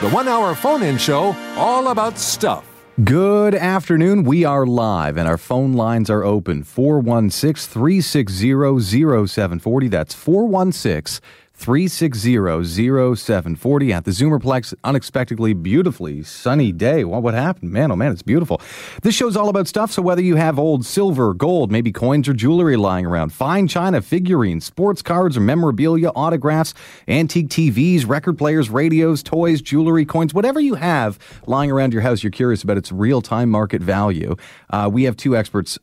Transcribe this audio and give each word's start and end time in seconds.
the 0.00 0.10
one 0.10 0.28
hour 0.28 0.54
phone 0.54 0.82
in 0.82 0.98
show 0.98 1.34
all 1.56 1.88
about 1.88 2.18
stuff. 2.18 2.68
Good 3.02 3.54
afternoon. 3.54 4.22
We 4.24 4.44
are 4.44 4.66
live 4.66 5.16
and 5.16 5.26
our 5.26 5.38
phone 5.38 5.72
lines 5.72 6.08
are 6.10 6.22
open 6.22 6.62
416 6.62 7.72
360 7.72 9.26
0740. 9.26 9.88
That's 9.88 10.14
416 10.14 11.20
360-0740 11.58 13.90
at 13.92 14.04
the 14.04 14.10
Zoomerplex. 14.10 14.74
Unexpectedly 14.82 15.52
beautifully 15.52 16.22
sunny 16.22 16.72
day. 16.72 17.04
What, 17.04 17.22
what 17.22 17.34
happened? 17.34 17.70
Man, 17.70 17.92
oh 17.92 17.96
man, 17.96 18.12
it's 18.12 18.22
beautiful. 18.22 18.60
This 19.02 19.14
show's 19.14 19.36
all 19.36 19.48
about 19.48 19.68
stuff, 19.68 19.92
so 19.92 20.02
whether 20.02 20.20
you 20.20 20.36
have 20.36 20.58
old 20.58 20.84
silver, 20.84 21.32
gold, 21.32 21.72
maybe 21.72 21.92
coins 21.92 22.28
or 22.28 22.34
jewelry 22.34 22.76
lying 22.76 23.06
around, 23.06 23.32
fine 23.32 23.68
china, 23.68 24.02
figurines, 24.02 24.64
sports 24.64 25.00
cards 25.00 25.36
or 25.36 25.40
memorabilia, 25.40 26.08
autographs, 26.10 26.74
antique 27.08 27.48
TVs, 27.48 28.08
record 28.08 28.36
players, 28.36 28.68
radios, 28.68 29.22
toys, 29.22 29.62
jewelry, 29.62 30.04
coins, 30.04 30.34
whatever 30.34 30.60
you 30.60 30.74
have 30.74 31.18
lying 31.46 31.70
around 31.70 31.92
your 31.92 32.02
house, 32.02 32.22
you're 32.22 32.30
curious 32.30 32.62
about 32.62 32.76
its 32.76 32.90
real-time 32.90 33.48
market 33.48 33.80
value. 33.80 34.34
Uh, 34.70 34.90
we 34.92 35.04
have 35.04 35.16
two 35.16 35.36
experts 35.36 35.78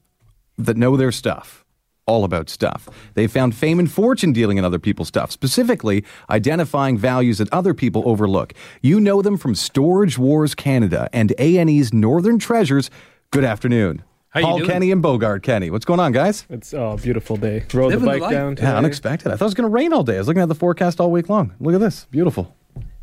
that 0.57 0.77
know 0.77 0.97
their 0.97 1.11
stuff 1.11 1.60
all 2.07 2.23
about 2.23 2.49
stuff. 2.49 2.89
They 3.13 3.27
found 3.27 3.55
fame 3.55 3.79
and 3.79 3.89
fortune 3.89 4.33
dealing 4.33 4.57
in 4.57 4.65
other 4.65 4.79
people's 4.79 5.07
stuff, 5.07 5.31
specifically 5.31 6.03
identifying 6.29 6.97
values 6.97 7.37
that 7.37 7.51
other 7.53 7.73
people 7.73 8.03
overlook. 8.05 8.53
You 8.81 8.99
know 8.99 9.21
them 9.21 9.37
from 9.37 9.55
Storage 9.55 10.17
Wars 10.17 10.55
Canada 10.55 11.09
and 11.13 11.33
A&E's 11.37 11.93
Northern 11.93 12.39
Treasures. 12.39 12.89
Good 13.31 13.43
afternoon. 13.43 14.03
How 14.29 14.41
Paul 14.41 14.65
Kenny 14.65 14.91
and 14.91 15.01
Bogart 15.01 15.43
Kenny. 15.43 15.69
What's 15.69 15.83
going 15.83 15.99
on, 15.99 16.13
guys? 16.13 16.45
It's 16.49 16.71
a 16.73 16.97
beautiful 17.01 17.35
day. 17.35 17.65
Rode 17.73 17.89
Living 17.91 17.99
the 17.99 17.99
the 17.99 18.05
bike 18.05 18.21
life. 18.21 18.31
down 18.31 18.55
today. 18.55 18.67
Yeah, 18.69 18.77
unexpected. 18.77 19.27
I 19.29 19.35
thought 19.35 19.43
it 19.43 19.47
was 19.47 19.53
going 19.55 19.69
to 19.69 19.73
rain 19.73 19.91
all 19.91 20.03
day. 20.03 20.15
I 20.15 20.19
was 20.19 20.27
looking 20.27 20.41
at 20.41 20.47
the 20.47 20.55
forecast 20.55 21.01
all 21.01 21.11
week 21.11 21.27
long. 21.27 21.53
Look 21.59 21.75
at 21.75 21.81
this. 21.81 22.05
Beautiful. 22.11 22.55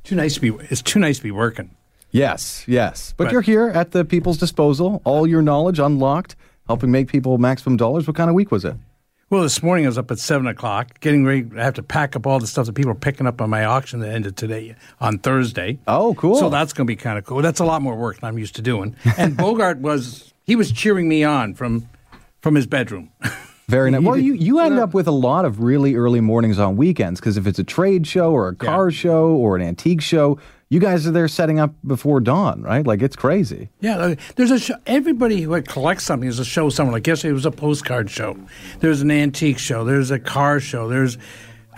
Too 0.04 0.14
nice 0.16 0.34
to 0.36 0.40
be. 0.40 0.48
It's 0.70 0.80
too 0.80 0.98
nice 0.98 1.18
to 1.18 1.22
be 1.22 1.30
working. 1.30 1.70
Yes, 2.10 2.64
yes. 2.66 3.12
But 3.18 3.24
Right. 3.24 3.32
you're 3.34 3.42
here 3.42 3.68
at 3.68 3.90
the 3.90 4.06
people's 4.06 4.38
disposal, 4.38 5.02
all 5.04 5.26
your 5.26 5.42
knowledge 5.42 5.78
unlocked, 5.78 6.34
helping 6.66 6.90
make 6.90 7.08
people 7.08 7.36
maximum 7.36 7.76
dollars. 7.76 8.06
What 8.06 8.16
kind 8.16 8.30
of 8.30 8.34
week 8.34 8.50
was 8.50 8.64
it? 8.64 8.76
Well, 9.30 9.42
this 9.42 9.62
morning 9.62 9.84
I 9.84 9.88
was 9.88 9.98
up 9.98 10.10
at 10.10 10.18
seven 10.18 10.46
o'clock, 10.46 11.00
getting 11.00 11.26
ready. 11.26 11.46
I 11.58 11.62
have 11.62 11.74
to 11.74 11.82
pack 11.82 12.16
up 12.16 12.26
all 12.26 12.38
the 12.38 12.46
stuff 12.46 12.64
that 12.64 12.72
people 12.72 12.92
are 12.92 12.94
picking 12.94 13.26
up 13.26 13.42
on 13.42 13.50
my 13.50 13.66
auction 13.66 14.00
that 14.00 14.08
ended 14.08 14.38
today 14.38 14.74
on 15.02 15.18
Thursday. 15.18 15.78
Oh, 15.86 16.14
cool. 16.14 16.36
So 16.36 16.48
that's 16.48 16.72
going 16.72 16.86
to 16.86 16.90
be 16.90 16.96
kind 16.96 17.18
of 17.18 17.26
cool. 17.26 17.42
That's 17.42 17.60
a 17.60 17.66
lot 17.66 17.82
more 17.82 17.94
work 17.94 18.20
than 18.20 18.28
I'm 18.28 18.38
used 18.38 18.56
to 18.56 18.62
doing. 18.62 18.96
And 19.18 19.36
Bogart 19.36 19.80
was 19.80 20.32
he 20.44 20.56
was 20.56 20.72
cheering 20.72 21.10
me 21.10 21.24
on 21.24 21.52
from 21.52 21.86
from 22.40 22.54
his 22.54 22.66
bedroom. 22.66 23.10
Very 23.68 23.90
nice. 23.90 24.00
Well, 24.00 24.16
you, 24.16 24.32
you 24.32 24.60
end 24.60 24.78
up 24.78 24.94
with 24.94 25.06
a 25.06 25.12
lot 25.12 25.44
of 25.44 25.60
really 25.60 25.94
early 25.94 26.22
mornings 26.22 26.58
on 26.58 26.78
weekends 26.78 27.20
because 27.20 27.36
if 27.36 27.46
it's 27.46 27.58
a 27.58 27.64
trade 27.64 28.06
show 28.06 28.32
or 28.32 28.48
a 28.48 28.54
car 28.56 28.90
show 28.90 29.28
or 29.28 29.56
an 29.56 29.62
antique 29.62 30.00
show, 30.00 30.38
you 30.70 30.80
guys 30.80 31.06
are 31.06 31.10
there 31.10 31.28
setting 31.28 31.58
up 31.58 31.74
before 31.86 32.20
dawn, 32.20 32.62
right? 32.62 32.86
Like 32.86 33.00
it's 33.00 33.16
crazy. 33.16 33.70
Yeah, 33.80 34.14
there's 34.36 34.50
a 34.50 34.58
show. 34.58 34.74
Everybody 34.86 35.40
who 35.40 35.60
collects 35.62 36.04
something 36.04 36.28
is 36.28 36.38
a 36.38 36.44
show 36.44 36.68
somewhere. 36.68 36.94
Like 36.94 37.06
yesterday 37.06 37.30
it 37.30 37.34
was 37.34 37.46
a 37.46 37.50
postcard 37.50 38.10
show. 38.10 38.36
There's 38.80 39.00
an 39.00 39.10
antique 39.10 39.58
show. 39.58 39.84
There's 39.84 40.10
a 40.10 40.18
car 40.18 40.60
show. 40.60 40.88
There's 40.88 41.16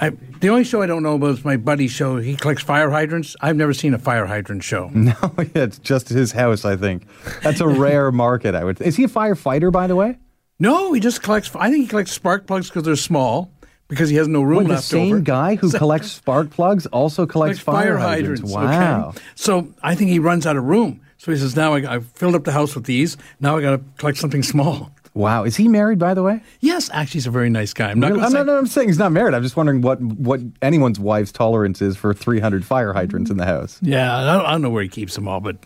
I, 0.01 0.11
the 0.41 0.49
only 0.49 0.65
show 0.65 0.81
I 0.81 0.87
don't 0.87 1.03
know 1.03 1.17
about 1.17 1.31
is 1.39 1.45
my 1.45 1.59
buddy's 1.59 1.91
show. 1.91 2.17
He 2.17 2.35
collects 2.35 2.63
fire 2.63 2.91
hydrants. 2.91 3.37
I've 3.43 3.57
never 3.57 3.75
seen 3.75 3.93
a 3.93 3.99
fire 3.99 4.25
hydrant 4.27 4.65
show. 4.65 4.89
No, 4.95 5.15
yeah, 5.39 5.65
it's 5.65 5.79
just 5.79 6.09
his 6.09 6.33
house, 6.33 6.65
I 6.65 6.77
think. 6.77 7.07
That's 7.43 7.61
a 7.61 7.69
rare 7.69 8.11
market, 8.11 8.55
I 8.55 8.65
would. 8.65 8.81
Is 8.81 8.97
he 8.97 9.05
a 9.05 9.09
firefighter, 9.09 9.71
by 9.71 9.87
the 9.87 9.97
way? 9.97 10.19
No, 10.59 10.93
he 10.95 11.01
just 11.01 11.23
collects. 11.23 11.55
I 11.55 11.71
think 11.71 11.83
he 11.85 11.89
collects 11.89 12.13
spark 12.13 12.47
plugs 12.47 12.69
because 12.69 12.85
they're 12.85 12.97
small 12.97 13.51
because 13.91 14.09
he 14.09 14.17
has 14.17 14.27
no 14.29 14.41
room 14.41 14.65
Wait, 14.65 14.69
the 14.69 14.79
same 14.79 15.17
over. 15.17 15.21
guy 15.21 15.57
who 15.57 15.71
collects 15.79 16.13
spark 16.13 16.49
plugs 16.51 16.87
also 16.87 17.27
collects 17.27 17.63
Collects 17.63 17.85
fire, 17.85 17.99
hydrants. 17.99 18.51
Wow. 18.51 19.11
Okay? 19.11 19.19
So 19.35 19.69
I 19.83 19.95
think 19.95 20.11
he 20.11 20.19
runs 20.19 20.47
out 20.47 20.57
of 20.57 20.65
room. 20.65 21.01
So 21.19 21.31
he 21.33 21.37
says, 21.37 21.55
"Now 21.55 21.75
I, 21.75 21.97
I've 21.97 22.07
filled 22.13 22.35
up 22.35 22.45
the 22.45 22.53
house 22.53 22.75
with 22.75 22.85
these. 22.85 23.19
Now 23.41 23.59
I 23.59 23.61
got 23.61 23.71
to 23.73 23.83
collect 23.99 24.17
something 24.17 24.43
small." 24.43 24.91
Wow. 25.13 25.43
Is 25.45 25.57
he 25.57 25.67
married, 25.67 25.99
by 25.99 26.15
the 26.15 26.23
way? 26.23 26.41
Yes, 26.61 26.89
actually, 26.93 27.19
he's 27.19 27.27
a 27.27 27.31
very 27.33 27.51
nice 27.51 27.73
guy. 27.73 27.91
I'm 27.91 27.99
not 27.99 28.09
Really? 28.13 28.21
going 28.21 28.33
to 28.33 28.39
I'm, 28.41 28.47
not, 28.47 28.59
I'm 28.59 28.67
saying 28.69 28.89
he's 28.89 28.99
not 28.99 29.11
married. 29.11 29.35
I'm 29.35 29.43
just 29.43 29.57
wondering 29.57 29.81
what, 29.81 30.01
what 30.01 30.41
anyone's 30.63 31.01
wife's 31.01 31.33
tolerance 31.33 31.83
is 31.83 31.97
for 31.97 32.15
300 32.15 32.65
fire 32.65 32.93
hydrants 32.93 33.29
in 33.31 33.37
the 33.37 33.45
house. 33.45 33.79
Yeah, 33.83 34.17
I 34.17 34.33
don't, 34.37 34.47
I 34.47 34.51
don't 34.53 34.63
know 34.63 34.71
where 34.71 34.83
he 34.85 34.89
keeps 34.89 35.17
them 35.17 35.27
all, 35.27 35.41
but 35.41 35.57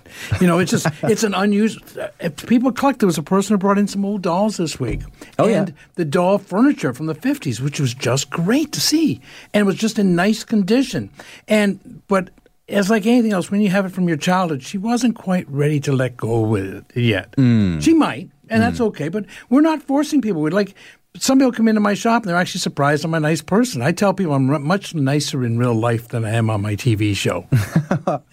you 0.41 0.47
know, 0.47 0.59
it's 0.59 0.71
just 0.71 0.87
it's 1.03 1.23
an 1.25 1.35
unused. 1.35 1.79
If 2.21 2.47
people 2.47 2.73
collect, 2.73 3.01
there 3.01 3.07
was 3.07 3.19
a 3.19 3.23
person 3.23 3.55
who 3.55 3.59
brought 3.59 3.77
in 3.79 3.87
some 3.87 4.05
old 4.05 4.23
dolls 4.23 4.57
this 4.57 4.81
week, 4.81 5.03
Oh, 5.39 5.47
yeah. 5.47 5.59
and 5.59 5.75
the 5.97 6.05
doll 6.07 6.39
furniture 6.39 6.95
from 6.95 7.07
the 7.07 7.15
fifties, 7.15 7.61
which 7.61 7.79
was 7.79 7.93
just 7.93 8.31
great 8.31 8.73
to 8.73 8.81
see, 8.81 9.21
and 9.53 9.61
it 9.61 9.65
was 9.67 9.77
just 9.77 9.99
in 9.99 10.15
nice 10.17 10.43
condition. 10.45 11.11
And 11.49 12.03
but 12.09 12.31
as 12.67 12.89
like 12.89 13.05
anything 13.05 13.33
else, 13.33 13.51
when 13.51 13.61
you 13.61 13.69
have 13.69 13.85
it 13.85 13.91
from 13.91 14.09
your 14.09 14.17
childhood, 14.17 14.63
she 14.63 14.79
wasn't 14.79 15.15
quite 15.17 15.47
ready 15.51 15.81
to 15.81 15.93
let 15.93 16.17
go 16.17 16.41
with 16.41 16.65
it 16.65 16.97
yet. 16.97 17.31
Mm. 17.33 17.83
She 17.83 17.93
might, 17.93 18.31
and 18.51 18.63
that's 18.63 18.81
okay. 18.81 19.09
But 19.09 19.27
we're 19.51 19.61
not 19.63 19.83
forcing 19.83 20.21
people. 20.21 20.41
We're 20.43 20.51
like. 20.51 20.75
some 21.17 21.39
people 21.39 21.53
come 21.53 21.69
into 21.69 21.81
my 21.81 21.95
shop 21.95 22.23
and 22.23 22.29
they're 22.29 22.37
actually 22.37 22.59
surprised 22.61 23.05
I'm 23.05 23.15
a 23.15 23.21
nice 23.21 23.41
person. 23.41 23.83
I 23.83 23.93
tell 23.93 24.13
people 24.13 24.35
I'm 24.35 24.47
much 24.67 24.95
nicer 24.97 25.45
in 25.45 25.59
real 25.59 25.73
life 25.75 26.09
than 26.09 26.25
I 26.25 26.31
am 26.31 26.51
on 26.51 26.61
my 26.61 26.75
TV 26.75 27.15
show. 27.15 27.47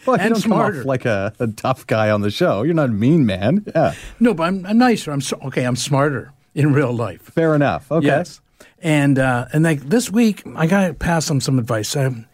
Well, 0.07 0.17
And 0.19 0.33
don't 0.33 0.41
come 0.41 0.53
off 0.53 0.73
smarter. 0.73 0.83
like 0.83 1.05
a, 1.05 1.31
a 1.39 1.47
tough 1.47 1.85
guy 1.85 2.09
on 2.09 2.22
the 2.22 2.31
show. 2.31 2.63
You're 2.63 2.73
not 2.73 2.89
a 2.89 2.94
mean 2.94 3.25
man. 3.27 3.63
Yeah. 3.75 3.94
No, 4.19 4.33
but 4.33 4.44
I'm, 4.49 4.66
I'm 4.66 4.77
nicer. 4.79 5.11
I'm 5.11 5.22
so, 5.22 5.38
okay. 5.45 5.63
I'm 5.63 5.75
smarter 5.75 6.33
in 6.55 6.73
real 6.73 6.91
life. 6.91 7.22
Fair 7.22 7.53
enough. 7.53 7.91
Okay. 7.91 8.07
Yes. 8.07 8.41
And 8.81 9.19
uh, 9.19 9.45
and 9.53 9.63
like 9.63 9.81
this 9.81 10.09
week, 10.09 10.41
I 10.55 10.66
got 10.66 10.88
to 10.88 10.93
pass 10.95 11.28
them 11.28 11.39
some 11.39 11.59
advice. 11.59 11.95
Um, 11.95 12.25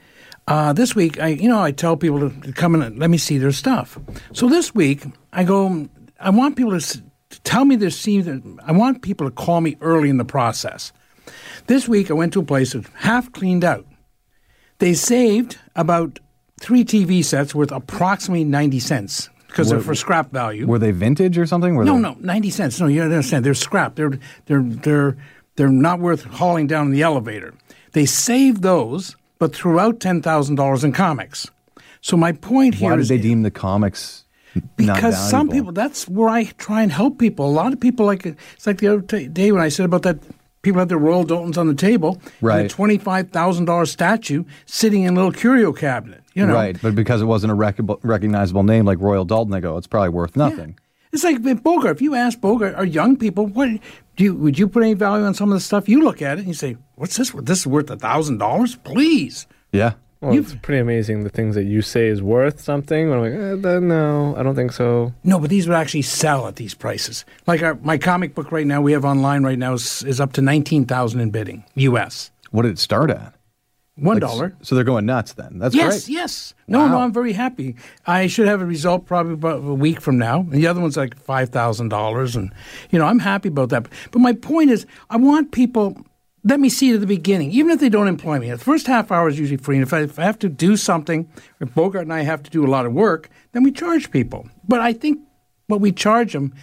uh, 0.48 0.72
this 0.72 0.96
week, 0.96 1.20
I 1.20 1.28
you 1.36 1.50
know 1.50 1.60
I 1.62 1.72
tell 1.74 1.98
people 1.98 2.30
to 2.30 2.54
come 2.54 2.74
in 2.76 2.82
and 2.82 2.98
let 3.00 3.10
me 3.10 3.18
see 3.18 3.38
their 3.38 3.52
stuff. 3.52 4.00
So 4.32 4.48
this 4.48 4.74
week, 4.74 5.04
I 5.34 5.44
go. 5.44 5.90
I 6.20 6.30
want 6.32 6.56
people 6.56 6.80
to 6.80 7.04
tell 7.44 7.66
me 7.66 7.76
their 7.76 7.90
scene. 7.90 8.60
I 8.66 8.72
want 8.72 9.02
people 9.02 9.28
to 9.30 9.36
call 9.36 9.62
me 9.62 9.78
early 9.82 10.10
in 10.10 10.18
the 10.18 10.26
process. 10.26 10.92
This 11.68 11.88
week, 11.88 12.10
I 12.10 12.14
went 12.14 12.34
to 12.34 12.40
a 12.40 12.44
place 12.44 12.74
that 12.74 12.86
half 12.96 13.32
cleaned 13.32 13.64
out. 13.64 13.86
They 14.80 14.94
saved 14.94 15.58
about 15.76 16.20
three 16.60 16.86
TV 16.86 17.24
sets 17.24 17.54
worth 17.54 17.72
approximately 17.72 18.44
ninety 18.44 18.80
cents 18.80 19.30
because 19.48 19.70
they're 19.70 19.80
for 19.80 19.96
scrap 19.96 20.32
value. 20.32 20.68
Were 20.68 20.80
they 20.80 20.92
vintage 20.92 21.38
or 21.38 21.46
something? 21.46 21.76
Were 21.76 21.84
No, 21.84 21.96
they- 21.96 22.02
no, 22.02 22.16
ninety 22.20 22.50
cents. 22.50 22.80
No, 22.80 22.88
you 22.88 23.02
don't 23.02 23.12
understand. 23.12 23.44
They're 23.44 23.54
scrap. 23.54 23.96
They're 23.96 24.20
they're 24.46 24.62
they're 24.64 25.18
they're 25.56 25.70
not 25.70 26.00
worth 26.00 26.24
hauling 26.24 26.68
down 26.68 26.88
in 26.88 26.92
the 26.94 27.02
elevator. 27.02 27.54
They 27.94 28.06
saved 28.06 28.62
those, 28.62 29.16
but 29.40 29.54
threw 29.56 29.80
out 29.80 30.00
ten 30.00 30.22
thousand 30.22 30.56
dollars 30.56 30.84
in 30.84 30.92
comics. 30.94 31.48
So 32.02 32.16
my 32.16 32.32
point 32.32 32.76
here 32.76 32.92
Why 32.92 32.98
is 33.00 33.08
did 33.08 33.18
they 33.20 33.22
deem 33.24 33.42
the 33.42 33.52
comics 33.52 34.24
because 34.76 35.30
some 35.30 35.50
people 35.50 35.72
that's 35.72 36.08
where 36.08 36.30
I 36.30 36.46
try 36.58 36.82
and 36.84 36.92
help 36.92 37.18
people. 37.20 37.48
A 37.48 37.52
lot 37.52 37.74
of 37.74 37.80
people 37.80 38.06
like 38.06 38.26
it's 38.26 38.68
like 38.68 38.80
the 38.80 38.88
other 38.88 39.02
t- 39.02 39.28
day 39.28 39.52
when 39.52 39.62
I 39.62 39.70
said 39.70 39.86
about 39.86 40.04
that 40.04 40.18
people 40.62 40.80
had 40.80 40.90
their 40.90 40.98
Royal 40.98 41.24
Doultons 41.26 41.58
on 41.58 41.68
the 41.68 41.74
table, 41.74 42.22
Right. 42.42 42.62
And 42.62 42.66
a 42.66 42.70
twenty 42.70 42.98
five 42.98 43.30
thousand 43.32 43.66
dollar 43.66 43.86
statue 43.86 44.44
sitting 44.66 45.04
in 45.04 45.14
a 45.14 45.16
little 45.16 45.32
curio 45.32 45.72
cabinet. 45.74 46.24
You 46.34 46.46
know, 46.46 46.54
Right, 46.54 46.78
but 46.82 46.94
because 46.94 47.22
it 47.22 47.26
wasn't 47.26 47.52
a 47.52 47.56
rec- 47.56 47.80
recognizable 48.04 48.64
name 48.64 48.86
like 48.86 49.00
Royal 49.00 49.26
Doulton, 49.26 49.52
they 49.52 49.60
go, 49.60 49.76
it's 49.78 49.88
probably 49.88 50.10
worth 50.10 50.36
nothing. 50.36 50.78
It's 51.12 51.24
like 51.24 51.42
Bogart. 51.64 51.96
If 51.96 52.02
you 52.02 52.14
ask 52.16 52.40
Bogart 52.40 52.76
or 52.78 52.86
young 52.86 53.16
people, 53.18 53.48
what 53.48 53.70
do 54.18 54.24
you 54.24 54.36
would 54.36 54.60
you 54.60 54.68
put 54.68 54.84
any 54.84 54.94
value 54.94 55.26
on 55.26 55.34
some 55.34 55.52
of 55.52 55.56
the 55.56 55.62
stuff? 55.62 55.88
You 55.90 56.04
look 56.04 56.22
at 56.22 56.38
it 56.38 56.40
and 56.42 56.48
you 56.48 56.54
say, 56.54 56.76
"What's 56.96 57.16
this? 57.18 57.34
worth? 57.34 57.46
This 57.46 57.60
is 57.60 57.68
worth 57.68 57.90
a 57.90 57.96
thousand 57.96 58.38
dollars, 58.40 58.76
please." 58.76 59.48
Yeah. 59.72 59.94
Well, 60.22 60.34
You've- 60.34 60.52
it's 60.54 60.62
pretty 60.62 60.80
amazing 60.80 61.24
the 61.24 61.30
things 61.30 61.54
that 61.56 61.66
you 61.66 61.82
say 61.84 62.08
is 62.08 62.22
worth 62.24 62.60
something. 62.60 63.14
I'm 63.14 63.20
like, 63.22 63.34
eh, 63.66 63.80
no, 63.80 64.36
I 64.36 64.42
don't 64.44 64.56
think 64.56 64.72
so. 64.72 65.14
No, 65.24 65.40
but 65.40 65.50
these 65.52 65.68
would 65.68 65.76
actually 65.78 66.02
sell 66.02 66.48
at 66.48 66.56
these 66.56 66.74
prices. 66.74 67.24
Like 67.46 67.62
our, 67.62 67.76
my 67.84 67.98
comic 68.00 68.34
book 68.34 68.52
right 68.52 68.66
now, 68.66 68.82
we 68.82 68.94
have 68.94 69.06
online 69.06 69.44
right 69.44 69.60
now 69.60 69.74
is, 69.74 70.04
is 70.04 70.20
up 70.20 70.34
to 70.34 70.42
nineteen 70.42 70.86
thousand 70.86 71.20
in 71.20 71.30
bidding 71.30 71.66
U.S. 71.76 72.32
What 72.52 72.64
did 72.64 72.72
it 72.72 72.80
start 72.80 73.12
at? 73.12 73.34
One 74.00 74.20
Like. 74.20 74.54
So 74.62 74.76
they're 74.76 74.84
going 74.84 75.08
nuts 75.08 75.34
then. 75.34 75.58
That's 75.58 75.74
Yes, 75.74 76.06
great. 76.06 76.14
yes. 76.14 76.54
No, 76.68 76.88
no, 76.88 77.00
I'm 77.00 77.12
very 77.12 77.34
happy. 77.34 77.76
I 78.06 78.28
should 78.28 78.48
have 78.48 78.62
a 78.62 78.66
result 78.66 79.08
probably 79.08 79.34
about 79.34 79.58
a 79.64 79.74
week 79.74 80.02
from 80.02 80.20
now. 80.20 80.42
And 80.42 80.52
the 80.52 80.68
other 80.68 80.80
one's 80.82 80.98
like 80.98 81.18
five 81.18 81.50
thousand 81.50 81.90
dollars, 81.90 82.36
and 82.36 82.52
you 82.92 83.00
know 83.00 83.06
I'm 83.06 83.18
happy 83.20 83.50
about 83.50 83.70
that. 83.70 83.88
But 84.12 84.20
my 84.20 84.34
point 84.34 84.70
is, 84.72 84.86
I 85.10 85.18
want 85.18 85.52
people. 85.52 85.98
Let 86.48 86.60
me 86.60 86.70
see 86.70 86.92
it 86.92 86.96
at 86.96 87.02
the 87.02 87.08
beginning, 87.08 87.52
even 87.52 87.72
if 87.72 87.80
they 87.80 87.90
don't 87.90 88.08
employ 88.08 88.40
me. 88.40 88.50
The 88.50 88.58
first 88.58 88.88
half 88.88 89.12
hour 89.12 89.28
is 89.28 89.38
usually 89.38 89.58
free, 89.58 89.76
and 89.76 89.84
if 89.84 89.94
I, 89.94 90.04
if 90.04 90.18
I 90.18 90.24
have 90.24 90.40
to 90.40 90.50
do 90.50 90.78
something, 90.78 91.30
if 91.60 91.74
Bogart 91.74 92.04
and 92.04 92.14
I 92.14 92.22
have 92.22 92.42
to 92.44 92.50
do 92.50 92.66
a 92.66 92.72
lot 92.72 92.86
of 92.86 92.94
work, 92.94 93.30
then 93.52 93.64
we 93.64 93.72
charge 93.72 94.12
people. 94.12 94.48
But 94.68 94.80
I 94.80 94.94
think 94.94 95.20
what 95.68 95.82
we 95.82 95.92
charge 95.92 96.32
them, 96.32 96.54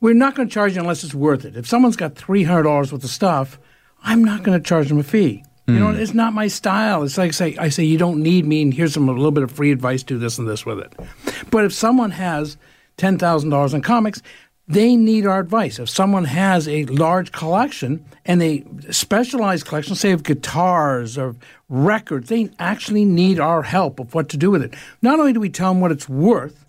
we're 0.00 0.14
not 0.14 0.34
going 0.34 0.48
to 0.48 0.52
charge 0.52 0.74
them 0.74 0.82
unless 0.82 1.04
it's 1.04 1.14
worth 1.14 1.46
it. 1.46 1.56
If 1.56 1.66
someone's 1.66 1.96
got 1.96 2.16
three 2.16 2.42
hundred 2.42 2.64
dollars 2.64 2.92
worth 2.92 3.04
of 3.04 3.10
stuff, 3.10 3.58
I'm 4.02 4.22
not 4.22 4.42
going 4.42 4.58
to 4.58 4.64
charge 4.64 4.88
them 4.88 4.98
a 4.98 5.02
fee. 5.02 5.44
You 5.66 5.78
know, 5.78 5.92
hmm. 5.92 6.00
it's 6.00 6.14
not 6.14 6.32
my 6.32 6.48
style. 6.48 7.04
It's 7.04 7.16
like 7.16 7.32
say 7.32 7.56
I 7.56 7.68
say 7.68 7.84
you 7.84 7.96
don't 7.96 8.22
need 8.22 8.44
me, 8.44 8.62
and 8.62 8.74
here's 8.74 8.94
some 8.94 9.08
a 9.08 9.12
little 9.12 9.30
bit 9.30 9.44
of 9.44 9.52
free 9.52 9.70
advice. 9.70 10.02
Do 10.02 10.18
this 10.18 10.38
and 10.38 10.48
this 10.48 10.66
with 10.66 10.80
it. 10.80 10.92
But 11.50 11.64
if 11.64 11.72
someone 11.72 12.10
has 12.10 12.56
ten 12.96 13.18
thousand 13.18 13.50
dollars 13.50 13.72
in 13.72 13.80
comics, 13.80 14.20
they 14.70 14.96
need 14.96 15.26
our 15.26 15.40
advice. 15.40 15.78
If 15.78 15.88
someone 15.88 16.24
has 16.24 16.68
a 16.68 16.84
large 16.86 17.32
collection 17.32 18.04
and 18.24 18.40
they 18.40 18.64
specialized 18.90 19.66
collection, 19.66 19.96
say 19.96 20.12
of 20.12 20.22
guitars 20.22 21.18
or 21.18 21.34
records, 21.68 22.28
they 22.28 22.50
actually 22.58 23.04
need 23.04 23.40
our 23.40 23.62
help 23.62 23.98
of 23.98 24.14
what 24.14 24.28
to 24.28 24.36
do 24.36 24.50
with 24.50 24.62
it. 24.62 24.74
Not 25.02 25.18
only 25.18 25.32
do 25.32 25.40
we 25.40 25.50
tell 25.50 25.72
them 25.72 25.80
what 25.80 25.90
it's 25.90 26.08
worth, 26.08 26.66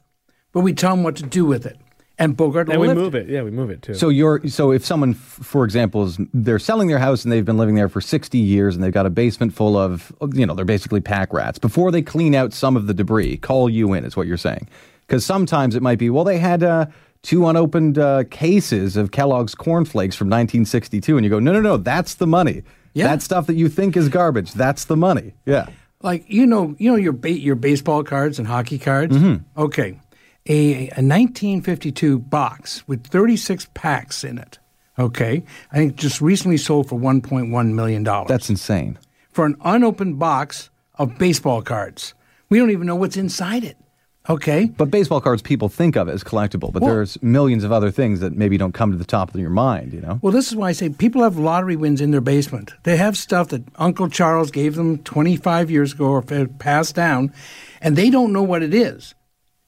but 0.51 0.61
we 0.61 0.73
tell 0.73 0.95
them 0.95 1.03
what 1.03 1.15
to 1.17 1.23
do 1.23 1.45
with 1.45 1.65
it. 1.65 1.77
And 2.17 2.37
Bogart 2.37 2.67
will 2.67 2.73
And 2.73 2.81
we 2.81 2.87
lift 2.87 2.99
move 2.99 3.15
it. 3.15 3.29
Yeah, 3.29 3.41
we 3.41 3.49
move 3.49 3.71
it 3.71 3.81
too. 3.81 3.95
So 3.95 4.09
you're 4.09 4.47
so 4.47 4.71
if 4.71 4.85
someone, 4.85 5.15
for 5.15 5.63
example, 5.63 6.03
is 6.03 6.19
they're 6.33 6.59
selling 6.59 6.87
their 6.87 6.99
house 6.99 7.23
and 7.23 7.31
they've 7.31 7.45
been 7.45 7.57
living 7.57 7.73
there 7.73 7.89
for 7.89 7.99
sixty 7.99 8.37
years 8.37 8.75
and 8.75 8.83
they've 8.83 8.93
got 8.93 9.07
a 9.07 9.09
basement 9.09 9.53
full 9.55 9.75
of 9.75 10.11
you 10.33 10.45
know 10.45 10.53
they're 10.53 10.65
basically 10.65 11.01
pack 11.01 11.33
rats. 11.33 11.57
Before 11.57 11.91
they 11.91 12.03
clean 12.03 12.35
out 12.35 12.53
some 12.53 12.77
of 12.77 12.85
the 12.85 12.93
debris, 12.93 13.37
call 13.37 13.69
you 13.69 13.93
in 13.93 14.05
is 14.05 14.15
what 14.15 14.27
you're 14.27 14.37
saying. 14.37 14.67
Because 15.07 15.25
sometimes 15.25 15.75
it 15.75 15.81
might 15.81 15.97
be 15.97 16.11
well 16.11 16.23
they 16.23 16.37
had 16.37 16.61
uh, 16.61 16.85
two 17.23 17.47
unopened 17.47 17.97
uh, 17.97 18.23
cases 18.31 18.97
of 18.97 19.11
Kellogg's 19.11 19.55
cornflakes 19.55 20.15
from 20.15 20.27
1962, 20.27 21.17
and 21.17 21.23
you 21.23 21.29
go 21.29 21.39
no 21.39 21.51
no 21.53 21.61
no 21.61 21.77
that's 21.77 22.15
the 22.15 22.27
money. 22.27 22.63
Yeah. 22.93 23.07
That 23.07 23.21
stuff 23.21 23.47
that 23.47 23.55
you 23.55 23.69
think 23.69 23.95
is 23.95 24.09
garbage, 24.09 24.51
that's 24.53 24.85
the 24.85 24.97
money. 24.97 25.33
Yeah. 25.45 25.67
like 26.01 26.23
you 26.27 26.45
know 26.45 26.75
you 26.79 26.89
know 26.91 26.97
your 26.97 27.13
ba- 27.13 27.31
your 27.39 27.55
baseball 27.55 28.03
cards 28.03 28.39
and 28.39 28.47
hockey 28.47 28.79
cards 28.79 29.15
Mm-hmm. 29.15 29.43
okay 29.61 29.99
a, 30.47 30.89
a 30.97 31.03
1952 31.05 32.17
box 32.19 32.87
with 32.87 33.05
36 33.05 33.67
packs 33.75 34.23
in 34.23 34.39
it 34.39 34.57
okay 34.97 35.43
i 35.71 35.75
think 35.77 35.95
just 35.95 36.19
recently 36.21 36.57
sold 36.57 36.89
for 36.89 36.99
1.1 36.99 37.73
million 37.73 38.01
dollars 38.03 38.27
That's 38.29 38.49
insane. 38.49 38.97
for 39.31 39.45
an 39.45 39.55
unopened 39.63 40.17
box 40.17 40.71
of 40.95 41.17
baseball 41.19 41.61
cards 41.61 42.15
we 42.49 42.57
don't 42.57 42.71
even 42.71 42.87
know 42.87 42.95
what's 42.95 43.15
inside 43.17 43.63
it 43.63 43.77
okay 44.29 44.65
But 44.77 44.91
baseball 44.91 45.21
cards 45.21 45.41
people 45.41 45.69
think 45.69 45.95
of 45.95 46.07
as 46.09 46.23
collectible, 46.23 46.71
but 46.71 46.81
Well- 46.81 46.93
there's 46.93 47.21
millions 47.21 47.63
of 47.63 47.71
other 47.71 47.91
things 47.91 48.19
that 48.19 48.35
maybe 48.37 48.57
don't 48.57 48.73
come 48.73 48.91
to 48.91 48.97
the 48.97 49.03
top 49.05 49.33
of 49.33 49.39
your 49.39 49.49
mind, 49.49 49.93
you 49.93 50.01
know? 50.01 50.19
Well, 50.21 50.31
this 50.33 50.47
is 50.49 50.55
why 50.55 50.69
I 50.69 50.71
say 50.73 50.89
people 50.89 51.23
have 51.23 51.37
lottery 51.37 51.75
wins 51.75 52.01
in 52.01 52.11
their 52.11 52.21
basement. 52.21 52.73
They 52.83 52.97
have 52.97 53.17
stuff 53.17 53.49
that 53.49 53.63
Uncle 53.77 54.09
Charles 54.09 54.51
gave 54.51 54.75
them 54.75 54.99
25 54.99 55.71
years 55.71 55.93
ago 55.93 56.05
or 56.05 56.21
passed 56.21 56.95
down, 56.95 57.31
and 57.81 57.95
they 57.95 58.09
don't 58.09 58.31
know 58.31 58.43
what 58.43 58.61
it 58.63 58.73
is. 58.73 59.15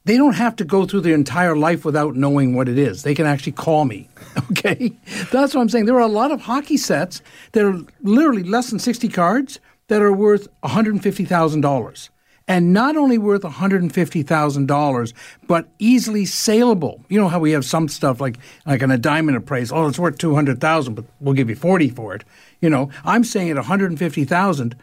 They 0.05 0.17
don't 0.17 0.35
have 0.35 0.57
to 0.57 0.65
go 0.65 0.85
through 0.85 1.01
their 1.01 1.15
entire 1.15 1.56
life 1.56 1.85
without 1.85 2.15
knowing 2.17 2.56
what 2.56 2.67
it 2.67 2.77
is. 2.77 3.03
They 3.03 3.15
can 3.15 3.25
actually 3.25 3.53
call 3.53 3.85
me. 3.85 4.09
Okay? 4.51 4.91
That's 5.31 5.53
what 5.53 5.61
I'm 5.61 5.69
saying. 5.69 5.85
There 5.85 5.95
are 5.95 5.99
a 6.01 6.07
lot 6.07 6.31
of 6.31 6.41
hockey 6.41 6.75
sets 6.77 7.21
that 7.51 7.63
are 7.63 7.79
literally 8.01 8.41
less 8.44 8.69
than 8.71 8.79
60 8.79 9.07
cards 9.09 9.59
that 9.89 10.01
are 10.01 10.11
worth 10.11 10.47
$150,000 10.63 12.09
and 12.48 12.74
not 12.74 12.98
only 12.98 13.18
worth 13.18 13.44
$150,000, 13.44 15.13
but 15.48 15.68
easily 15.80 16.25
saleable. 16.25 17.04
You 17.10 17.19
know 17.19 17.30
how 17.30 17.40
we 17.40 17.51
have 17.51 17.66
some 17.66 17.88
stuff 17.88 18.19
like 18.19 18.38
like 18.66 18.84
on 18.84 18.92
a 18.92 18.98
diamond 18.98 19.38
appraisal, 19.38 19.78
oh, 19.78 19.88
it's 19.88 20.00
worth 20.00 20.18
200,000, 20.18 20.94
but 20.94 21.06
we'll 21.19 21.36
give 21.36 21.50
you 21.50 21.56
40 21.56 21.90
for 21.90 22.16
it. 22.16 22.24
You 22.62 22.69
know, 22.69 22.90
I'm 23.04 23.24
saying 23.24 23.50
at 23.50 23.56
150,000, 23.57 24.75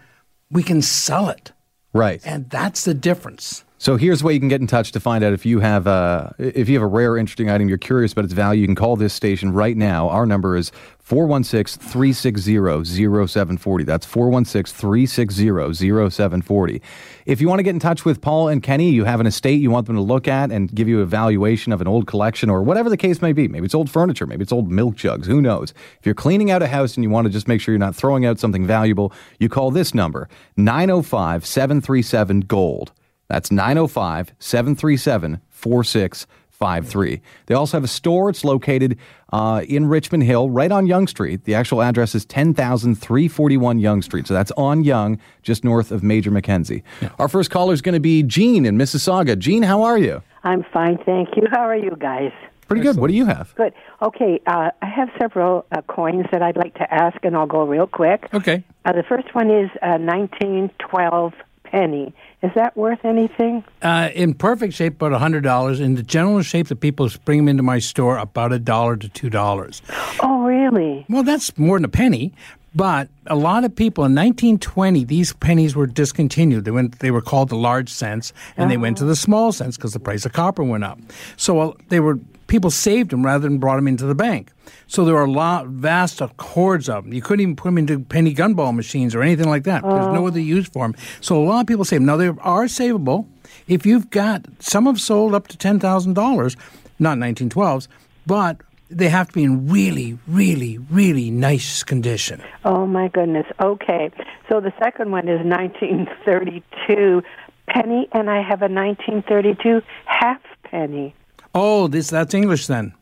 we 0.50 0.62
can 0.62 0.82
sell 0.82 1.28
it. 1.28 1.52
Right. 1.92 2.20
And 2.24 2.48
that's 2.50 2.84
the 2.84 2.94
difference. 2.94 3.64
So 3.80 3.96
here's 3.96 4.22
way 4.22 4.34
you 4.34 4.40
can 4.40 4.50
get 4.50 4.60
in 4.60 4.66
touch 4.66 4.92
to 4.92 5.00
find 5.00 5.24
out 5.24 5.32
if 5.32 5.46
you 5.46 5.60
have 5.60 5.86
uh, 5.86 6.32
if 6.36 6.68
you 6.68 6.74
have 6.74 6.82
a 6.82 6.86
rare, 6.86 7.16
interesting 7.16 7.48
item 7.48 7.66
you're 7.66 7.78
curious 7.78 8.12
about 8.12 8.26
its 8.26 8.34
value. 8.34 8.60
You 8.60 8.66
can 8.66 8.74
call 8.74 8.94
this 8.94 9.14
station 9.14 9.54
right 9.54 9.74
now. 9.74 10.10
Our 10.10 10.26
number 10.26 10.54
is 10.54 10.70
416-360-0740. 11.08 13.86
That's 13.86 14.06
416-360-0740. 14.06 16.82
If 17.24 17.40
you 17.40 17.48
want 17.48 17.60
to 17.60 17.62
get 17.62 17.70
in 17.70 17.80
touch 17.80 18.04
with 18.04 18.20
Paul 18.20 18.48
and 18.48 18.62
Kenny, 18.62 18.90
you 18.90 19.04
have 19.04 19.18
an 19.18 19.26
estate 19.26 19.62
you 19.62 19.70
want 19.70 19.86
them 19.86 19.96
to 19.96 20.02
look 20.02 20.28
at 20.28 20.52
and 20.52 20.70
give 20.74 20.86
you 20.86 21.00
a 21.00 21.06
valuation 21.06 21.72
of 21.72 21.80
an 21.80 21.88
old 21.88 22.06
collection 22.06 22.50
or 22.50 22.62
whatever 22.62 22.90
the 22.90 22.98
case 22.98 23.22
may 23.22 23.32
be. 23.32 23.48
Maybe 23.48 23.64
it's 23.64 23.74
old 23.74 23.88
furniture, 23.88 24.26
maybe 24.26 24.42
it's 24.42 24.52
old 24.52 24.70
milk 24.70 24.96
jugs, 24.96 25.26
who 25.26 25.40
knows. 25.40 25.72
If 25.98 26.04
you're 26.04 26.14
cleaning 26.14 26.50
out 26.50 26.60
a 26.60 26.66
house 26.66 26.98
and 26.98 27.04
you 27.04 27.08
want 27.08 27.28
to 27.28 27.32
just 27.32 27.48
make 27.48 27.62
sure 27.62 27.72
you're 27.72 27.78
not 27.78 27.96
throwing 27.96 28.26
out 28.26 28.38
something 28.38 28.66
valuable, 28.66 29.10
you 29.38 29.48
call 29.48 29.70
this 29.70 29.94
number 29.94 30.28
905-737 30.58 32.46
gold. 32.46 32.92
That's 33.30 33.52
905 33.52 34.32
737 34.40 35.40
4653. 35.50 37.20
They 37.46 37.54
also 37.54 37.76
have 37.76 37.84
a 37.84 37.88
store. 37.88 38.28
It's 38.28 38.44
located 38.44 38.98
uh, 39.32 39.62
in 39.68 39.86
Richmond 39.86 40.24
Hill, 40.24 40.50
right 40.50 40.72
on 40.72 40.88
Yonge 40.88 41.10
Street. 41.10 41.44
The 41.44 41.54
actual 41.54 41.80
address 41.80 42.16
is 42.16 42.24
10,341 42.24 43.78
Yonge 43.78 44.04
Street. 44.04 44.26
So 44.26 44.34
that's 44.34 44.50
on 44.56 44.82
Yonge, 44.82 45.20
just 45.42 45.62
north 45.62 45.92
of 45.92 46.02
Major 46.02 46.32
Mackenzie. 46.32 46.82
Our 47.20 47.28
first 47.28 47.52
caller 47.52 47.72
is 47.72 47.80
going 47.80 47.94
to 47.94 48.00
be 48.00 48.24
Jean 48.24 48.66
in 48.66 48.76
Mississauga. 48.76 49.38
Jean, 49.38 49.62
how 49.62 49.82
are 49.84 49.96
you? 49.96 50.22
I'm 50.42 50.64
fine, 50.72 50.98
thank 51.06 51.36
you. 51.36 51.44
How 51.52 51.60
are 51.60 51.76
you 51.76 51.94
guys? 52.00 52.32
Pretty 52.66 52.82
good. 52.82 52.96
What 52.96 53.10
do 53.10 53.14
you 53.14 53.26
have? 53.26 53.54
Good. 53.54 53.74
Okay, 54.02 54.40
uh, 54.46 54.70
I 54.82 54.86
have 54.86 55.08
several 55.20 55.66
uh, 55.70 55.82
coins 55.82 56.26
that 56.32 56.42
I'd 56.42 56.56
like 56.56 56.74
to 56.74 56.92
ask, 56.92 57.16
and 57.24 57.36
I'll 57.36 57.46
go 57.46 57.64
real 57.64 57.86
quick. 57.86 58.28
Okay. 58.34 58.64
Uh, 58.84 58.92
the 58.92 59.02
first 59.02 59.34
one 59.34 59.50
is 59.50 59.70
a 59.82 59.98
1912 59.98 61.32
penny. 61.70 62.14
Is 62.42 62.50
that 62.54 62.76
worth 62.76 63.04
anything? 63.04 63.64
Uh, 63.82 64.10
in 64.14 64.34
perfect 64.34 64.74
shape, 64.74 65.00
about 65.00 65.20
$100. 65.20 65.80
In 65.80 65.94
the 65.94 66.02
general 66.02 66.42
shape 66.42 66.68
that 66.68 66.76
people 66.76 67.08
bring 67.24 67.38
them 67.38 67.48
into 67.48 67.62
my 67.62 67.78
store, 67.78 68.18
about 68.18 68.52
a 68.52 68.58
dollar 68.58 68.96
to 68.96 69.08
$2. 69.08 69.80
Oh, 70.22 70.39
really? 70.50 71.06
Well, 71.08 71.22
that's 71.22 71.56
more 71.56 71.76
than 71.76 71.84
a 71.84 71.88
penny. 71.88 72.32
But 72.74 73.08
a 73.26 73.34
lot 73.34 73.64
of 73.64 73.74
people 73.74 74.04
in 74.04 74.14
1920, 74.14 75.04
these 75.04 75.32
pennies 75.34 75.74
were 75.74 75.86
discontinued. 75.86 76.64
They 76.64 76.70
went. 76.70 77.00
They 77.00 77.10
were 77.10 77.20
called 77.20 77.48
the 77.48 77.56
large 77.56 77.88
cents, 77.88 78.32
and 78.56 78.70
they 78.70 78.76
went 78.76 78.96
to 78.98 79.04
the 79.04 79.16
small 79.16 79.50
cents 79.50 79.76
because 79.76 79.92
the 79.92 79.98
price 79.98 80.24
of 80.24 80.32
copper 80.32 80.62
went 80.62 80.84
up. 80.84 81.00
So 81.36 81.60
uh, 81.60 81.72
they 81.88 81.98
were 81.98 82.20
people 82.46 82.70
saved 82.70 83.10
them 83.10 83.24
rather 83.24 83.48
than 83.48 83.58
brought 83.58 83.76
them 83.76 83.88
into 83.88 84.06
the 84.06 84.14
bank. 84.14 84.52
So 84.86 85.04
there 85.04 85.14
were 85.14 85.24
a 85.24 85.30
lot, 85.30 85.66
vast 85.66 86.20
hordes 86.38 86.88
of 86.88 87.04
them. 87.04 87.12
You 87.12 87.22
couldn't 87.22 87.42
even 87.42 87.56
put 87.56 87.68
them 87.68 87.78
into 87.78 88.00
penny 88.00 88.34
gunball 88.34 88.74
machines 88.74 89.14
or 89.14 89.22
anything 89.22 89.48
like 89.48 89.64
that. 89.64 89.82
There's 89.82 90.12
no 90.12 90.26
other 90.26 90.40
use 90.40 90.68
for 90.68 90.84
them. 90.84 90.96
So 91.20 91.40
a 91.40 91.44
lot 91.44 91.60
of 91.60 91.66
people 91.66 91.84
save 91.84 92.00
them. 92.00 92.06
Now 92.06 92.16
they 92.16 92.28
are 92.28 92.64
savable 92.64 93.26
if 93.66 93.86
you've 93.86 94.10
got 94.10 94.46
some 94.58 94.86
have 94.86 95.00
sold 95.00 95.34
up 95.34 95.48
to 95.48 95.56
ten 95.56 95.80
thousand 95.80 96.14
dollars, 96.14 96.56
not 96.98 97.18
1912s, 97.18 97.88
but 98.26 98.60
they 98.90 99.08
have 99.08 99.28
to 99.28 99.34
be 99.34 99.44
in 99.44 99.68
really, 99.68 100.18
really, 100.26 100.78
really 100.78 101.30
nice 101.30 101.82
condition. 101.82 102.42
Oh, 102.64 102.86
my 102.86 103.08
goodness. 103.08 103.46
Okay. 103.60 104.10
So 104.48 104.60
the 104.60 104.72
second 104.78 105.10
one 105.12 105.28
is 105.28 105.40
1932 105.46 107.22
penny, 107.68 108.08
and 108.12 108.28
I 108.28 108.42
have 108.42 108.62
a 108.62 108.68
1932 108.68 109.82
half 110.06 110.40
penny. 110.64 111.14
Oh, 111.54 111.88
this 111.88 112.10
that's 112.10 112.34
English 112.34 112.66
then. 112.66 112.92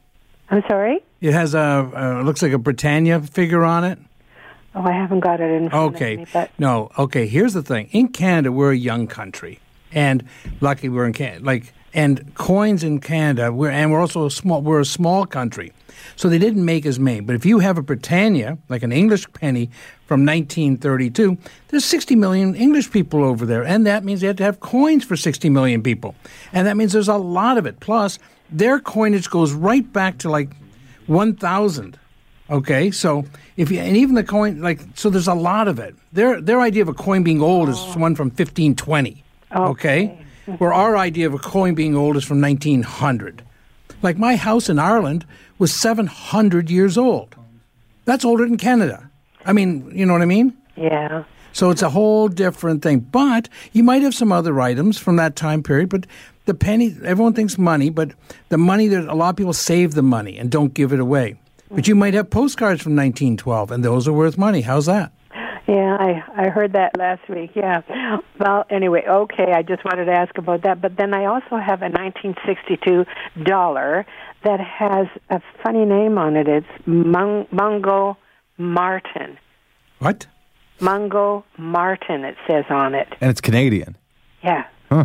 I'm 0.50 0.62
sorry? 0.68 1.00
It 1.20 1.32
has 1.32 1.54
a 1.54 1.60
uh, 1.94 2.22
looks 2.22 2.42
like 2.42 2.52
a 2.52 2.58
Britannia 2.58 3.20
figure 3.20 3.64
on 3.64 3.84
it. 3.84 3.98
Oh, 4.74 4.82
I 4.82 4.92
haven't 4.92 5.20
got 5.20 5.40
it 5.40 5.50
in 5.50 5.70
front 5.70 5.96
Okay, 5.96 6.12
of 6.14 6.18
me, 6.20 6.26
but 6.32 6.50
no, 6.58 6.90
okay. 6.98 7.26
Here's 7.26 7.52
the 7.52 7.62
thing: 7.62 7.88
in 7.92 8.08
Canada, 8.08 8.52
we're 8.52 8.72
a 8.72 8.76
young 8.76 9.06
country, 9.06 9.58
and 9.92 10.24
lucky 10.60 10.88
we're 10.88 11.06
in 11.06 11.12
Canada. 11.12 11.44
Like, 11.44 11.72
and 11.98 12.32
coins 12.36 12.84
in 12.84 13.00
Canada, 13.00 13.52
we're 13.52 13.70
and 13.70 13.90
we're 13.90 14.00
also 14.00 14.26
a 14.26 14.30
small. 14.30 14.62
We're 14.62 14.78
a 14.78 14.84
small 14.84 15.26
country, 15.26 15.72
so 16.14 16.28
they 16.28 16.38
didn't 16.38 16.64
make 16.64 16.86
as 16.86 17.00
many. 17.00 17.18
But 17.18 17.34
if 17.34 17.44
you 17.44 17.58
have 17.58 17.76
a 17.76 17.82
Britannia, 17.82 18.56
like 18.68 18.84
an 18.84 18.92
English 18.92 19.26
penny 19.32 19.68
from 20.06 20.24
1932, 20.24 21.36
there's 21.68 21.84
60 21.84 22.14
million 22.14 22.54
English 22.54 22.92
people 22.92 23.24
over 23.24 23.44
there, 23.44 23.64
and 23.64 23.84
that 23.84 24.04
means 24.04 24.20
they 24.20 24.28
have 24.28 24.36
to 24.36 24.44
have 24.44 24.60
coins 24.60 25.04
for 25.04 25.16
60 25.16 25.50
million 25.50 25.82
people, 25.82 26.14
and 26.52 26.68
that 26.68 26.76
means 26.76 26.92
there's 26.92 27.08
a 27.08 27.16
lot 27.16 27.58
of 27.58 27.66
it. 27.66 27.80
Plus, 27.80 28.20
their 28.48 28.78
coinage 28.78 29.28
goes 29.28 29.52
right 29.52 29.92
back 29.92 30.18
to 30.18 30.30
like 30.30 30.50
1,000 31.08 31.98
Okay, 32.50 32.90
so 32.92 33.24
if 33.56 33.70
you 33.70 33.80
and 33.80 33.96
even 33.96 34.14
the 34.14 34.24
coin 34.24 34.62
like 34.62 34.80
so, 34.94 35.10
there's 35.10 35.28
a 35.28 35.34
lot 35.34 35.68
of 35.68 35.78
it. 35.78 35.94
Their 36.12 36.40
their 36.40 36.60
idea 36.60 36.80
of 36.80 36.88
a 36.88 36.94
coin 36.94 37.22
being 37.22 37.42
old 37.42 37.68
is 37.68 37.78
one 37.94 38.14
from 38.14 38.28
1520. 38.28 39.22
Okay, 39.54 40.18
where 40.56 40.72
our 40.72 40.96
idea 40.96 41.26
of 41.26 41.34
a 41.34 41.38
coin 41.38 41.74
being 41.74 41.94
old 41.94 42.16
is 42.16 42.24
from 42.24 42.40
1900. 42.40 43.42
Like 44.00 44.16
my 44.16 44.36
house 44.36 44.68
in 44.68 44.78
Ireland 44.78 45.26
was 45.58 45.74
700 45.74 46.70
years 46.70 46.96
old. 46.96 47.34
That's 48.06 48.24
older 48.24 48.46
than 48.46 48.56
Canada. 48.56 49.10
I 49.44 49.52
mean, 49.52 49.90
you 49.94 50.06
know 50.06 50.14
what 50.14 50.22
I 50.22 50.26
mean? 50.26 50.56
Yeah. 50.76 51.24
So 51.52 51.70
it's 51.70 51.82
a 51.82 51.90
whole 51.90 52.28
different 52.28 52.82
thing. 52.82 53.00
But 53.00 53.48
you 53.72 53.82
might 53.82 54.02
have 54.02 54.14
some 54.14 54.32
other 54.32 54.60
items 54.60 54.98
from 54.98 55.16
that 55.16 55.36
time 55.36 55.62
period. 55.62 55.90
But 55.90 56.06
the 56.46 56.54
penny, 56.54 56.96
everyone 57.04 57.34
thinks 57.34 57.58
money, 57.58 57.90
but 57.90 58.12
the 58.48 58.58
money 58.58 58.88
that 58.88 59.04
a 59.04 59.14
lot 59.14 59.30
of 59.30 59.36
people 59.36 59.52
save 59.52 59.94
the 59.94 60.02
money 60.02 60.38
and 60.38 60.50
don't 60.50 60.72
give 60.72 60.92
it 60.92 61.00
away. 61.00 61.36
But 61.70 61.86
you 61.86 61.94
might 61.94 62.14
have 62.14 62.30
postcards 62.30 62.80
from 62.80 62.96
1912, 62.96 63.70
and 63.70 63.84
those 63.84 64.08
are 64.08 64.12
worth 64.12 64.38
money. 64.38 64.62
How's 64.62 64.86
that? 64.86 65.12
Yeah, 65.68 65.96
I 66.00 66.22
I 66.34 66.48
heard 66.48 66.72
that 66.72 66.96
last 66.96 67.28
week. 67.28 67.50
Yeah. 67.54 67.82
Well, 68.40 68.64
anyway, 68.70 69.04
okay. 69.06 69.52
I 69.52 69.62
just 69.62 69.84
wanted 69.84 70.06
to 70.06 70.12
ask 70.12 70.36
about 70.38 70.62
that, 70.62 70.80
but 70.80 70.96
then 70.96 71.12
I 71.12 71.26
also 71.26 71.56
have 71.58 71.82
a 71.82 71.90
1962 71.90 73.04
dollar 73.44 74.06
that 74.44 74.60
has 74.60 75.06
a 75.28 75.42
funny 75.62 75.84
name 75.84 76.16
on 76.16 76.36
it. 76.36 76.48
It's 76.48 76.66
Mung, 76.86 77.46
Mungo 77.50 78.16
Martin. 78.56 79.36
What? 79.98 80.26
Mungo 80.80 81.44
Martin. 81.58 82.24
It 82.24 82.36
says 82.48 82.64
on 82.70 82.94
it. 82.94 83.08
And 83.20 83.30
it's 83.30 83.42
Canadian. 83.42 83.98
Yeah. 84.42 84.64
Huh. 84.88 85.04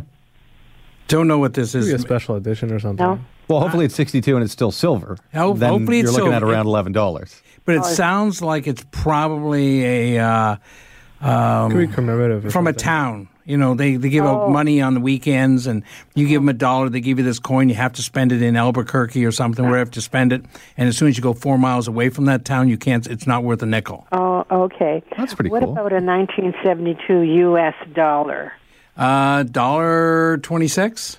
Don't 1.10 1.28
know 1.28 1.40
what 1.40 1.56
this 1.56 1.76
Maybe 1.76 1.92
a 1.92 2.00
special 2.00 2.36
edition 2.36 2.72
or 2.72 2.80
something. 2.80 3.06
No. 3.06 3.20
Well, 3.48 3.60
hopefully 3.60 3.86
it's 3.86 3.96
62 3.96 4.36
and 4.36 4.44
it's 4.44 4.54
still 4.54 4.72
silver. 4.72 5.18
Ho- 5.34 5.54
then 5.54 5.70
hopefully 5.70 5.98
you're 5.98 6.06
it's 6.08 6.14
looking 6.14 6.32
silver. 6.32 6.54
at 6.54 6.66
around 6.66 6.66
$11. 6.66 7.42
But 7.66 7.76
it 7.76 7.86
sounds 7.86 8.42
like 8.42 8.68
it's 8.68 8.86
probably 8.92 10.16
a 10.18 10.24
uh, 10.24 11.68
Could 11.70 11.78
be 11.78 11.88
commemorative. 11.88 12.46
or 12.46 12.50
from 12.52 12.68
a 12.68 12.72
something. 12.72 12.84
town. 12.84 13.28
You 13.46 13.58
know, 13.58 13.74
they, 13.76 13.98
they 13.98 14.08
give 14.10 14.24
out 14.24 14.50
money 14.52 14.82
on 14.82 14.94
the 14.94 15.02
weekends, 15.02 15.68
and 15.68 15.84
you 16.16 16.30
give 16.30 16.42
them 16.42 16.48
a 16.48 16.54
dollar. 16.54 16.88
They 16.88 17.02
give 17.02 17.18
you 17.20 17.26
this 17.26 17.40
coin. 17.40 17.68
You 17.68 17.76
have 17.76 17.92
to 17.94 18.02
spend 18.02 18.32
it 18.32 18.42
in 18.42 18.56
Albuquerque 18.56 19.26
or 19.26 19.34
something 19.34 19.66
where 19.66 19.74
you 19.74 19.80
have 19.80 19.92
to 19.92 20.02
spend 20.02 20.32
it. 20.32 20.46
And 20.78 20.88
as 20.88 20.98
soon 20.98 21.10
as 21.10 21.18
you 21.18 21.24
go 21.24 21.34
four 21.34 21.58
miles 21.58 21.90
away 21.90 22.08
from 22.08 22.24
that 22.26 22.46
town, 22.46 22.70
you 22.70 22.78
can't. 22.78 23.06
It's 23.06 23.28
not 23.28 23.44
worth 23.44 23.62
a 23.62 23.66
nickel. 23.66 24.08
Oh, 24.14 24.46
okay. 24.50 25.04
That's 25.18 25.34
pretty 25.34 25.50
cool. 25.50 25.60
what 25.60 25.66
cool. 25.66 25.74
about 25.74 25.92
a 25.92 26.00
1972 26.06 27.20
U.S. 27.22 27.74
dollar? 27.94 28.54
Uh, 28.96 29.44
dollar 29.44 30.38
twenty 30.38 30.68
six 30.70 31.18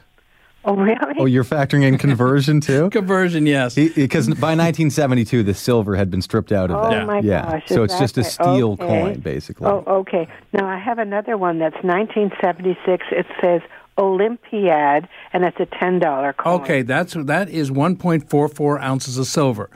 Oh, 0.67 0.75
really? 0.77 1.15
Oh, 1.19 1.27
you're 1.27 1.45
factoring 1.45 1.83
in 1.83 1.99
conversion 1.99 2.61
too? 2.61 2.89
conversion. 2.93 3.47
Yes. 3.47 3.75
Because 3.75 4.27
by 4.29 4.55
1972, 4.57 5.43
the 5.43 5.55
silver 5.55 5.95
had 5.97 6.11
been 6.11 6.23
stripped 6.23 6.53
out 6.53 6.71
of 6.71 6.77
Oh 6.77 6.91
that. 6.91 7.07
my 7.07 7.21
yeah. 7.21 7.51
gosh! 7.61 7.65
so 7.67 7.83
it's 7.83 7.99
just 7.99 8.17
a 8.19 8.25
steel? 8.25 8.73
Okay. 8.73 8.87
coin, 8.87 9.21
basically. 9.21 9.67
Oh, 9.67 9.85
okay. 9.87 10.27
Now 10.53 10.67
I 10.67 10.79
have 10.79 10.99
another 10.99 11.37
one 11.37 11.59
that's 11.59 11.77
1976. 11.85 13.05
It 13.11 13.27
says 13.43 13.61
Olympiad, 13.99 15.09
and 15.33 15.45
it's 15.45 15.59
a 15.61 15.67
ten 15.67 15.99
dollar 15.99 16.33
coin. 16.33 16.61
Okay, 16.63 16.83
that's 16.83 17.15
that 17.15 17.49
is 17.49 17.71
one 17.71 17.97
point 17.97 18.29
four 18.31 18.49
four 18.49 18.79
ounces 18.81 19.19
of 19.19 19.27
silver, 19.27 19.71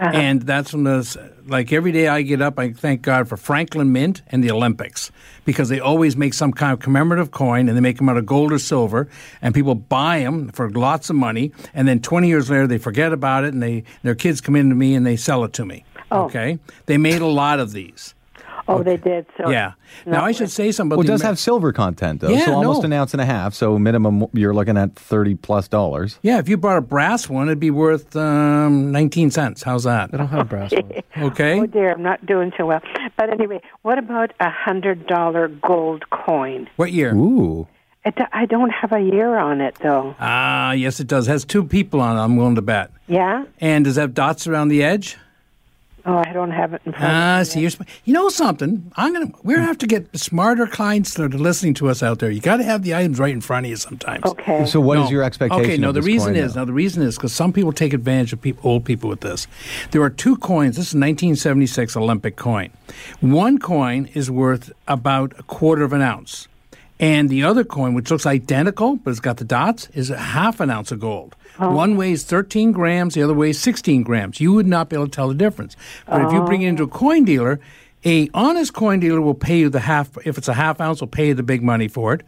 Uh-huh. 0.00 0.10
and 0.12 0.42
that's 0.42 0.70
from 0.70 0.84
the 0.84 1.32
like 1.46 1.72
every 1.72 1.92
day 1.92 2.08
I 2.08 2.22
get 2.22 2.40
up, 2.40 2.58
I 2.58 2.72
thank 2.72 3.02
God 3.02 3.28
for 3.28 3.36
Franklin 3.36 3.92
Mint 3.92 4.22
and 4.28 4.42
the 4.42 4.50
Olympics 4.50 5.10
because 5.44 5.68
they 5.68 5.78
always 5.78 6.16
make 6.16 6.34
some 6.34 6.52
kind 6.52 6.72
of 6.72 6.80
commemorative 6.80 7.30
coin 7.30 7.68
and 7.68 7.76
they 7.76 7.80
make 7.80 7.98
them 7.98 8.08
out 8.08 8.16
of 8.16 8.26
gold 8.26 8.52
or 8.52 8.58
silver, 8.58 9.08
and 9.42 9.54
people 9.54 9.74
buy 9.74 10.20
them 10.20 10.48
for 10.48 10.70
lots 10.70 11.10
of 11.10 11.16
money, 11.16 11.52
and 11.74 11.86
then 11.86 12.00
twenty 12.00 12.28
years 12.28 12.50
later 12.50 12.66
they 12.66 12.78
forget 12.78 13.12
about 13.12 13.44
it, 13.44 13.52
and 13.52 13.62
they 13.62 13.84
their 14.02 14.14
kids 14.14 14.40
come 14.40 14.56
in 14.56 14.68
to 14.68 14.74
me 14.74 14.94
and 14.94 15.06
they 15.06 15.16
sell 15.16 15.44
it 15.44 15.52
to 15.54 15.64
me. 15.64 15.84
Oh. 16.10 16.24
Okay, 16.24 16.58
they 16.86 16.98
made 16.98 17.22
a 17.22 17.26
lot 17.26 17.60
of 17.60 17.72
these. 17.72 18.14
Oh, 18.66 18.82
they 18.82 18.96
did. 18.96 19.26
So 19.36 19.50
Yeah. 19.50 19.72
Now 20.06 20.24
I 20.24 20.32
should 20.32 20.50
say 20.50 20.72
something. 20.72 20.96
Well, 20.96 21.04
it 21.04 21.08
does 21.08 21.20
Amer- 21.22 21.28
have 21.30 21.38
silver 21.38 21.72
content, 21.72 22.20
though. 22.20 22.28
Yeah, 22.30 22.46
so 22.46 22.54
almost 22.54 22.80
no. 22.82 22.86
an 22.86 22.92
ounce 22.94 23.12
and 23.12 23.20
a 23.20 23.24
half. 23.26 23.54
So 23.54 23.78
minimum, 23.78 24.26
you're 24.32 24.54
looking 24.54 24.76
at 24.76 24.94
30 24.96 25.34
plus 25.36 25.68
dollars. 25.68 26.18
Yeah, 26.22 26.38
if 26.38 26.48
you 26.48 26.56
bought 26.56 26.78
a 26.78 26.80
brass 26.80 27.28
one, 27.28 27.48
it'd 27.48 27.60
be 27.60 27.70
worth 27.70 28.14
um, 28.16 28.90
19 28.92 29.30
cents. 29.30 29.62
How's 29.62 29.84
that? 29.84 30.10
They 30.12 30.18
don't 30.18 30.28
have 30.28 30.40
a 30.40 30.44
brass 30.44 30.72
ones. 30.72 30.92
Okay. 31.16 31.60
Oh 31.60 31.66
dear, 31.66 31.92
I'm 31.92 32.02
not 32.02 32.26
doing 32.26 32.52
so 32.58 32.66
well. 32.66 32.80
But 33.16 33.30
anyway, 33.30 33.60
what 33.82 33.98
about 33.98 34.32
a 34.40 34.50
hundred 34.50 35.06
dollar 35.06 35.46
gold 35.46 36.10
coin? 36.10 36.68
What 36.74 36.90
year? 36.92 37.14
Ooh. 37.14 37.68
It, 38.04 38.18
I 38.32 38.44
don't 38.46 38.70
have 38.70 38.92
a 38.92 39.00
year 39.00 39.38
on 39.38 39.60
it 39.60 39.76
though. 39.80 40.14
Ah, 40.18 40.72
yes, 40.72 40.98
it 41.00 41.06
does. 41.06 41.26
has 41.28 41.44
two 41.44 41.64
people 41.64 42.00
on 42.00 42.16
it, 42.16 42.20
I'm 42.20 42.36
willing 42.36 42.56
to 42.56 42.62
bet. 42.62 42.90
Yeah. 43.06 43.44
And 43.60 43.84
does 43.84 43.96
it 43.96 44.00
have 44.00 44.12
dots 44.14 44.46
around 44.48 44.68
the 44.68 44.82
edge? 44.82 45.16
Oh, 46.06 46.22
I 46.24 46.32
don't 46.34 46.50
have 46.50 46.74
it 46.74 46.82
in 46.84 46.92
front. 46.92 47.04
Ah, 47.06 47.40
of 47.40 47.40
me. 47.40 47.44
see, 47.50 47.60
you're, 47.60 47.70
sm- 47.70 47.82
you 48.04 48.12
know 48.12 48.28
something? 48.28 48.92
I'm 48.96 49.12
gonna. 49.14 49.32
We're 49.42 49.56
gonna 49.56 49.66
have 49.68 49.78
to 49.78 49.86
get 49.86 50.14
smarter 50.18 50.66
clients 50.66 51.14
that 51.14 51.34
are 51.34 51.38
listening 51.38 51.72
to 51.74 51.88
us 51.88 52.02
out 52.02 52.18
there. 52.18 52.30
You 52.30 52.40
got 52.40 52.58
to 52.58 52.62
have 52.64 52.82
the 52.82 52.94
items 52.94 53.18
right 53.18 53.32
in 53.32 53.40
front 53.40 53.64
of 53.66 53.70
you 53.70 53.76
sometimes. 53.76 54.22
Okay. 54.24 54.66
So 54.66 54.80
what 54.80 54.98
is 54.98 55.04
No. 55.04 55.10
your 55.10 55.22
expectation? 55.22 55.64
Okay, 55.64 55.76
no. 55.78 55.88
of 55.88 55.94
The 55.94 56.00
this 56.00 56.06
reason 56.06 56.34
coin, 56.34 56.42
is 56.44 56.52
though? 56.54 56.60
now 56.60 56.64
the 56.66 56.72
reason 56.74 57.02
is 57.02 57.16
because 57.16 57.32
some 57.32 57.52
people 57.54 57.72
take 57.72 57.94
advantage 57.94 58.34
of 58.34 58.42
people, 58.42 58.68
old 58.70 58.84
people 58.84 59.08
with 59.08 59.20
this. 59.20 59.46
There 59.92 60.02
are 60.02 60.10
two 60.10 60.36
coins. 60.36 60.76
This 60.76 60.88
is 60.88 60.94
1976 60.94 61.96
Olympic 61.96 62.36
coin. 62.36 62.70
One 63.20 63.58
coin 63.58 64.10
is 64.12 64.30
worth 64.30 64.72
about 64.86 65.32
a 65.38 65.42
quarter 65.44 65.84
of 65.84 65.94
an 65.94 66.02
ounce, 66.02 66.48
and 67.00 67.30
the 67.30 67.42
other 67.44 67.64
coin, 67.64 67.94
which 67.94 68.10
looks 68.10 68.26
identical 68.26 68.96
but 68.96 69.10
it's 69.12 69.20
got 69.20 69.38
the 69.38 69.44
dots, 69.44 69.88
is 69.94 70.10
a 70.10 70.18
half 70.18 70.60
an 70.60 70.68
ounce 70.70 70.92
of 70.92 71.00
gold. 71.00 71.34
Oh. 71.58 71.74
One 71.74 71.96
weighs 71.96 72.24
13 72.24 72.72
grams, 72.72 73.14
the 73.14 73.22
other 73.22 73.34
weighs 73.34 73.58
16 73.60 74.02
grams. 74.02 74.40
You 74.40 74.52
would 74.52 74.66
not 74.66 74.88
be 74.88 74.96
able 74.96 75.06
to 75.06 75.10
tell 75.10 75.28
the 75.28 75.34
difference. 75.34 75.76
But 76.06 76.22
if 76.22 76.32
you 76.32 76.42
bring 76.42 76.62
it 76.62 76.68
into 76.68 76.82
a 76.82 76.88
coin 76.88 77.24
dealer, 77.24 77.60
a 78.04 78.28
honest 78.34 78.74
coin 78.74 79.00
dealer 79.00 79.20
will 79.20 79.34
pay 79.34 79.58
you 79.58 79.70
the 79.70 79.80
half. 79.80 80.16
If 80.26 80.36
it's 80.36 80.48
a 80.48 80.54
half 80.54 80.80
ounce, 80.80 81.00
will 81.00 81.08
pay 81.08 81.28
you 81.28 81.34
the 81.34 81.42
big 81.42 81.62
money 81.62 81.88
for 81.88 82.12
it. 82.14 82.22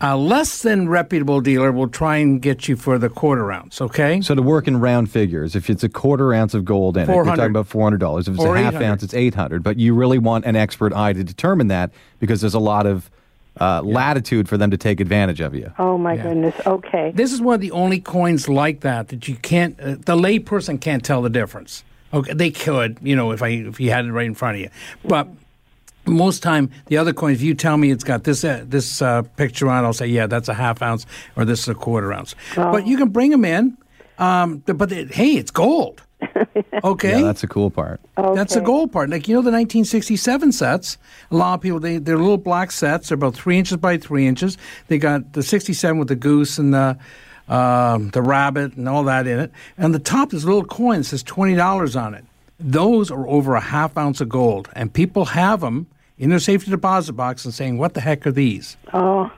A 0.00 0.16
less 0.16 0.62
than 0.62 0.88
reputable 0.88 1.40
dealer 1.40 1.72
will 1.72 1.88
try 1.88 2.18
and 2.18 2.40
get 2.40 2.68
you 2.68 2.76
for 2.76 2.98
the 2.98 3.08
quarter 3.08 3.50
ounce. 3.50 3.80
Okay. 3.80 4.20
So 4.20 4.34
to 4.34 4.42
work 4.42 4.68
in 4.68 4.78
round 4.78 5.10
figures, 5.10 5.56
if 5.56 5.68
it's 5.68 5.82
a 5.82 5.88
quarter 5.88 6.32
ounce 6.32 6.54
of 6.54 6.64
gold 6.64 6.96
in 6.96 7.10
it, 7.10 7.12
you're 7.12 7.24
talking 7.24 7.46
about 7.46 7.66
four 7.66 7.82
hundred 7.82 7.98
dollars. 7.98 8.28
If 8.28 8.34
it's 8.34 8.44
a 8.44 8.56
half 8.56 8.74
ounce, 8.74 9.02
it's 9.02 9.14
eight 9.14 9.34
hundred. 9.34 9.64
But 9.64 9.78
you 9.78 9.94
really 9.94 10.18
want 10.18 10.44
an 10.44 10.54
expert 10.54 10.92
eye 10.92 11.14
to 11.14 11.24
determine 11.24 11.66
that 11.68 11.90
because 12.20 12.40
there's 12.40 12.54
a 12.54 12.60
lot 12.60 12.86
of 12.86 13.10
uh, 13.60 13.82
latitude 13.82 14.48
for 14.48 14.56
them 14.56 14.70
to 14.70 14.76
take 14.76 15.00
advantage 15.00 15.40
of 15.40 15.54
you. 15.54 15.72
Oh 15.78 15.98
my 15.98 16.16
goodness. 16.16 16.54
Okay. 16.66 17.12
This 17.14 17.32
is 17.32 17.40
one 17.40 17.54
of 17.54 17.60
the 17.60 17.72
only 17.72 18.00
coins 18.00 18.48
like 18.48 18.80
that 18.80 19.08
that 19.08 19.28
you 19.28 19.36
can't. 19.36 19.78
Uh, 19.80 19.96
the 19.96 20.16
layperson 20.16 20.80
can't 20.80 21.04
tell 21.04 21.22
the 21.22 21.30
difference. 21.30 21.84
Okay, 22.12 22.32
they 22.32 22.50
could, 22.50 22.98
you 23.02 23.14
know, 23.14 23.32
if 23.32 23.42
I 23.42 23.48
if 23.48 23.80
you 23.80 23.90
had 23.90 24.06
it 24.06 24.12
right 24.12 24.26
in 24.26 24.34
front 24.34 24.56
of 24.56 24.60
you, 24.60 24.70
but. 25.04 25.28
Most 26.06 26.42
time, 26.42 26.70
the 26.86 26.96
other 26.96 27.12
coins, 27.12 27.36
if 27.36 27.42
you 27.42 27.54
tell 27.54 27.76
me 27.76 27.90
it's 27.90 28.02
got 28.02 28.24
this 28.24 28.42
uh, 28.42 28.64
this 28.66 29.02
uh, 29.02 29.20
picture 29.36 29.68
on, 29.68 29.84
it, 29.84 29.86
I'll 29.86 29.92
say, 29.92 30.06
yeah, 30.06 30.26
that's 30.26 30.48
a 30.48 30.54
half 30.54 30.80
ounce, 30.80 31.04
or 31.36 31.44
this 31.44 31.60
is 31.60 31.68
a 31.68 31.74
quarter 31.74 32.14
ounce. 32.14 32.34
But 32.56 32.86
you 32.86 32.96
can 32.96 33.10
bring 33.10 33.30
them 33.30 33.44
in. 33.44 33.76
Um, 34.18 34.62
but 34.64 34.88
they, 34.88 35.04
hey, 35.04 35.36
it's 35.36 35.50
gold. 35.50 36.02
Okay, 36.84 37.20
Yeah, 37.20 37.26
that's 37.26 37.40
the 37.40 37.48
cool 37.48 37.70
part. 37.70 38.00
That's 38.16 38.54
the 38.54 38.60
gold 38.60 38.92
part. 38.92 39.10
Like 39.10 39.26
you 39.28 39.34
know, 39.34 39.40
the 39.42 39.50
1967 39.50 40.52
sets. 40.52 40.98
A 41.30 41.36
lot 41.36 41.54
of 41.54 41.60
people 41.60 41.80
they 41.80 41.98
they're 41.98 42.18
little 42.18 42.36
black 42.36 42.70
sets. 42.70 43.08
They're 43.08 43.16
about 43.16 43.34
three 43.34 43.58
inches 43.58 43.76
by 43.78 43.96
three 43.96 44.26
inches. 44.26 44.56
They 44.88 44.98
got 44.98 45.32
the 45.32 45.42
67 45.42 45.98
with 45.98 46.08
the 46.08 46.16
goose 46.16 46.58
and 46.58 46.72
the 46.72 46.98
um, 47.48 48.10
the 48.10 48.22
rabbit 48.22 48.76
and 48.76 48.88
all 48.88 49.04
that 49.04 49.26
in 49.26 49.38
it. 49.38 49.52
And 49.76 49.94
the 49.94 49.98
top 49.98 50.32
is 50.34 50.44
a 50.44 50.46
little 50.46 50.64
coin 50.64 50.98
that 50.98 51.04
says 51.04 51.22
twenty 51.22 51.54
dollars 51.54 51.96
on 51.96 52.14
it. 52.14 52.24
Those 52.60 53.10
are 53.10 53.26
over 53.26 53.54
a 53.54 53.60
half 53.60 53.96
ounce 53.96 54.20
of 54.20 54.28
gold, 54.28 54.68
and 54.74 54.92
people 54.92 55.24
have 55.26 55.60
them 55.60 55.86
in 56.18 56.30
their 56.30 56.40
safety 56.40 56.70
deposit 56.70 57.14
box 57.14 57.44
and 57.44 57.54
saying, 57.54 57.78
"What 57.78 57.94
the 57.94 58.00
heck 58.00 58.26
are 58.26 58.32
these?" 58.32 58.76
Oh. 58.92 59.30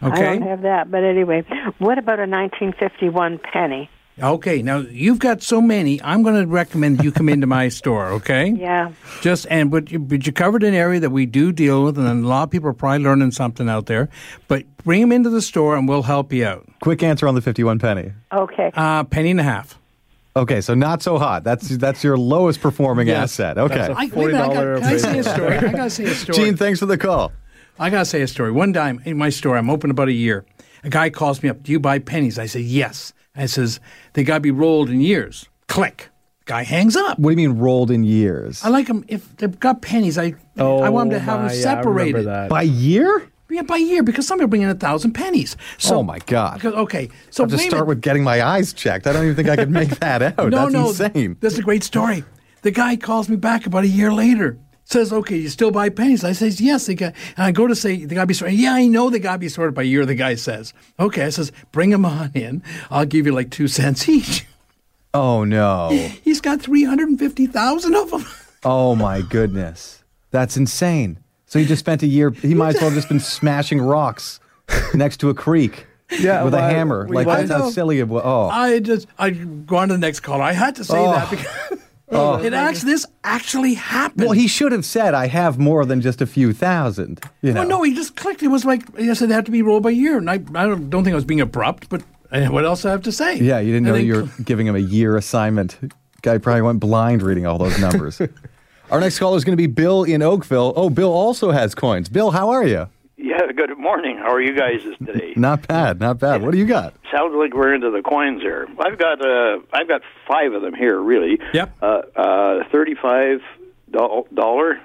I 0.00 0.22
don't 0.22 0.42
have 0.42 0.62
that. 0.62 0.92
But 0.92 1.02
anyway, 1.02 1.42
what 1.78 1.98
about 1.98 2.20
a 2.20 2.30
1951 2.30 3.40
penny? 3.52 3.90
Okay, 4.20 4.62
now 4.62 4.78
you've 4.78 5.18
got 5.20 5.42
so 5.42 5.60
many. 5.60 6.02
I'm 6.02 6.22
going 6.22 6.40
to 6.40 6.46
recommend 6.46 7.04
you 7.04 7.12
come 7.12 7.28
into 7.28 7.46
my 7.46 7.68
store. 7.68 8.08
Okay. 8.08 8.50
Yeah. 8.58 8.92
Just 9.20 9.46
and 9.50 9.70
but 9.70 9.90
you, 9.92 9.98
but 9.98 10.26
you 10.26 10.32
covered 10.32 10.62
an 10.62 10.74
area 10.74 10.98
that 11.00 11.10
we 11.10 11.26
do 11.26 11.52
deal 11.52 11.84
with, 11.84 11.96
and 11.98 12.24
a 12.24 12.28
lot 12.28 12.42
of 12.44 12.50
people 12.50 12.68
are 12.68 12.72
probably 12.72 13.04
learning 13.04 13.30
something 13.30 13.68
out 13.68 13.86
there. 13.86 14.08
But 14.48 14.64
bring 14.84 15.00
them 15.00 15.12
into 15.12 15.30
the 15.30 15.40
store, 15.42 15.76
and 15.76 15.88
we'll 15.88 16.02
help 16.02 16.32
you 16.32 16.44
out. 16.44 16.66
Quick 16.82 17.02
answer 17.02 17.28
on 17.28 17.34
the 17.34 17.40
fifty-one 17.40 17.78
penny. 17.78 18.12
Okay. 18.32 18.70
Uh, 18.74 19.04
penny 19.04 19.30
and 19.30 19.40
a 19.40 19.44
half. 19.44 19.78
Okay, 20.36 20.60
so 20.60 20.74
not 20.74 21.02
so 21.02 21.18
hot. 21.18 21.44
That's 21.44 21.68
that's 21.78 22.02
your 22.04 22.16
lowest 22.18 22.60
performing 22.60 23.08
Yes, 23.08 23.38
asset. 23.40 23.58
Okay, 23.58 23.74
that's 23.76 23.88
a- 23.90 23.92
I, 23.92 24.06
wait 24.06 24.34
a 24.34 24.38
minute, 24.38 24.50
I, 24.50 24.54
$40 24.54 24.54
got, 24.54 24.82
can 24.82 24.84
I 24.92 24.96
say 24.96 25.18
a 25.18 25.24
story? 25.24 25.56
I 25.56 25.72
gotta 25.72 25.90
say 25.90 26.04
a 26.04 26.14
story. 26.14 26.36
Jean, 26.38 26.56
thanks 26.56 26.78
for 26.80 26.86
the 26.86 26.98
call. 26.98 27.32
I 27.78 27.90
gotta 27.90 28.04
say 28.04 28.22
a 28.22 28.28
story. 28.28 28.50
One 28.52 28.72
time 28.72 29.00
in 29.04 29.16
my 29.16 29.30
store, 29.30 29.56
I'm 29.56 29.70
open 29.70 29.90
about 29.90 30.08
a 30.08 30.12
year. 30.12 30.44
A 30.84 30.90
guy 30.90 31.10
calls 31.10 31.42
me 31.42 31.48
up. 31.48 31.62
Do 31.62 31.72
you 31.72 31.80
buy 31.80 31.98
pennies? 31.98 32.38
I 32.38 32.46
say 32.46 32.60
yes. 32.60 33.12
I 33.38 33.46
says 33.46 33.80
they 34.12 34.24
gotta 34.24 34.40
be 34.40 34.50
rolled 34.50 34.90
in 34.90 35.00
years. 35.00 35.46
Click. 35.68 36.10
Guy 36.44 36.62
hangs 36.64 36.96
up. 36.96 37.18
What 37.18 37.34
do 37.34 37.40
you 37.42 37.48
mean 37.48 37.58
rolled 37.58 37.90
in 37.90 38.04
years? 38.04 38.64
I 38.64 38.68
like 38.70 38.86
them 38.86 39.04
if 39.08 39.36
they've 39.36 39.58
got 39.60 39.82
pennies. 39.82 40.16
I 40.18 40.34
Oh, 40.56 40.80
I 40.80 40.88
want 40.88 41.10
them 41.10 41.20
to 41.20 41.24
oh 41.24 41.26
have 41.30 41.40
my, 41.42 41.48
them 41.48 41.56
yeah, 41.56 41.70
I 41.70 41.74
separated. 41.74 42.14
remember 42.14 42.30
that. 42.30 42.48
By 42.48 42.62
year? 42.62 43.28
Yeah, 43.50 43.62
by 43.62 43.76
year 43.76 44.02
because 44.02 44.26
somebody 44.26 44.44
people 44.44 44.50
bring 44.50 44.62
in 44.62 44.68
a 44.70 44.74
thousand 44.74 45.12
pennies. 45.12 45.56
So, 45.78 45.96
oh 45.98 46.02
my 46.02 46.18
god! 46.26 46.54
Because, 46.54 46.74
okay, 46.74 47.08
so 47.30 47.44
I'll 47.44 47.48
just 47.48 47.64
start 47.64 47.86
with 47.86 48.02
getting 48.02 48.22
my 48.22 48.42
eyes 48.42 48.74
checked. 48.74 49.06
I 49.06 49.12
don't 49.14 49.24
even 49.24 49.36
think 49.36 49.48
I 49.48 49.56
could 49.56 49.70
make 49.70 49.88
that 50.00 50.20
out. 50.20 50.36
no, 50.36 50.50
That's 50.50 50.72
no, 50.72 50.88
insane. 50.88 51.36
This 51.40 51.54
is 51.54 51.58
a 51.60 51.62
great 51.62 51.82
story. 51.82 52.20
The 52.20 52.26
The 52.62 52.70
guy 52.72 52.96
calls 52.96 53.28
me 53.30 53.36
back 53.36 53.64
about 53.66 53.84
a 53.84 53.88
year 53.88 54.12
later. 54.12 54.58
Says, 54.90 55.12
okay, 55.12 55.36
you 55.36 55.50
still 55.50 55.70
buy 55.70 55.90
pennies? 55.90 56.24
I 56.24 56.32
says, 56.32 56.62
yes. 56.62 56.86
They 56.86 56.94
got, 56.94 57.12
and 57.36 57.44
I 57.44 57.50
go 57.52 57.66
to 57.66 57.76
say, 57.76 58.06
they 58.06 58.14
got 58.14 58.22
to 58.22 58.26
be 58.26 58.32
sorted. 58.32 58.58
Yeah, 58.58 58.72
I 58.72 58.86
know 58.86 59.10
they 59.10 59.18
got 59.18 59.32
to 59.34 59.38
be 59.38 59.50
sorted 59.50 59.74
by 59.74 59.82
year, 59.82 60.06
the 60.06 60.14
guy 60.14 60.34
says. 60.34 60.72
Okay, 60.98 61.24
I 61.24 61.28
says, 61.28 61.52
bring 61.72 61.90
them 61.90 62.06
on 62.06 62.30
in. 62.32 62.62
I'll 62.90 63.04
give 63.04 63.26
you 63.26 63.32
like 63.32 63.50
two 63.50 63.68
cents 63.68 64.08
each. 64.08 64.46
Oh 65.12 65.44
no. 65.44 65.90
He's 66.24 66.40
got 66.40 66.62
350,000 66.62 67.94
of 67.94 68.10
them. 68.10 68.24
Oh 68.64 68.94
my 68.94 69.20
goodness. 69.20 70.02
That's 70.30 70.56
insane. 70.56 71.18
So 71.46 71.58
he 71.58 71.64
just 71.66 71.80
spent 71.80 72.02
a 72.02 72.06
year 72.06 72.30
he 72.30 72.54
might 72.54 72.70
as 72.70 72.74
well 72.76 72.84
have 72.90 72.94
just 72.94 73.08
been 73.08 73.20
smashing 73.20 73.80
rocks 73.80 74.40
next 74.94 75.18
to 75.18 75.28
a 75.30 75.34
creek. 75.34 75.86
Yeah, 76.18 76.42
With 76.44 76.54
a 76.54 76.60
hammer. 76.62 77.06
we- 77.06 77.16
Like 77.16 77.26
that's 77.26 77.50
how 77.50 77.58
not? 77.58 77.72
silly 77.74 77.98
it 78.00 78.08
was. 78.08 78.22
Oh. 78.24 78.48
I 78.48 78.80
just, 78.80 79.06
I 79.18 79.30
go 79.30 79.76
on 79.76 79.88
to 79.88 79.94
the 79.94 79.98
next 79.98 80.20
caller. 80.20 80.42
I 80.44 80.52
had 80.52 80.76
to 80.76 80.84
say 80.84 80.96
Oh. 80.98 81.12
that 81.12 81.30
because 81.30 81.77
it 82.10 82.54
actually, 82.54 82.92
this 82.92 83.06
actually 83.24 83.74
happened. 83.74 84.24
Well, 84.24 84.32
he 84.32 84.48
should 84.48 84.72
have 84.72 84.84
said, 84.84 85.14
"I 85.14 85.26
have 85.26 85.58
more 85.58 85.84
than 85.84 86.00
just 86.00 86.20
a 86.20 86.26
few 86.26 86.52
thousand. 86.52 87.20
You 87.42 87.52
know. 87.52 87.60
Well, 87.60 87.68
no, 87.68 87.82
he 87.82 87.94
just 87.94 88.16
clicked. 88.16 88.42
It 88.42 88.48
was 88.48 88.64
like 88.64 88.82
I 88.98 89.12
said, 89.12 89.28
they 89.28 89.34
had 89.34 89.46
to 89.46 89.52
be 89.52 89.62
rolled 89.62 89.82
by 89.82 89.90
year, 89.90 90.18
and 90.18 90.30
I, 90.30 90.34
I 90.34 90.66
don't, 90.66 90.90
don't 90.90 91.04
think 91.04 91.12
I 91.12 91.16
was 91.16 91.24
being 91.24 91.40
abrupt, 91.40 91.88
but 91.88 92.02
uh, 92.30 92.46
what 92.46 92.64
else 92.64 92.84
I 92.84 92.90
have 92.90 93.02
to 93.02 93.12
say? 93.12 93.36
Yeah, 93.36 93.58
you 93.58 93.72
didn't 93.72 93.86
know 93.86 93.94
you 93.94 94.14
were 94.14 94.28
giving 94.44 94.66
him 94.66 94.76
a 94.76 94.80
year 94.80 95.16
assignment. 95.16 95.78
Guy 96.22 96.38
probably 96.38 96.62
went 96.62 96.80
blind 96.80 97.22
reading 97.22 97.46
all 97.46 97.58
those 97.58 97.78
numbers. 97.78 98.20
Our 98.90 99.00
next 99.00 99.18
caller 99.18 99.36
is 99.36 99.44
going 99.44 99.52
to 99.52 99.60
be 99.60 99.66
Bill 99.66 100.04
in 100.04 100.22
Oakville. 100.22 100.72
Oh, 100.74 100.88
Bill 100.88 101.12
also 101.12 101.50
has 101.50 101.74
coins. 101.74 102.08
Bill, 102.08 102.30
how 102.30 102.48
are 102.48 102.66
you? 102.66 102.88
Yeah, 103.20 103.50
good 103.54 103.76
morning. 103.76 104.16
How 104.18 104.32
are 104.32 104.40
you 104.40 104.54
guys 104.56 104.80
today? 105.04 105.32
Not 105.36 105.66
bad, 105.66 105.98
not 105.98 106.18
bad. 106.20 106.40
What 106.42 106.52
do 106.52 106.58
you 106.58 106.66
got? 106.66 106.94
Sounds 107.12 107.34
like 107.36 107.52
we're 107.52 107.74
into 107.74 107.90
the 107.90 108.00
coins 108.00 108.42
here. 108.42 108.68
I've 108.78 108.96
got 108.96 109.20
uh, 109.24 109.58
I've 109.72 109.88
got 109.88 110.02
five 110.28 110.52
of 110.52 110.62
them 110.62 110.74
here, 110.74 111.00
really. 111.00 111.38
Yep. 111.52 111.76
Uh, 111.82 112.02
uh, 112.14 112.68
Thirty-five 112.70 113.40
do- 113.90 114.26
dollar. 114.32 114.80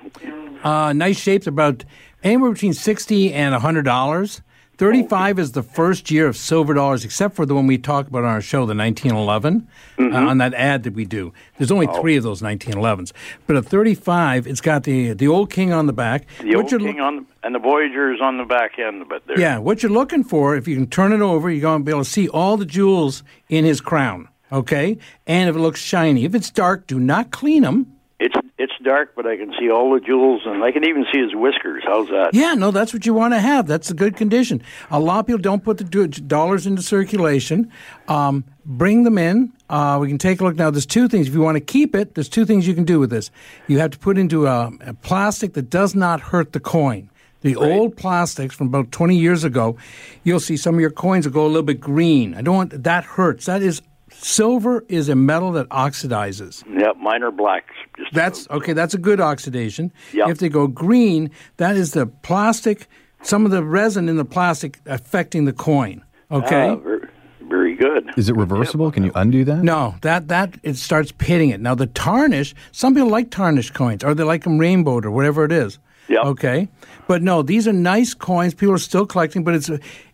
Uh, 0.63 0.93
nice 0.93 1.19
shapes, 1.19 1.45
about 1.45 1.83
anywhere 2.23 2.51
between 2.51 2.73
sixty 2.73 3.31
and 3.33 3.53
hundred 3.53 3.83
dollars. 3.83 4.41
Thirty-five 4.77 5.37
is 5.37 5.51
the 5.51 5.61
first 5.63 6.09
year 6.09 6.25
of 6.27 6.35
silver 6.35 6.73
dollars, 6.73 7.05
except 7.05 7.35
for 7.35 7.45
the 7.45 7.53
one 7.53 7.67
we 7.67 7.77
talked 7.77 8.09
about 8.09 8.23
on 8.23 8.31
our 8.31 8.41
show, 8.41 8.65
the 8.65 8.73
1911, 8.75 9.67
Mm-hmm. 9.99 10.15
uh, 10.15 10.19
on 10.31 10.39
that 10.39 10.55
ad 10.55 10.81
that 10.83 10.95
we 10.95 11.05
do. 11.05 11.31
There's 11.59 11.69
only 11.71 11.85
Oh. 11.87 12.01
three 12.01 12.15
of 12.17 12.23
those 12.23 12.41
1911s, 12.41 13.11
but 13.45 13.55
a 13.55 13.61
35, 13.61 14.47
it's 14.47 14.59
got 14.61 14.83
the 14.83 15.13
the 15.13 15.27
old 15.27 15.51
king 15.51 15.71
on 15.71 15.85
the 15.85 15.93
back. 15.93 16.25
The 16.41 16.55
What 16.55 16.73
old 16.73 16.81
king 16.81 16.97
lo- 16.97 17.03
on 17.05 17.15
the, 17.17 17.25
and 17.43 17.53
the 17.53 17.59
Voyageur 17.59 18.13
is 18.13 18.21
on 18.21 18.37
the 18.37 18.45
back 18.45 18.79
end 18.79 19.01
of 19.01 19.11
it. 19.11 19.25
There. 19.27 19.39
Yeah, 19.39 19.57
what 19.57 19.83
you're 19.83 19.91
looking 19.91 20.23
for, 20.23 20.55
if 20.55 20.67
you 20.67 20.75
can 20.75 20.87
turn 20.87 21.13
it 21.13 21.21
over, 21.21 21.49
you're 21.49 21.61
going 21.61 21.81
to 21.81 21.85
be 21.85 21.91
able 21.91 22.03
to 22.03 22.09
see 22.09 22.27
all 22.29 22.57
the 22.57 22.65
jewels 22.65 23.23
in 23.49 23.65
his 23.65 23.81
crown. 23.81 24.29
Okay, 24.51 24.99
and 25.25 25.49
if 25.49 25.55
it 25.55 25.59
looks 25.59 25.79
shiny, 25.79 26.25
if 26.25 26.35
it's 26.35 26.51
dark, 26.51 26.85
do 26.85 26.99
not 26.99 27.31
clean 27.31 27.63
them. 27.63 27.87
It's 28.19 28.35
it's 28.57 28.73
dark, 28.83 29.15
but 29.15 29.25
I 29.25 29.35
can 29.35 29.51
see 29.59 29.69
all 29.69 29.93
the 29.93 29.99
jewels, 29.99 30.43
and 30.45 30.63
I 30.63 30.71
can 30.71 30.85
even 30.85 31.05
see 31.11 31.19
his 31.19 31.33
whiskers. 31.33 31.83
How's 31.85 32.07
that? 32.09 32.29
Yeah, 32.33 32.53
no, 32.53 32.69
that's 32.69 32.93
what 32.93 33.05
you 33.05 33.13
want 33.13 33.33
to 33.33 33.39
have. 33.39 33.67
That's 33.67 33.89
a 33.89 33.93
good 33.95 34.15
condition. 34.15 34.61
A 34.91 34.99
lot 34.99 35.19
of 35.19 35.25
people 35.25 35.41
don't 35.41 35.63
put 35.63 35.79
the 35.79 36.07
dollars 36.07 36.67
into 36.67 36.81
circulation. 36.83 37.71
Um, 38.07 38.45
bring 38.63 39.03
them 39.03 39.17
in. 39.17 39.51
Uh, 39.69 39.97
we 39.99 40.07
can 40.07 40.19
take 40.19 40.39
a 40.39 40.43
look 40.43 40.55
now. 40.55 40.69
There's 40.69 40.85
two 40.85 41.07
things. 41.07 41.27
If 41.27 41.33
you 41.33 41.41
want 41.41 41.55
to 41.55 41.61
keep 41.61 41.95
it, 41.95 42.13
there's 42.13 42.29
two 42.29 42.45
things 42.45 42.67
you 42.67 42.75
can 42.75 42.85
do 42.85 42.99
with 42.99 43.09
this. 43.09 43.31
You 43.67 43.79
have 43.79 43.91
to 43.91 43.99
put 43.99 44.17
into 44.17 44.45
a, 44.45 44.71
a 44.81 44.93
plastic 44.93 45.53
that 45.53 45.69
does 45.69 45.95
not 45.95 46.21
hurt 46.21 46.53
the 46.53 46.59
coin. 46.59 47.09
The 47.43 47.55
old 47.55 47.97
plastics 47.97 48.55
from 48.55 48.67
about 48.67 48.91
20 48.91 49.15
years 49.17 49.43
ago, 49.43 49.77
you'll 50.23 50.39
see 50.39 50.57
some 50.57 50.75
of 50.75 50.81
your 50.81 50.89
coins 50.89 51.25
will 51.25 51.33
go 51.33 51.45
a 51.45 51.47
little 51.47 51.61
bit 51.63 51.79
green. 51.79 52.33
I 52.35 52.41
don't 52.41 52.55
want 52.55 52.83
that 52.83 53.03
hurts. 53.03 53.45
That 53.45 53.61
is 53.61 53.81
silver 54.11 54.85
is 54.87 55.09
a 55.09 55.15
metal 55.15 55.51
that 55.53 55.67
oxidizes. 55.69 56.63
Yep, 56.79 56.97
mine 56.97 57.23
are 57.23 57.31
black. 57.31 57.67
Just 57.97 58.13
That's 58.13 58.49
okay. 58.49 58.73
That's 58.73 58.93
a 58.93 58.97
good 58.97 59.19
oxidation. 59.19 59.91
Yep. 60.13 60.29
If 60.29 60.37
they 60.39 60.49
go 60.49 60.67
green, 60.67 61.31
that 61.57 61.75
is 61.75 61.91
the 61.91 62.07
plastic. 62.07 62.87
Some 63.21 63.45
of 63.45 63.51
the 63.51 63.63
resin 63.63 64.09
in 64.09 64.17
the 64.17 64.25
plastic 64.25 64.79
affecting 64.85 65.45
the 65.45 65.53
coin. 65.53 66.03
Okay. 66.31 66.69
Ah, 66.69 66.75
very, 66.75 67.07
very 67.41 67.75
good. 67.75 68.11
Is 68.17 68.29
it 68.29 68.35
reversible? 68.35 68.91
Can 68.91 69.03
you 69.03 69.11
undo 69.15 69.43
that? 69.45 69.63
no, 69.63 69.95
that 70.01 70.27
that 70.29 70.57
it 70.63 70.77
starts 70.77 71.11
pitting 71.11 71.49
it. 71.49 71.59
Now 71.59 71.75
the 71.75 71.87
tarnish. 71.87 72.55
Some 72.71 72.93
people 72.93 73.09
like 73.09 73.31
tarnished 73.31 73.73
coins, 73.73 74.03
or 74.03 74.13
they 74.13 74.23
like 74.23 74.43
them 74.43 74.57
rainbowed, 74.57 75.05
or 75.05 75.11
whatever 75.11 75.43
it 75.45 75.51
is. 75.51 75.79
Yep. 76.07 76.25
Okay. 76.25 76.67
But 77.07 77.21
no, 77.21 77.41
these 77.41 77.67
are 77.67 77.73
nice 77.73 78.13
coins. 78.13 78.53
People 78.53 78.75
are 78.75 78.79
still 78.79 79.05
collecting, 79.05 79.43
but 79.43 79.55
it's. 79.55 79.69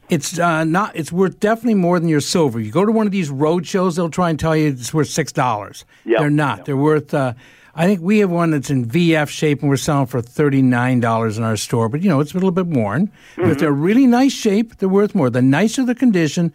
It's 0.10 0.40
uh, 0.40 0.64
not. 0.64 0.96
It's 0.96 1.12
worth 1.12 1.40
definitely 1.40 1.76
more 1.76 2.00
than 2.00 2.10
your 2.10 2.20
silver. 2.20 2.60
You 2.60 2.72
go 2.72 2.84
to 2.84 2.92
one 2.92 3.06
of 3.06 3.12
these 3.12 3.30
road 3.30 3.68
shows, 3.68 3.96
they'll 3.96 4.10
try 4.10 4.32
and 4.32 4.40
tell 4.40 4.56
you 4.56 4.70
it's 4.70 4.92
worth 4.92 5.08
six 5.08 5.32
dollars. 5.32 5.86
Yep. 6.06 6.20
They're 6.20 6.30
not. 6.32 6.58
Yep. 6.58 6.66
They're 6.66 6.78
worth. 6.78 7.14
Uh, 7.14 7.34
I 7.76 7.86
think 7.86 8.02
we 8.02 8.18
have 8.18 8.32
one 8.32 8.50
that's 8.50 8.72
in 8.72 8.88
VF 8.88 9.30
shape, 9.30 9.62
and 9.62 9.70
we're 9.70 9.78
selling 9.78 10.08
for 10.08 10.20
thirty 10.20 10.64
nine 10.64 11.00
dollars 11.00 11.38
in 11.38 11.44
our 11.44 11.56
store. 11.56 11.90
But 11.90 12.02
you 12.02 12.10
know, 12.10 12.22
it's 12.22 12.32
a 12.32 12.34
little 12.34 12.50
bit 12.50 12.66
worn. 12.66 13.12
Mm-hmm. 13.36 13.52
if 13.52 13.60
they're 13.60 13.72
really 13.72 14.08
nice 14.08 14.34
shape, 14.34 14.78
they're 14.78 14.90
worth 14.90 15.14
more. 15.14 15.30
The 15.30 15.44
nicer 15.44 15.86
the 15.86 15.94
condition, 15.94 16.54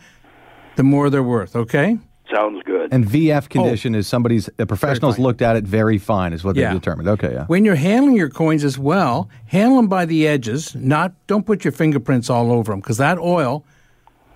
the 0.74 0.82
more 0.82 1.08
they're 1.08 1.22
worth. 1.22 1.54
Okay. 1.54 1.98
Sounds 2.32 2.62
good. 2.64 2.92
And 2.92 3.04
VF 3.04 3.48
condition 3.48 3.94
is 3.94 4.06
somebody's 4.06 4.48
a 4.58 4.64
professional's 4.66 5.18
looked 5.18 5.42
at 5.42 5.56
it 5.56 5.64
very 5.64 5.98
fine 5.98 6.32
is 6.32 6.42
what 6.44 6.56
Yeah. 6.56 6.68
they 6.72 6.78
determined. 6.78 7.08
Okay, 7.08 7.32
yeah. 7.34 7.44
When 7.46 7.64
you're 7.64 7.74
handling 7.74 8.16
your 8.16 8.30
coins 8.30 8.64
as 8.64 8.78
well, 8.78 9.28
handle 9.46 9.76
them 9.76 9.88
by 9.88 10.06
the 10.06 10.26
edges. 10.26 10.74
Not 10.74 11.12
don't 11.26 11.44
put 11.44 11.64
your 11.64 11.72
fingerprints 11.72 12.30
all 12.30 12.50
over 12.50 12.72
them 12.72 12.80
because 12.80 12.96
that 12.96 13.18
oil 13.18 13.64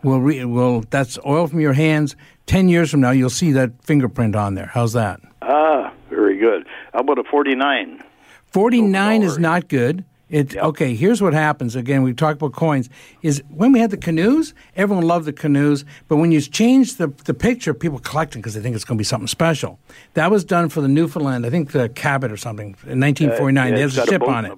will 0.03 0.21
re, 0.21 0.45
will 0.45 0.85
that's 0.91 1.19
oil 1.27 1.47
from 1.47 1.61
your 1.61 1.73
hands. 1.73 2.15
Ten 2.47 2.69
years 2.69 2.91
from 2.91 3.01
now, 3.01 3.11
you'll 3.11 3.31
see 3.31 3.53
that 3.53 3.73
fingerprint 3.83 4.37
on 4.37 4.55
there. 4.55 4.71
How's 4.73 4.93
that? 4.93 5.21
ah, 5.43 5.93
very 6.11 6.37
good. 6.39 6.67
How 6.93 7.01
about 7.01 7.19
a 7.19 7.25
forty-nine? 7.25 8.03
Forty 8.47 8.81
nine 8.83 9.23
is 9.23 9.39
not 9.39 9.69
good. 9.69 10.05
It 10.31 10.57
okay. 10.57 10.95
Here's 10.95 11.23
what 11.23 11.33
happens. 11.33 11.75
Again, 11.75 12.03
we 12.03 12.13
talked 12.13 12.41
about 12.41 12.53
coins. 12.53 12.91
Is 13.23 13.43
when 13.49 13.73
we 13.73 13.81
had 13.81 13.91
the 13.91 13.97
canoes, 13.97 14.53
everyone 14.77 15.07
loved 15.07 15.25
the 15.25 15.33
canoes. 15.33 15.85
But 16.07 16.17
when 16.17 16.33
you 16.33 16.41
change 16.41 16.97
the 16.97 17.09
the 17.25 17.33
picture, 17.33 17.73
people 17.73 17.99
collecting 17.99 18.43
because 18.43 18.55
they 18.55 18.61
think 18.61 18.77
it's 18.77 18.85
going 18.85 18.99
to 18.99 19.01
be 19.01 19.05
something 19.05 19.27
special. 19.27 19.79
That 20.15 20.31
was 20.31 20.45
done 20.45 20.69
for 20.69 20.83
the 20.83 20.89
Newfoundland. 20.89 21.47
I 21.47 21.51
think 21.51 21.73
the 21.73 21.89
Cabot 21.89 22.31
or 22.31 22.37
something 22.37 22.77
in 22.87 23.01
1949. 23.01 23.57
Uh, 23.57 23.71
yeah, 23.71 23.77
they 23.77 23.83
it's 23.83 23.97
have 23.97 24.05
a 24.05 24.07
got 24.07 24.09
a 24.09 24.13
ship 24.13 24.23
on 24.29 24.45
it. 24.45 24.51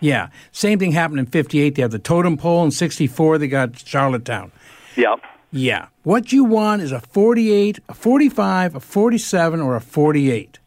Yeah. 0.00 0.28
Same 0.50 0.78
thing 0.78 0.92
happened 0.92 1.20
in 1.20 1.26
58. 1.26 1.76
They 1.76 1.82
have 1.82 1.92
the 1.92 1.98
totem 2.00 2.36
pole. 2.36 2.64
In 2.64 2.70
64, 2.72 3.38
they 3.38 3.46
got 3.46 3.78
Charlottetown. 3.78 4.50
Yep. 4.96 5.20
Yeah. 5.52 5.86
What 6.02 6.32
you 6.32 6.44
want 6.44 6.82
is 6.82 6.90
a 6.92 7.00
48, 7.00 7.78
a 7.88 7.94
45, 7.94 8.74
a 8.74 8.80
47, 8.80 9.60
or 9.60 9.76
a 9.76 9.80
48. 9.80 10.58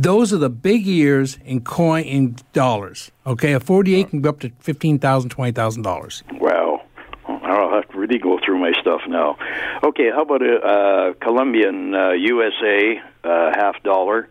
Those 0.00 0.32
are 0.32 0.38
the 0.38 0.48
big 0.48 0.86
years 0.86 1.38
in 1.44 1.60
coin 1.60 2.04
in 2.04 2.36
dollars. 2.54 3.10
Okay, 3.26 3.52
a 3.52 3.60
48 3.60 4.08
can 4.08 4.20
go 4.22 4.30
up 4.30 4.40
to 4.40 4.48
$15,000, 4.48 4.98
$20,000. 4.98 6.40
Wow. 6.40 6.82
I'll 7.28 7.70
have 7.70 7.88
to 7.90 7.98
really 7.98 8.18
go 8.18 8.38
through 8.44 8.58
my 8.58 8.72
stuff 8.80 9.02
now. 9.06 9.36
Okay, 9.82 10.10
how 10.10 10.22
about 10.22 10.42
a 10.42 10.56
uh, 10.56 11.12
Columbian 11.20 11.94
uh, 11.94 12.12
USA 12.12 13.00
uh, 13.24 13.50
half 13.54 13.82
dollar? 13.82 14.28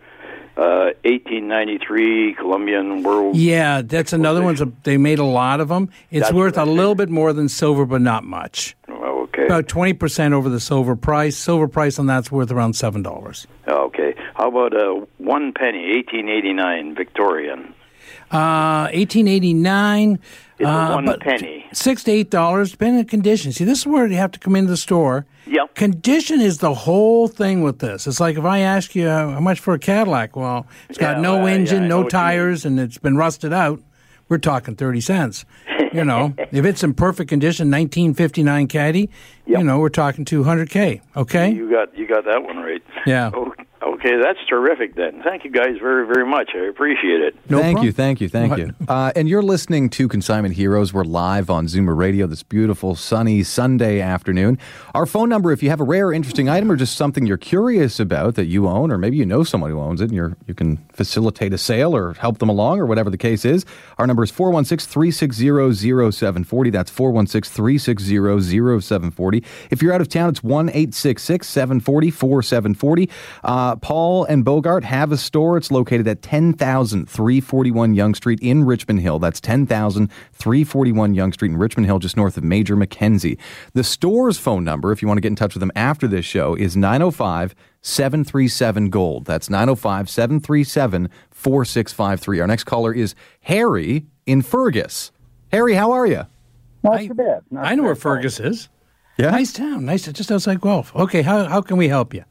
Uh, 0.57 0.91
1893 1.05 2.33
Columbian 2.33 3.03
World. 3.03 3.37
Yeah, 3.37 3.81
that's 3.81 4.11
another 4.11 4.41
one. 4.41 4.75
They 4.83 4.97
made 4.97 5.19
a 5.19 5.23
lot 5.23 5.61
of 5.61 5.69
them. 5.69 5.89
It's 6.11 6.25
That's 6.25 6.33
worth 6.33 6.57
a 6.57 6.65
little 6.65 6.95
bit 6.95 7.09
more 7.09 7.31
than 7.31 7.47
silver, 7.47 7.85
but 7.85 8.01
not 8.01 8.25
much. 8.25 8.75
Oh, 8.89 9.21
okay. 9.23 9.45
About 9.45 9.67
20% 9.67 10.33
over 10.33 10.49
the 10.49 10.59
silver 10.59 10.97
price. 10.97 11.37
Silver 11.37 11.69
price 11.69 11.97
on 11.97 12.07
that's 12.07 12.29
worth 12.29 12.51
around 12.51 12.73
$7. 12.73 13.45
Okay. 13.69 14.15
How 14.39 14.47
about 14.47 14.73
a 14.73 15.05
one 15.17 15.51
penny, 15.51 15.95
1889 15.95 16.95
Victorian? 16.95 17.73
Uh, 18.31 18.87
1889. 18.93 20.17
It's 20.59 20.65
uh, 20.65 20.91
one 20.93 21.19
penny. 21.19 21.65
Six 21.73 22.05
to 22.05 22.11
eight 22.11 22.31
dollars, 22.31 22.71
depending 22.71 22.99
on 22.99 23.05
condition. 23.05 23.51
See, 23.51 23.65
this 23.65 23.79
is 23.79 23.87
where 23.87 24.07
you 24.07 24.15
have 24.15 24.31
to 24.31 24.39
come 24.39 24.55
into 24.55 24.71
the 24.71 24.77
store. 24.77 25.25
Yep. 25.45 25.75
Condition 25.75 26.39
is 26.39 26.59
the 26.59 26.73
whole 26.73 27.27
thing 27.27 27.63
with 27.63 27.79
this. 27.79 28.07
It's 28.07 28.21
like 28.21 28.37
if 28.37 28.45
I 28.45 28.59
ask 28.59 28.95
you 28.95 29.09
uh, 29.09 29.33
how 29.33 29.39
much 29.41 29.59
for 29.59 29.73
a 29.73 29.79
Cadillac, 29.79 30.37
well, 30.37 30.67
it's 30.87 30.97
got 30.97 31.17
Yeah, 31.17 31.21
no 31.21 31.45
yeah, 31.45 31.53
engine, 31.55 31.89
know 31.89 32.03
no 32.03 32.09
tires, 32.09 32.63
and 32.63 32.79
it's 32.79 32.97
been 32.97 33.17
rusted 33.17 33.51
out. 33.51 33.81
We're 34.29 34.37
talking 34.37 34.77
thirty 34.77 35.01
cents. 35.01 35.43
You 35.91 36.05
know, 36.05 36.33
if 36.51 36.63
it's 36.63 36.81
in 36.81 36.93
perfect 36.93 37.27
condition, 37.29 37.69
1959 37.71 38.67
Caddy, 38.67 39.09
you 39.45 39.63
know, 39.63 39.79
we're 39.79 39.89
talking 39.89 40.23
200k. 40.23 41.01
Okay. 41.17 41.51
You 41.51 41.69
got 41.69 41.97
you 41.97 42.07
got 42.07 42.23
that 42.25 42.43
one 42.43 42.57
right. 42.57 42.83
Yeah. 43.05 43.31
Oh, 43.81 43.88
Okay, 43.99 44.15
that's 44.15 44.39
terrific 44.47 44.95
then. 44.95 45.21
Thank 45.21 45.43
you 45.43 45.51
guys 45.51 45.75
very 45.77 46.07
very 46.07 46.25
much. 46.25 46.51
I 46.55 46.59
appreciate 46.69 47.19
it. 47.19 47.35
No 47.49 47.59
thank 47.59 47.75
problem. 47.75 47.85
you, 47.85 47.91
thank 47.91 48.21
you, 48.21 48.29
thank 48.29 48.57
you. 48.57 48.73
Uh, 48.87 49.11
and 49.13 49.27
you're 49.27 49.43
listening 49.43 49.89
to 49.89 50.07
Consignment 50.07 50.55
Heroes. 50.55 50.93
We're 50.93 51.03
live 51.03 51.49
on 51.49 51.65
Zoomer 51.67 51.97
Radio 51.97 52.25
this 52.25 52.41
beautiful, 52.41 52.95
sunny 52.95 53.43
Sunday 53.43 53.99
afternoon. 53.99 54.57
Our 54.95 55.05
phone 55.05 55.27
number, 55.27 55.51
if 55.51 55.61
you 55.61 55.69
have 55.69 55.81
a 55.81 55.83
rare, 55.83 56.13
interesting 56.13 56.47
item 56.47 56.71
or 56.71 56.77
just 56.77 56.95
something 56.95 57.25
you're 57.25 57.35
curious 57.35 57.99
about 57.99 58.35
that 58.35 58.45
you 58.45 58.69
own, 58.69 58.89
or 58.89 58.97
maybe 58.97 59.17
you 59.17 59.25
know 59.25 59.43
someone 59.43 59.69
who 59.69 59.81
owns 59.81 59.99
it 59.99 60.05
and 60.05 60.13
you're, 60.13 60.37
you 60.47 60.53
can 60.53 60.77
facilitate 60.93 61.51
a 61.51 61.57
sale 61.57 61.93
or 61.93 62.13
help 62.13 62.37
them 62.37 62.47
along 62.47 62.79
or 62.79 62.85
whatever 62.85 63.09
the 63.09 63.17
case 63.17 63.43
is, 63.43 63.65
our 63.97 64.07
number 64.07 64.23
is 64.23 64.31
416 64.31 64.89
360 64.89 66.11
0740. 66.13 66.69
That's 66.69 66.89
416 66.89 67.53
360 67.53 68.79
0740. 68.79 69.43
If 69.71 69.81
you're 69.81 69.91
out 69.91 69.99
of 69.99 70.07
town, 70.07 70.29
it's 70.29 70.41
1 70.41 70.69
866 70.69 71.45
740 71.45 72.11
4740. 72.11 73.09
Paul 73.89 74.23
and 74.25 74.45
Bogart 74.45 74.83
have 74.83 75.11
a 75.11 75.17
store. 75.17 75.57
It's 75.57 75.71
located 75.71 76.07
at 76.07 76.21
10,341 76.21 77.95
Yonge 77.95 78.17
Street 78.17 78.37
in 78.39 78.63
Richmond 78.63 78.99
Hill. 79.01 79.17
That's 79.17 79.41
10,341 79.41 81.15
Yonge 81.15 81.33
Street 81.33 81.49
in 81.53 81.57
Richmond 81.57 81.87
Hill, 81.87 81.97
just 81.97 82.15
north 82.15 82.37
of 82.37 82.43
Major 82.43 82.75
Mackenzie. 82.75 83.39
The 83.73 83.83
store's 83.83 84.37
phone 84.37 84.63
number, 84.63 84.91
if 84.91 85.01
you 85.01 85.07
want 85.07 85.17
to 85.17 85.21
get 85.21 85.29
in 85.29 85.35
touch 85.35 85.55
with 85.55 85.61
them 85.61 85.71
after 85.75 86.07
this 86.07 86.23
show, 86.23 86.53
is 86.53 86.77
905 86.77 87.55
737 87.81 88.91
Gold. 88.91 89.25
That's 89.25 89.49
905 89.49 90.07
737 90.07 91.09
4653. 91.31 92.39
Our 92.41 92.45
next 92.45 92.65
caller 92.65 92.93
is 92.93 93.15
Harry 93.41 94.05
in 94.27 94.43
Fergus. 94.43 95.11
Harry, 95.51 95.73
how 95.73 95.91
are 95.93 96.05
you? 96.05 96.27
Not 96.83 96.93
I- 96.93 97.07
too 97.07 97.15
bad. 97.15 97.41
Not 97.49 97.65
I 97.65 97.73
know 97.73 97.81
where 97.81 97.95
bad. 97.95 98.03
Fergus 98.03 98.39
is. 98.39 98.69
Yeah. 99.17 99.31
Nice 99.31 99.51
town. 99.51 99.85
Nice, 99.85 100.05
just 100.11 100.31
outside 100.31 100.61
Guelph. 100.61 100.95
Okay, 100.95 101.23
how 101.23 101.45
how 101.45 101.61
can 101.63 101.77
we 101.77 101.87
help 101.87 102.13
you? 102.13 102.23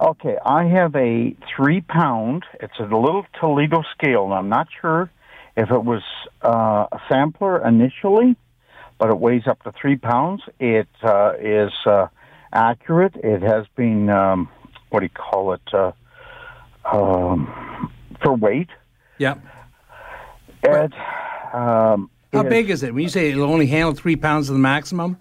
Okay, 0.00 0.36
I 0.46 0.64
have 0.64 0.96
a 0.96 1.36
three 1.54 1.82
pound. 1.82 2.44
It's 2.60 2.78
a 2.78 2.84
little 2.84 3.26
Toledo 3.38 3.82
scale, 3.92 4.24
and 4.24 4.32
I'm 4.32 4.48
not 4.48 4.68
sure 4.80 5.10
if 5.56 5.70
it 5.70 5.84
was 5.84 6.02
uh, 6.42 6.86
a 6.90 6.98
sampler 7.08 7.66
initially, 7.66 8.34
but 8.98 9.10
it 9.10 9.18
weighs 9.18 9.46
up 9.46 9.62
to 9.64 9.72
three 9.78 9.96
pounds. 9.96 10.42
It 10.58 10.88
uh, 11.02 11.32
is 11.38 11.70
uh, 11.84 12.06
accurate. 12.50 13.14
It 13.16 13.42
has 13.42 13.66
been 13.76 14.08
um, 14.08 14.48
what 14.88 15.00
do 15.00 15.04
you 15.04 15.10
call 15.10 15.52
it 15.52 15.74
uh, 15.74 15.92
um, 16.90 17.92
for 18.22 18.34
weight. 18.34 18.70
Yeah. 19.18 19.34
It, 20.62 20.92
um, 21.52 22.10
How 22.32 22.42
is- 22.42 22.48
big 22.48 22.70
is 22.70 22.82
it? 22.82 22.94
When 22.94 23.02
you 23.02 23.10
say 23.10 23.30
it'll 23.30 23.44
only 23.44 23.66
handle 23.66 23.94
three 23.94 24.16
pounds 24.16 24.48
of 24.48 24.54
the 24.54 24.60
maximum? 24.60 25.18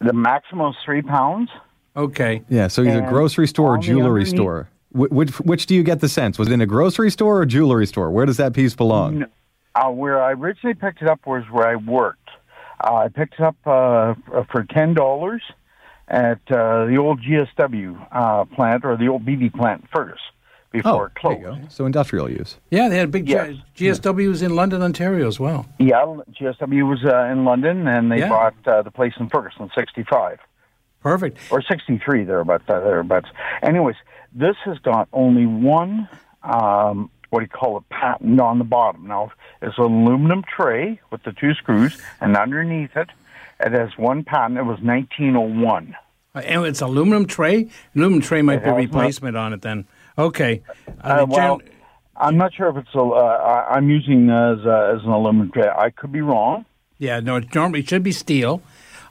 The 0.00 0.14
maximum 0.14 0.70
is 0.70 0.76
three 0.84 1.02
pounds. 1.02 1.50
Okay. 1.96 2.42
Yeah, 2.48 2.68
so 2.68 2.82
either 2.82 2.98
And 3.00 3.08
grocery 3.08 3.46
store 3.46 3.74
or 3.74 3.78
jewelry 3.78 4.22
underneath- 4.22 4.28
store. 4.28 4.68
Wh- 4.92 5.10
Which, 5.12 5.30
which 5.40 5.66
do 5.66 5.74
you 5.74 5.82
get 5.82 6.00
the 6.00 6.08
sense? 6.08 6.38
Was 6.38 6.48
it 6.48 6.52
in 6.54 6.60
a 6.60 6.66
grocery 6.66 7.10
store 7.10 7.40
or 7.40 7.46
jewelry 7.46 7.86
store? 7.86 8.10
Where 8.10 8.26
does 8.26 8.36
that 8.36 8.52
piece 8.54 8.74
belong? 8.74 9.20
No. 9.20 9.26
Uh, 9.74 9.88
where 9.90 10.22
I 10.22 10.32
originally 10.32 10.74
picked 10.74 11.00
it 11.00 11.08
up 11.08 11.26
was 11.26 11.44
where 11.50 11.66
I 11.66 11.76
worked. 11.76 12.28
Uh, 12.84 12.94
I 12.96 13.08
picked 13.08 13.34
it 13.34 13.40
up 13.40 13.56
uh, 13.66 14.14
for 14.50 14.64
ten 14.68 14.92
dollars 14.92 15.40
at 16.08 16.40
uh, 16.50 16.84
the 16.86 16.96
old 16.98 17.22
GSW 17.22 18.06
uh, 18.12 18.44
plant 18.46 18.84
or 18.84 18.98
the 18.98 19.08
old 19.08 19.24
BB 19.24 19.54
plant 19.54 19.86
first 19.90 20.20
before 20.72 21.06
it 21.06 21.12
Oh, 21.24 21.30
there 21.30 21.40
closed. 21.40 21.40
you 21.58 21.62
go. 21.62 21.68
So 21.70 21.86
industrial 21.86 22.30
use. 22.30 22.58
Yeah, 22.70 22.90
they 22.90 22.98
had 22.98 23.08
a 23.08 23.10
big 23.10 23.28
Yes. 23.30 23.54
G- 23.74 23.86
GSWs 23.86 24.42
in 24.42 24.54
London, 24.56 24.82
Ontario 24.82 25.26
as 25.26 25.40
well. 25.40 25.64
Yeah, 25.78 26.04
GSW 26.38 26.86
was 26.86 27.02
uh, 27.04 27.30
in 27.32 27.44
London, 27.46 27.86
and 27.88 28.12
they 28.12 28.18
Yeah. 28.18 28.28
bought 28.28 28.54
uh, 28.66 28.82
the 28.82 28.90
place 28.90 29.14
in 29.18 29.30
Ferguson, 29.30 29.70
'65 29.74 30.38
Perfect. 31.02 31.38
or 31.50 31.60
'63 31.62 32.24
thereabouts. 32.24 32.64
Uh, 32.68 32.80
thereabouts. 32.80 33.28
Anyways, 33.62 33.96
this 34.32 34.56
has 34.64 34.78
got 34.78 35.08
only 35.12 35.46
one. 35.46 36.08
Um, 36.42 37.10
what 37.30 37.40
do 37.40 37.44
you 37.44 37.48
call 37.48 37.78
it? 37.78 37.88
Patent 37.88 38.40
on 38.40 38.58
the 38.58 38.64
bottom. 38.64 39.06
Now 39.06 39.32
it's 39.60 39.78
an 39.78 39.84
aluminum 39.84 40.42
tray 40.44 41.00
with 41.10 41.22
the 41.24 41.32
two 41.32 41.54
screws, 41.54 42.00
and 42.20 42.36
underneath 42.36 42.96
it, 42.96 43.08
it 43.60 43.72
has 43.72 43.96
one 43.96 44.22
patent. 44.24 44.58
It 44.58 44.64
was 44.64 44.78
1901. 44.80 45.94
Uh, 46.34 46.38
And 46.40 46.64
it's 46.66 46.80
aluminum 46.80 47.26
tray. 47.26 47.68
Aluminum 47.94 48.22
tray 48.22 48.42
might 48.42 48.62
It 48.62 48.64
be 48.64 48.70
replacement 48.70 49.36
on 49.36 49.52
it 49.52 49.62
then. 49.62 49.86
Okay. 50.18 50.62
Uh, 51.02 51.08
Uh, 51.22 51.26
well, 51.28 51.58
gen- 51.58 51.68
I'm 52.16 52.36
not 52.36 52.52
sure 52.54 52.68
if 52.68 52.76
it's 52.76 52.94
a. 52.94 53.00
Uh, 53.00 53.66
I'm 53.70 53.88
using 53.90 54.28
as 54.30 54.58
uh, 54.66 54.94
as 54.96 55.02
an 55.04 55.10
aluminum 55.10 55.50
tray. 55.50 55.68
I 55.68 55.90
could 55.90 56.12
be 56.12 56.20
wrong. 56.20 56.64
yeah, 56.98 57.20
no, 57.20 57.36
it 57.36 57.54
normally 57.54 57.82
should 57.82 58.02
be 58.02 58.12
steel. 58.12 58.62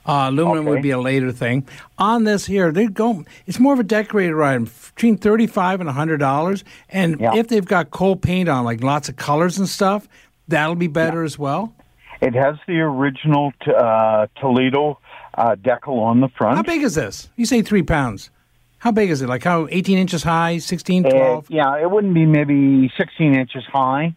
Uh, 0.04 0.26
aluminum 0.30 0.64
would 0.66 0.82
be 0.82 0.90
a 0.90 0.98
later 0.98 1.30
thing. 1.30 1.66
On 1.98 2.24
this 2.24 2.46
here, 2.46 2.72
they 2.72 2.86
go. 2.86 3.24
It's 3.46 3.60
more 3.60 3.72
of 3.72 3.78
a 3.80 3.84
decorated 3.84 4.40
item, 4.40 4.64
between 4.94 5.16
thirty-five 5.16 5.80
and 5.80 5.88
hundred 5.90 6.18
dollars. 6.18 6.64
And 6.88 7.20
Yeah. 7.20 7.34
if 7.36 7.48
they've 7.48 7.64
got 7.64 7.90
coal 7.90 8.16
paint 8.16 8.48
on, 8.48 8.64
like 8.64 8.82
lots 8.82 9.08
of 9.08 9.16
colors 9.16 9.58
and 9.58 9.68
stuff, 9.68 10.08
that'll 10.48 10.74
be 10.74 10.88
better 10.88 11.22
as 11.22 11.38
well. 11.38 11.72
It 12.20 12.34
has 12.34 12.56
the 12.66 12.80
original 12.80 13.52
t- 13.64 13.72
uh, 13.72 14.26
Toledo 14.40 14.98
uh, 15.34 15.54
decal 15.56 16.00
on 16.02 16.20
the 16.20 16.28
front. 16.28 16.56
How 16.56 16.62
big 16.62 16.82
is 16.82 16.94
this? 16.94 17.28
You 17.36 17.46
say 17.46 17.62
three 17.62 17.82
pounds. 17.82 18.30
How 18.78 18.90
big 18.90 19.10
is 19.10 19.22
it? 19.22 19.28
Like 19.28 19.44
how 19.44 19.68
18 19.70 19.96
inches 19.98 20.24
high, 20.24 20.58
16, 20.58 21.06
Uh, 21.06 21.10
12? 21.10 21.46
yeah, 21.50 21.78
it 21.80 21.88
wouldn't 21.90 22.14
be 22.14 22.26
maybe 22.26 22.90
16 22.96 23.34
inches 23.36 23.62
high. 23.72 24.14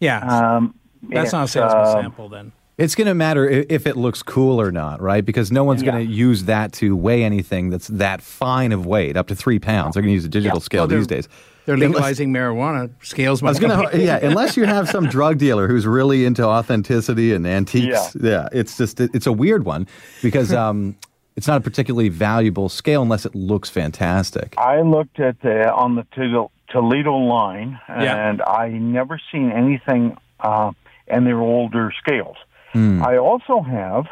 yeah. 0.00 0.18
Um, 0.20 0.74
That's 1.02 1.32
not 1.32 1.44
a 1.44 1.48
salesman 1.48 1.82
uh, 1.82 1.92
sample 2.02 2.28
then. 2.28 2.52
It's 2.78 2.94
going 2.94 3.06
to 3.06 3.14
matter 3.14 3.46
if 3.48 3.86
it 3.86 3.96
looks 3.96 4.22
cool 4.22 4.60
or 4.60 4.72
not, 4.72 5.00
right? 5.02 5.24
Because 5.24 5.52
no 5.52 5.62
one's 5.62 5.82
going 5.82 6.06
to 6.06 6.12
use 6.12 6.44
that 6.44 6.72
to 6.74 6.96
weigh 6.96 7.22
anything 7.22 7.68
that's 7.70 7.88
that 7.88 8.22
fine 8.22 8.72
of 8.72 8.86
weight, 8.86 9.16
up 9.16 9.26
to 9.28 9.36
three 9.36 9.58
pounds. 9.58 9.94
They're 9.94 10.02
going 10.02 10.10
to 10.10 10.14
use 10.14 10.24
a 10.24 10.28
digital 10.30 10.58
scale 10.58 10.82
Well, 10.86 10.96
these 10.96 11.06
days. 11.06 11.28
They're 11.66 11.74
Unless- 11.76 11.90
legalizing 11.90 12.32
marijuana. 12.32 12.90
Scales 13.02 13.42
I 13.42 13.46
was 13.46 13.60
gonna, 13.60 13.88
yeah. 13.96 14.16
Unless 14.20 14.56
you 14.56 14.64
have 14.64 14.88
some 14.88 15.06
drug 15.06 15.38
dealer 15.38 15.68
who's 15.68 15.86
really 15.86 16.24
into 16.24 16.44
authenticity 16.44 17.32
and 17.34 17.46
antiques, 17.46 18.16
yeah. 18.20 18.48
it's 18.52 18.76
just 18.76 19.00
it, 19.00 19.10
it's 19.14 19.26
a 19.28 19.32
weird 19.32 19.64
one 19.64 19.86
because 20.22 20.52
um, 20.64 20.96
it's 21.36 21.46
not 21.46 21.58
a 21.58 21.60
particularly 21.60 22.08
valuable 22.08 22.68
scale 22.68 23.00
unless 23.02 23.24
it 23.24 23.34
looks 23.36 23.70
fantastic. 23.70 24.54
I 24.58 24.80
looked 24.80 25.20
at 25.20 25.40
the 25.42 25.72
on 25.72 25.94
the 25.94 26.04
Toledo, 26.12 26.50
Toledo 26.68 27.14
line, 27.14 27.78
Yeah. 27.88 28.28
and 28.30 28.42
I 28.42 28.68
never 28.70 29.20
seen 29.30 29.52
anything 29.52 30.16
uh, 30.40 30.72
in 31.06 31.22
their 31.24 31.38
older 31.40 31.92
scales. 31.96 32.38
I 32.74 33.16
also 33.18 33.60
have 33.60 34.06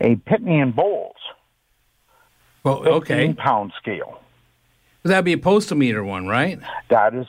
a 0.00 0.16
Pitney 0.16 0.62
and 0.62 0.74
Bowes 0.74 1.12
Well, 2.62 2.76
15 2.82 2.92
okay. 2.96 3.32
pound 3.34 3.72
scale. 3.80 4.20
That'd 5.02 5.24
be 5.24 5.32
a 5.32 5.38
postal 5.38 5.76
meter 5.76 6.02
one, 6.04 6.26
right? 6.28 6.58
That 6.88 7.14
is 7.14 7.26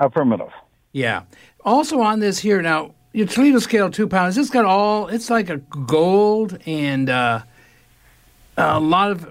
affirmative. 0.00 0.50
Yeah. 0.92 1.22
Also 1.64 2.00
on 2.00 2.20
this 2.20 2.38
here 2.38 2.62
now, 2.62 2.94
your 3.12 3.26
Toledo 3.26 3.58
scale 3.58 3.90
two 3.90 4.06
pounds. 4.08 4.38
It's 4.38 4.50
got 4.50 4.64
all. 4.64 5.08
It's 5.08 5.28
like 5.30 5.50
a 5.50 5.58
gold 5.58 6.58
and 6.66 7.10
uh, 7.10 7.40
a 8.56 8.80
lot 8.80 9.10
of. 9.10 9.28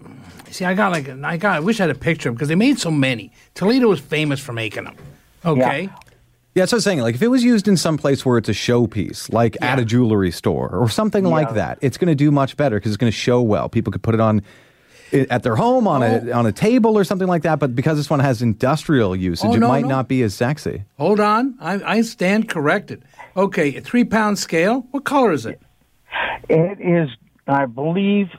See, 0.52 0.66
I 0.66 0.74
got 0.74 0.92
like 0.92 1.08
I 1.10 1.38
got. 1.38 1.56
I 1.56 1.60
wish 1.60 1.80
I 1.80 1.84
had 1.84 1.90
a 1.96 2.00
picture 2.00 2.30
of 2.30 2.36
because 2.36 2.50
they 2.50 2.56
made 2.56 2.80
so 2.80 2.92
many. 2.92 3.32
Toledo 3.56 3.88
was 3.88 4.00
famous 4.00 4.40
for 4.40 4.54
making 4.54 4.84
them. 4.84 4.96
Okay. 5.46 5.84
Yeah. 5.84 5.96
Yeah, 6.58 6.64
that's 6.64 6.72
what 6.72 6.78
I 6.78 6.80
was 6.80 6.84
saying. 6.86 7.00
Like 7.02 7.14
if 7.14 7.22
it 7.22 7.28
was 7.28 7.44
used 7.44 7.68
in 7.68 7.78
some 7.78 8.00
place 8.00 8.26
where 8.26 8.40
it's 8.40 8.50
a 8.50 8.52
showpiece, 8.52 9.32
like 9.32 9.56
at 9.62 9.78
a 9.78 9.86
jewelry 9.86 10.32
store 10.32 10.70
or 10.70 10.90
something 10.90 11.24
like 11.24 11.54
that, 11.54 11.78
it's 11.82 12.00
going 12.00 12.08
to 12.08 12.16
do 12.16 12.32
much 12.32 12.58
better 12.58 12.78
because 12.78 12.92
it's 12.92 12.98
going 12.98 13.12
to 13.12 13.16
show 13.16 13.44
well. 13.44 13.70
People 13.70 13.94
could 13.94 14.02
put 14.02 14.16
it 14.16 14.20
on 14.20 14.42
at 15.14 15.44
their 15.44 15.56
home 15.56 15.88
on 15.88 16.02
a 16.02 16.32
oh. 16.32 16.40
on 16.40 16.48
a 16.48 16.52
table 16.52 16.98
or 16.98 17.04
something 17.04 17.28
like 17.28 17.44
that. 17.44 17.60
But 17.60 17.76
because 17.76 17.98
this 17.98 18.10
one 18.10 18.22
has 18.22 18.42
industrial 18.42 19.16
usage, 19.16 19.52
Oh, 19.52 19.54
it 19.54 19.60
might 19.60 19.84
no. 19.84 19.90
not 19.90 20.08
be 20.08 20.24
as 20.24 20.34
sexy. 20.34 20.84
Hold 20.98 21.20
on. 21.20 21.56
I, 21.60 21.74
I 21.98 22.02
stand 22.02 22.50
corrected. 22.50 23.06
Okay, 23.36 23.76
a 23.76 23.82
three 23.82 24.04
pound 24.04 24.40
scale. 24.40 24.88
What 24.90 25.06
color 25.06 25.34
is 25.34 25.46
it? 25.46 25.62
It 26.50 26.80
is, 26.82 27.10
I 27.46 27.68
believe, 27.68 28.30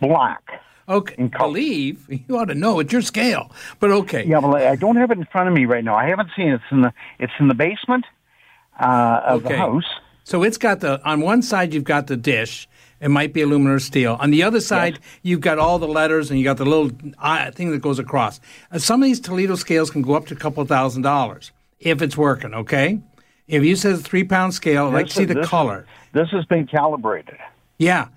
black. 0.00 0.62
Okay, 0.90 1.30
believe 1.38 2.06
you 2.28 2.36
ought 2.36 2.46
to 2.46 2.54
know 2.54 2.80
it's 2.80 2.92
your 2.92 3.00
scale, 3.02 3.50
but 3.78 3.90
okay. 3.90 4.24
Yeah, 4.26 4.38
well, 4.38 4.56
I 4.56 4.74
don't 4.76 4.96
have 4.96 5.10
it 5.10 5.18
in 5.18 5.24
front 5.26 5.48
of 5.48 5.54
me 5.54 5.64
right 5.64 5.84
now. 5.84 5.94
I 5.94 6.06
haven't 6.08 6.30
seen 6.36 6.48
it. 6.48 6.54
It's 6.54 6.64
in 6.72 6.80
the 6.82 6.92
it's 7.18 7.32
in 7.38 7.48
the 7.48 7.54
basement 7.54 8.04
uh, 8.78 9.20
of 9.24 9.44
Okay. 9.46 9.54
the 9.54 9.58
house. 9.58 9.84
So 10.24 10.42
it's 10.42 10.58
got 10.58 10.80
the 10.80 11.00
on 11.08 11.20
one 11.20 11.42
side 11.42 11.72
you've 11.72 11.84
got 11.84 12.06
the 12.08 12.16
dish. 12.16 12.68
It 13.00 13.08
might 13.08 13.32
be 13.32 13.40
aluminum 13.40 13.76
or 13.76 13.78
steel. 13.78 14.18
On 14.20 14.30
the 14.30 14.42
other 14.42 14.60
side, 14.60 14.98
you've 15.22 15.40
got 15.40 15.58
all 15.58 15.78
the 15.78 15.88
letters 15.88 16.28
and 16.30 16.38
you 16.38 16.44
got 16.44 16.58
the 16.58 16.66
little 16.66 16.90
uh, 17.18 17.50
thing 17.50 17.70
that 17.70 17.80
goes 17.80 17.98
across. 17.98 18.40
Uh, 18.70 18.78
some 18.78 19.02
of 19.02 19.06
these 19.06 19.18
Toledo 19.20 19.54
scales 19.54 19.90
can 19.90 20.02
go 20.02 20.12
up 20.14 20.26
to 20.26 20.34
a 20.34 20.36
couple 20.36 20.62
thousand 20.66 21.00
dollars 21.02 21.50
if 21.78 22.02
it's 22.02 22.16
working. 22.16 22.52
Okay, 22.52 23.00
if 23.48 23.64
you 23.64 23.74
says 23.76 24.02
three 24.02 24.24
pound 24.24 24.52
scale, 24.54 24.88
I'd 24.88 24.92
like 24.94 25.06
to 25.06 25.14
see 25.14 25.24
the 25.24 25.34
this- 25.34 25.48
color. 25.48 25.86
This 26.12 26.28
has 26.30 26.44
been 26.46 26.66
calibrated. 26.66 27.38
Yeah, 27.78 28.08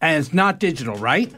and 0.00 0.18
it's 0.22 0.32
not 0.34 0.60
digital, 0.60 0.94
right? 0.96 1.32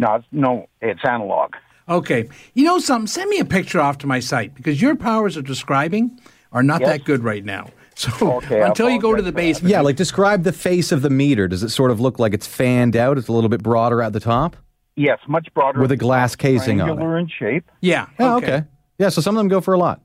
No, 0.00 0.14
it's, 0.14 0.26
no, 0.32 0.66
it's 0.80 1.00
analog. 1.04 1.54
Okay. 1.88 2.28
You 2.54 2.64
know 2.64 2.78
something? 2.78 3.06
Send 3.06 3.28
me 3.30 3.38
a 3.38 3.44
picture 3.44 3.80
off 3.80 3.98
to 3.98 4.06
my 4.06 4.18
site 4.20 4.54
because 4.54 4.80
your 4.80 4.96
powers 4.96 5.36
of 5.36 5.44
describing 5.44 6.18
are 6.52 6.62
not 6.62 6.80
Yes. 6.80 6.88
that 6.90 7.04
good 7.04 7.22
right 7.24 7.44
now. 7.44 7.68
So 8.00 8.36
Okay, 8.38 8.62
until 8.62 8.88
you 8.88 8.98
go 8.98 9.14
to 9.14 9.20
the 9.20 9.28
for 9.28 9.32
that. 9.32 9.36
basement, 9.36 9.70
Yeah, 9.72 9.82
like 9.82 9.96
describe 9.96 10.42
the 10.44 10.52
face 10.54 10.90
of 10.90 11.02
the 11.02 11.10
meter. 11.10 11.46
Does 11.48 11.62
it 11.62 11.68
sort 11.68 11.90
of 11.90 12.00
look 12.00 12.18
like 12.18 12.32
it's 12.32 12.46
fanned 12.46 12.96
out? 12.96 13.18
It's 13.18 13.28
a 13.28 13.32
little 13.32 13.50
bit 13.50 13.62
broader 13.62 14.00
at 14.00 14.14
the 14.14 14.20
top 14.20 14.56
Yes, 14.96 15.18
much 15.28 15.48
broader. 15.52 15.80
with 15.80 15.92
a 15.92 15.98
glass 15.98 16.34
casing 16.34 16.80
on 16.80 16.88
it. 16.88 16.92
triangular 16.94 17.18
in 17.18 17.28
shape. 17.28 17.70
yeah, 17.82 18.06
Oh, 18.18 18.38
okay. 18.38 18.64
Yeah, 18.98 19.10
so 19.10 19.20
some 19.20 19.36
of 19.36 19.40
them 19.40 19.48
go 19.48 19.60
for 19.60 19.74
a 19.74 19.78
lot. 19.78 20.00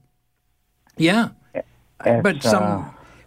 yeah. 0.97 1.29
But 2.03 2.43
some 2.43 2.63
uh, 2.63 2.84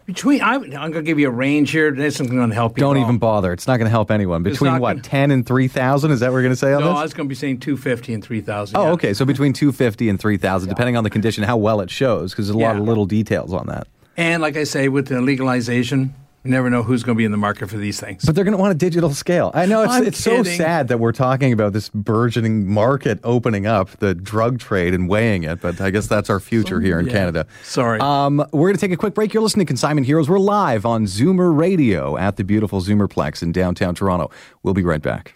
between 0.08 0.40
I, 0.40 0.54
I'm 0.54 0.70
going 0.70 0.92
to 0.94 1.02
give 1.02 1.18
you 1.18 1.28
a 1.28 1.30
range 1.30 1.70
here. 1.70 1.92
This 1.92 2.14
isn't 2.14 2.34
going 2.34 2.48
to 2.48 2.54
help 2.54 2.78
you. 2.78 2.80
Don't 2.80 2.96
even 2.96 3.18
bother. 3.18 3.52
It's 3.52 3.66
not 3.66 3.76
going 3.76 3.84
to 3.84 3.90
help 3.90 4.10
anyone. 4.10 4.42
Between 4.42 4.78
what, 4.78 4.94
gonna- 4.94 5.02
10 5.02 5.30
and 5.30 5.46
3,000? 5.46 6.10
Is 6.10 6.20
that 6.20 6.28
what 6.28 6.32
we're 6.32 6.42
going 6.42 6.52
to 6.52 6.56
say 6.56 6.72
on 6.72 6.80
this? 6.80 6.90
No, 6.90 6.96
I 6.96 7.02
was 7.02 7.12
going 7.12 7.26
to 7.26 7.28
be 7.28 7.34
saying 7.34 7.60
250 7.60 8.14
and 8.14 8.24
3,000. 8.24 8.74
Oh, 8.74 8.84
yeah. 8.84 8.90
okay. 8.92 9.12
So 9.12 9.26
between 9.26 9.52
250 9.52 10.08
and 10.08 10.18
3,000, 10.18 10.70
depending 10.70 10.96
on 10.96 11.04
the 11.04 11.10
condition, 11.10 11.44
how 11.44 11.58
well 11.58 11.82
it 11.82 11.90
shows, 11.90 12.32
because 12.32 12.46
there's 12.46 12.56
a 12.56 12.58
lot 12.58 12.76
of 12.76 12.84
little 12.84 13.04
details 13.04 13.52
on 13.52 13.66
that. 13.66 13.86
And 14.16 14.40
like 14.40 14.56
I 14.56 14.64
say, 14.64 14.88
with 14.88 15.08
the 15.08 15.20
legalization, 15.20 16.14
You 16.44 16.52
never 16.52 16.70
know 16.70 16.84
who's 16.84 17.02
going 17.02 17.16
to 17.16 17.18
be 17.18 17.24
in 17.24 17.32
the 17.32 17.36
market 17.36 17.68
for 17.68 17.76
these 17.76 17.98
things. 17.98 18.24
But 18.24 18.34
they're 18.34 18.44
going 18.44 18.56
to 18.56 18.60
want 18.60 18.70
a 18.70 18.78
digital 18.78 19.12
scale. 19.12 19.50
I 19.54 19.66
know 19.66 19.82
it's 19.82 19.92
I'm 19.92 20.06
it's 20.06 20.18
so 20.22 20.44
sad 20.44 20.88
that 20.88 20.98
we're 20.98 21.12
talking 21.12 21.52
about 21.52 21.72
this 21.72 21.88
burgeoning 21.88 22.68
market 22.68 23.18
opening 23.24 23.66
up, 23.66 23.90
the 23.98 24.14
drug 24.14 24.60
trade 24.60 24.94
and 24.94 25.08
weighing 25.08 25.42
it. 25.42 25.60
But 25.60 25.80
I 25.80 25.90
guess 25.90 26.06
that's 26.06 26.30
our 26.30 26.38
future 26.38 26.80
here 26.80 27.00
in 27.00 27.06
yeah. 27.06 27.12
Canada. 27.12 27.46
Sorry. 27.64 27.98
Um, 28.00 28.38
we're 28.52 28.68
going 28.68 28.76
to 28.76 28.80
take 28.80 28.92
a 28.92 28.96
quick 28.96 29.14
break. 29.14 29.34
You're 29.34 29.42
listening 29.42 29.66
to 29.66 29.70
Consignment 29.70 30.06
Heroes. 30.06 30.28
We're 30.28 30.38
live 30.38 30.86
on 30.86 31.06
Zoomer 31.06 31.56
Radio 31.56 32.16
at 32.16 32.36
the 32.36 32.44
beautiful 32.44 32.80
Zoomerplex 32.80 33.42
in 33.42 33.50
downtown 33.50 33.94
Toronto. 33.94 34.30
We'll 34.62 34.74
be 34.74 34.84
right 34.84 35.02
back. 35.02 35.34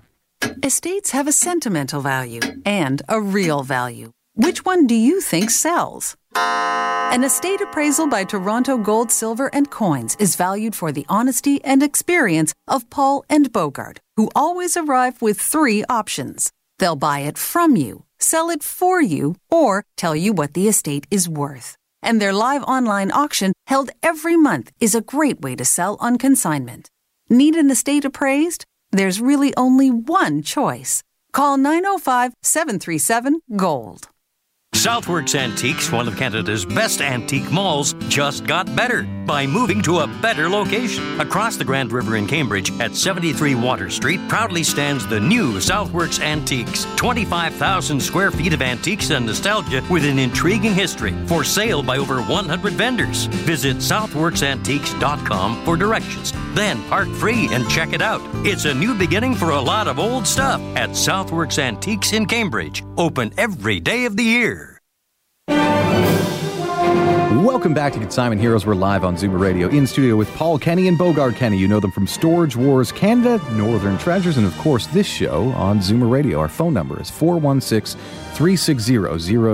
Estates 0.63 1.11
have 1.11 1.27
a 1.27 1.33
sentimental 1.33 2.01
value 2.01 2.41
and 2.65 3.03
a 3.09 3.21
real 3.21 3.63
value. 3.63 4.13
Which 4.35 4.65
one 4.65 4.87
do 4.87 4.95
you 4.95 5.21
think 5.21 5.51
sells? 5.51 6.17
An 6.35 7.23
estate 7.23 7.61
appraisal 7.61 8.09
by 8.09 8.25
Toronto 8.25 8.79
Gold, 8.79 9.11
Silver, 9.13 9.51
and 9.53 9.71
Coins 9.71 10.17
is 10.19 10.37
valued 10.37 10.75
for 10.75 10.91
the 10.91 11.05
honesty 11.07 11.63
and 11.63 11.83
experience 11.83 12.55
of 12.67 12.89
Paul 12.89 13.27
and 13.29 13.53
Bogart, 13.53 14.01
who 14.17 14.31
always 14.35 14.75
arrive 14.75 15.21
with 15.21 15.39
three 15.39 15.85
options. 15.87 16.51
They'll 16.79 16.97
buy 16.97 17.21
it 17.21 17.37
from 17.37 17.77
you, 17.77 18.05
sell 18.19 18.49
it 18.49 18.63
for 18.63 19.03
you, 19.03 19.37
or 19.51 19.85
tell 19.99 20.17
you 20.17 20.33
what 20.33 20.55
the 20.55 20.67
estate 20.67 21.07
is 21.11 21.29
worth. 21.29 21.77
And 22.01 22.19
their 22.19 22.33
live 22.33 22.63
online 22.63 23.13
auction, 23.13 23.53
held 23.67 23.91
every 24.03 24.37
month, 24.37 24.73
is 24.81 24.95
a 24.95 25.03
great 25.03 25.43
way 25.43 25.57
to 25.57 25.65
sell 25.67 25.99
on 26.01 26.17
consignment. 26.17 26.89
Need 27.29 27.55
an 27.55 27.71
estate 27.71 28.07
appraised? 28.07 28.65
There's 28.93 29.21
really 29.21 29.55
only 29.59 29.91
one 29.91 30.43
choice. 30.43 31.03
Call 31.33 31.59
905 31.59 32.33
737 32.43 33.41
GOLD. 33.57 34.09
Southworks 34.83 35.37
Antiques, 35.37 35.93
one 35.93 36.09
of 36.09 36.17
Canada's 36.17 36.65
best 36.65 37.01
antique 37.01 37.53
malls, 37.53 37.93
just 38.09 38.45
got 38.47 38.75
better 38.75 39.05
by 39.27 39.47
moving 39.47 39.81
to 39.83 40.01
a 40.01 40.09
better 40.21 40.49
location. 40.49 41.21
Across 41.21 41.59
the 41.59 41.65
Grand 41.65 41.93
River 41.93 42.17
in 42.17 42.27
Cambridge 42.27 42.73
at 42.81 42.97
73 42.97 43.55
Water 43.55 43.89
Street 43.91 44.19
proudly 44.29 44.65
stands 44.65 45.07
the 45.07 45.21
new 45.21 45.53
Southworks 45.59 46.21
Antiques. 46.21 46.85
25,000 46.97 48.01
square 48.01 48.33
feet 48.33 48.53
of 48.53 48.61
antiques 48.61 49.11
and 49.11 49.25
nostalgia 49.25 49.85
with 49.89 50.05
an 50.05 50.19
intriguing 50.19 50.75
history. 50.75 51.15
For 51.29 51.45
sale 51.45 51.85
by 51.85 51.99
over 51.99 52.21
100 52.21 52.73
vendors. 52.73 53.27
Visit 53.27 53.77
southworksantiques.com 53.77 55.65
for 55.65 55.77
directions. 55.77 56.33
Then 56.55 56.83
park 56.89 57.09
free 57.09 57.47
and 57.53 57.71
check 57.71 57.93
it 57.93 58.03
out. 58.03 58.21
It's 58.45 58.65
a 58.65 58.75
new 58.75 58.97
beginning 58.97 59.37
for 59.37 59.51
a 59.51 59.61
lot 59.61 59.87
of 59.87 60.01
old 60.01 60.27
stuff 60.27 60.61
at 60.75 60.91
Southworks 60.91 61.61
Antiques 61.61 62.13
in 62.13 62.27
Cambridge. 62.27 62.83
Open 62.99 63.33
every 63.39 63.79
day 63.79 64.07
of 64.07 64.17
the 64.17 64.25
year. 64.25 64.62
Welcome 67.43 67.75
back 67.75 67.93
to 67.95 67.99
Consignment 67.99 68.41
Heroes. 68.41 68.65
We're 68.65 68.77
live 68.77 69.05
on 69.05 69.17
Zoomer 69.17 69.41
Radio 69.41 69.69
in 69.69 69.85
studio 69.85 70.15
with 70.15 70.33
Paul 70.37 70.61
Kenny 70.61 70.87
and 70.87 70.97
Bogart 70.97 71.35
Kenny. 71.35 71.59
You 71.59 71.67
know 71.67 71.81
them 71.81 71.91
from 71.91 72.07
Storage 72.07 72.55
Wars 72.55 72.93
Canada, 72.93 73.43
Northern 73.55 73.99
Treasures, 73.99 74.37
and 74.37 74.47
of 74.47 74.57
course 74.59 74.87
this 74.87 75.09
show 75.09 75.49
on 75.55 75.81
Zoomer 75.81 76.09
Radio. 76.09 76.39
Our 76.39 76.47
phone 76.49 76.73
number 76.73 77.03
is 77.03 77.11
416 77.11 78.01
360 78.35 78.95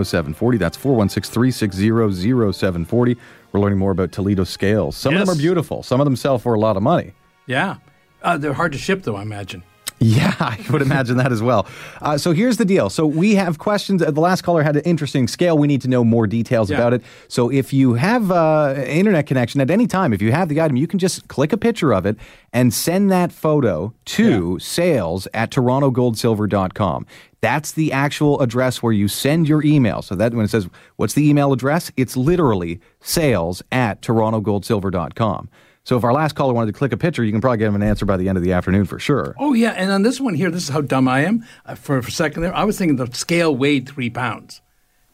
0740. 0.04 0.58
That's 0.58 0.76
416 0.76 1.32
360 1.32 2.52
0740. 2.52 3.16
We're 3.52 3.60
learning 3.60 3.78
more 3.78 3.92
about 3.92 4.12
Toledo 4.12 4.44
scales. 4.44 4.94
Some 4.94 5.16
of 5.16 5.26
them 5.26 5.34
are 5.34 5.38
beautiful, 5.38 5.82
some 5.82 5.98
of 5.98 6.04
them 6.04 6.14
sell 6.16 6.38
for 6.38 6.52
a 6.52 6.60
lot 6.60 6.76
of 6.76 6.82
money. 6.82 7.14
yeah. 7.46 7.76
Uh, 8.20 8.36
they're 8.36 8.52
hard 8.52 8.72
to 8.72 8.78
ship, 8.78 9.04
though, 9.04 9.14
I 9.14 9.22
imagine. 9.22 9.62
Yeah, 10.00 10.34
I 10.40 10.64
would 10.70 10.80
imagine 10.82 11.16
that 11.16 11.32
as 11.32 11.42
well. 11.42 11.66
Uh, 12.00 12.16
so 12.18 12.32
here's 12.32 12.56
the 12.56 12.64
deal. 12.64 12.88
So 12.90 13.04
we 13.06 13.34
have 13.34 13.58
questions. 13.58 14.00
Uh, 14.02 14.10
The 14.12 14.20
last 14.20 14.42
caller 14.42 14.62
had 14.62 14.76
an 14.76 14.82
interesting 14.82 15.26
scale. 15.28 15.58
We 15.58 15.66
need 15.66 15.80
to 15.82 15.88
know 15.88 16.04
more 16.04 16.26
details 16.26 16.70
Yeah. 16.70 16.76
about 16.78 16.94
it. 16.94 17.02
So 17.26 17.50
if 17.50 17.72
you 17.72 17.94
have 17.94 18.30
uh, 18.30 18.74
an 18.76 18.84
internet 18.86 19.26
connection 19.26 19.60
at 19.60 19.70
any 19.70 19.86
time, 19.86 20.12
if 20.12 20.22
you 20.22 20.30
have 20.32 20.48
the 20.48 20.60
item, 20.60 20.76
you 20.76 20.86
can 20.86 20.98
just 20.98 21.26
click 21.28 21.52
a 21.52 21.56
picture 21.56 21.92
of 21.92 22.06
it 22.06 22.16
and 22.52 22.72
send 22.72 23.10
that 23.10 23.32
photo 23.32 23.92
to 24.04 24.58
sales 24.60 25.26
at 25.34 25.50
torontogoldsilver.com. 25.50 27.06
That's 27.40 27.72
the 27.72 27.92
actual 27.92 28.40
address 28.40 28.82
where 28.82 28.92
you 28.92 29.06
send 29.08 29.48
your 29.48 29.64
email. 29.64 30.02
So 30.02 30.14
that 30.16 30.34
when 30.34 30.44
it 30.44 30.48
says, 30.50 30.68
what's 30.96 31.14
the 31.14 31.28
email 31.28 31.52
address? 31.52 31.90
It's 31.96 32.16
literally 32.16 32.80
sales 33.00 33.62
at 33.70 34.00
torontogoldsilver.com. 34.02 35.48
So 35.88 35.96
if 35.96 36.04
our 36.04 36.12
last 36.12 36.34
caller 36.34 36.52
wanted 36.52 36.70
to 36.70 36.76
click 36.76 36.92
a 36.92 36.98
picture, 36.98 37.24
you 37.24 37.32
can 37.32 37.40
probably 37.40 37.56
get 37.56 37.68
him 37.68 37.74
an 37.74 37.82
answer 37.82 38.04
by 38.04 38.18
the 38.18 38.28
end 38.28 38.36
of 38.36 38.44
the 38.44 38.52
afternoon 38.52 38.84
for 38.84 38.98
sure. 38.98 39.34
Oh, 39.38 39.54
yeah. 39.54 39.70
And 39.70 39.90
on 39.90 40.02
this 40.02 40.20
one 40.20 40.34
here, 40.34 40.50
this 40.50 40.64
is 40.64 40.68
how 40.68 40.82
dumb 40.82 41.08
I 41.08 41.20
am. 41.20 41.46
Uh, 41.64 41.76
for, 41.76 42.02
for 42.02 42.08
a 42.08 42.12
second 42.12 42.42
there, 42.42 42.54
I 42.54 42.64
was 42.64 42.76
thinking 42.76 42.96
the 42.96 43.06
scale 43.14 43.56
weighed 43.56 43.88
three 43.88 44.10
pounds. 44.10 44.60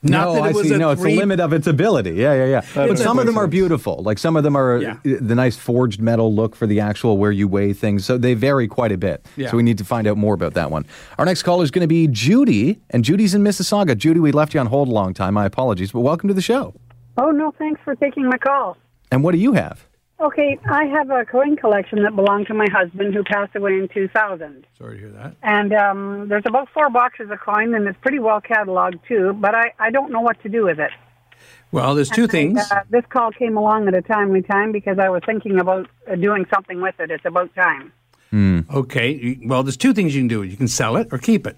Not 0.02 0.24
no, 0.24 0.32
that 0.34 0.38
it 0.38 0.42
I 0.42 0.50
was 0.50 0.66
see. 0.66 0.74
a 0.74 0.78
No, 0.78 0.90
it's 0.90 1.00
the 1.00 1.16
limit 1.16 1.38
of 1.38 1.52
its 1.52 1.68
ability. 1.68 2.14
Yeah, 2.14 2.34
yeah, 2.34 2.46
yeah. 2.46 2.86
but 2.88 2.98
some 2.98 3.20
of 3.20 3.26
them 3.26 3.38
are 3.38 3.46
beautiful. 3.46 4.02
Like 4.02 4.18
some 4.18 4.34
of 4.34 4.42
them 4.42 4.56
are 4.56 4.78
Yeah. 4.78 4.94
uh, 4.94 5.18
the 5.20 5.36
nice 5.36 5.56
forged 5.56 6.00
metal 6.00 6.34
look 6.34 6.56
for 6.56 6.66
the 6.66 6.80
actual 6.80 7.18
where 7.18 7.30
you 7.30 7.46
weigh 7.46 7.72
things. 7.72 8.04
So 8.04 8.18
they 8.18 8.34
vary 8.34 8.66
quite 8.66 8.90
a 8.90 8.98
bit. 8.98 9.24
Yeah. 9.36 9.52
So 9.52 9.56
we 9.56 9.62
need 9.62 9.78
to 9.78 9.84
find 9.84 10.08
out 10.08 10.16
more 10.16 10.34
about 10.34 10.54
that 10.54 10.72
one. 10.72 10.86
Our 11.18 11.24
next 11.24 11.44
caller 11.44 11.62
is 11.62 11.70
going 11.70 11.84
to 11.84 11.86
be 11.86 12.08
Judy, 12.08 12.80
and 12.90 13.04
Judy's 13.04 13.32
in 13.32 13.44
Mississauga. 13.44 13.96
Judy, 13.96 14.18
we 14.18 14.32
left 14.32 14.54
you 14.54 14.58
on 14.58 14.66
hold 14.66 14.88
a 14.88 14.90
long 14.92 15.14
time. 15.14 15.34
My 15.34 15.46
apologies, 15.46 15.92
but 15.92 16.00
welcome 16.00 16.26
to 16.26 16.34
the 16.34 16.42
show. 16.42 16.74
Oh, 17.16 17.30
no, 17.30 17.52
thanks 17.58 17.80
for 17.84 17.94
taking 17.94 18.28
my 18.28 18.38
call. 18.38 18.76
And 19.12 19.22
what 19.22 19.30
do 19.30 19.38
you 19.38 19.52
have? 19.52 19.86
Okay, 20.20 20.58
I 20.70 20.84
have 20.84 21.10
a 21.10 21.24
coin 21.24 21.56
collection 21.56 22.02
that 22.04 22.14
belonged 22.14 22.46
to 22.46 22.54
my 22.54 22.68
husband 22.72 23.14
who 23.14 23.24
passed 23.24 23.56
away 23.56 23.72
in 23.74 23.88
2000. 23.88 24.66
Sorry 24.78 24.94
to 24.94 25.00
hear 25.00 25.10
that. 25.10 25.34
And 25.42 25.72
um, 25.72 26.28
there's 26.28 26.44
about 26.46 26.68
four 26.72 26.88
boxes 26.88 27.30
of 27.30 27.40
coin, 27.40 27.74
and 27.74 27.86
it's 27.88 27.98
pretty 28.00 28.20
well 28.20 28.40
cataloged, 28.40 29.00
too, 29.08 29.32
but 29.34 29.54
I, 29.54 29.72
I 29.78 29.90
don't 29.90 30.12
know 30.12 30.20
what 30.20 30.40
to 30.42 30.48
do 30.48 30.64
with 30.64 30.78
it. 30.78 30.92
Well, 31.72 31.96
there's 31.96 32.10
two 32.10 32.28
things. 32.28 32.60
Uh, 32.70 32.82
this 32.90 33.04
call 33.08 33.32
came 33.32 33.56
along 33.56 33.88
at 33.88 33.94
a 33.94 34.02
timely 34.02 34.42
time 34.42 34.70
because 34.70 35.00
I 35.00 35.08
was 35.08 35.22
thinking 35.26 35.58
about 35.58 35.88
uh, 36.08 36.14
doing 36.14 36.46
something 36.54 36.80
with 36.80 36.94
it. 37.00 37.10
It's 37.10 37.24
about 37.24 37.52
time. 37.56 37.92
Okay. 38.72 39.38
Well, 39.44 39.62
there's 39.62 39.76
two 39.76 39.92
things 39.92 40.14
you 40.14 40.20
can 40.20 40.28
do. 40.28 40.42
You 40.42 40.56
can 40.56 40.68
sell 40.68 40.96
it 40.96 41.08
or 41.12 41.18
keep 41.18 41.46
it. 41.46 41.56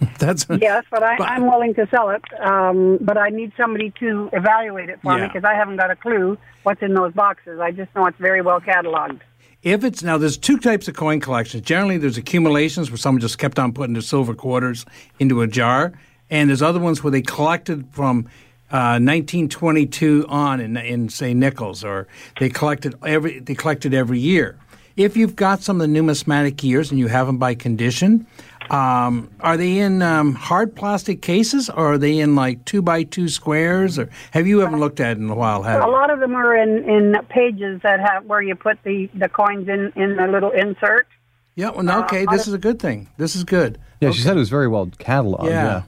That's 0.18 0.46
Yes, 0.48 0.84
but, 0.90 1.02
I, 1.02 1.16
But- 1.16 1.28
I'm 1.28 1.46
willing 1.46 1.74
to 1.74 1.86
sell 1.88 2.10
it, 2.10 2.22
um, 2.40 2.98
but 3.00 3.16
I 3.16 3.28
need 3.30 3.52
somebody 3.56 3.92
to 4.00 4.30
evaluate 4.32 4.88
it 4.88 5.00
for 5.02 5.16
me 5.16 5.26
because 5.26 5.44
I 5.44 5.54
haven't 5.54 5.76
got 5.76 5.90
a 5.90 5.96
clue 5.96 6.38
what's 6.62 6.82
in 6.82 6.94
those 6.94 7.12
boxes. 7.12 7.60
I 7.60 7.70
just 7.70 7.94
know 7.94 8.06
it's 8.06 8.18
very 8.18 8.42
well 8.42 8.60
cataloged. 8.60 9.20
If 9.62 9.82
it's 9.82 10.02
now, 10.04 10.18
there's 10.18 10.36
two 10.36 10.58
types 10.58 10.86
of 10.86 10.94
coin 10.94 11.18
collections. 11.20 11.64
Generally, 11.64 11.98
there's 11.98 12.16
accumulations 12.16 12.90
where 12.90 12.98
someone 12.98 13.20
just 13.20 13.38
kept 13.38 13.58
on 13.58 13.72
putting 13.72 13.92
their 13.92 14.02
silver 14.02 14.34
quarters 14.34 14.86
into 15.18 15.42
a 15.42 15.48
jar, 15.48 15.92
and 16.30 16.48
there's 16.48 16.62
other 16.62 16.78
ones 16.78 17.02
where 17.02 17.10
they 17.10 17.22
collected 17.22 17.86
from 17.90 18.28
uh, 18.70 19.00
1922 19.00 20.26
on 20.28 20.60
in, 20.60 20.76
in 20.76 21.08
say 21.08 21.34
nickels, 21.34 21.82
or 21.82 22.06
they 22.38 22.48
collected 22.48 22.94
every 23.04 23.40
they 23.40 23.54
collected 23.54 23.94
every 23.94 24.20
year. 24.20 24.58
If 24.96 25.16
you've 25.16 25.36
got 25.36 25.62
some 25.62 25.76
of 25.76 25.80
the 25.80 25.88
numismatic 25.88 26.62
years 26.62 26.90
and 26.90 26.98
you 26.98 27.08
have 27.08 27.26
them 27.26 27.38
by 27.38 27.54
condition, 27.54 28.26
um, 28.70 29.30
are 29.40 29.56
they 29.56 29.78
in 29.78 30.02
um, 30.02 30.34
hard 30.34 30.74
plastic 30.76 31.22
cases 31.22 31.68
or 31.70 31.94
are 31.94 31.98
they 31.98 32.18
in 32.18 32.34
like 32.34 32.64
two 32.64 32.82
by 32.82 33.02
two 33.02 33.28
squares? 33.28 33.98
Or 33.98 34.08
have 34.32 34.46
you 34.46 34.58
haven't 34.60 34.80
looked 34.80 35.00
at 35.00 35.12
it 35.16 35.20
in 35.20 35.30
a 35.30 35.34
while? 35.34 35.62
Have 35.62 35.82
A 35.82 35.86
you? 35.86 35.92
lot 35.92 36.10
of 36.10 36.20
them 36.20 36.34
are 36.34 36.54
in, 36.56 36.88
in 36.88 37.14
pages 37.28 37.80
that 37.82 38.00
have 38.00 38.24
where 38.26 38.42
you 38.42 38.54
put 38.54 38.82
the, 38.84 39.08
the 39.14 39.28
coins 39.28 39.68
in, 39.68 39.92
in 39.96 40.16
the 40.16 40.26
little 40.26 40.50
insert. 40.50 41.06
Yeah. 41.54 41.70
Well, 41.70 41.82
no, 41.82 42.04
okay. 42.04 42.26
This 42.30 42.46
is 42.46 42.54
a 42.54 42.58
good 42.58 42.78
thing. 42.78 43.08
This 43.16 43.34
is 43.34 43.44
good. 43.44 43.78
Yeah, 44.00 44.10
she 44.12 44.22
said 44.22 44.36
it 44.36 44.38
was 44.38 44.50
very 44.50 44.68
well 44.68 44.86
cataloged. 44.86 45.46
Yeah. 45.46 45.64
Yeah. 45.64 45.82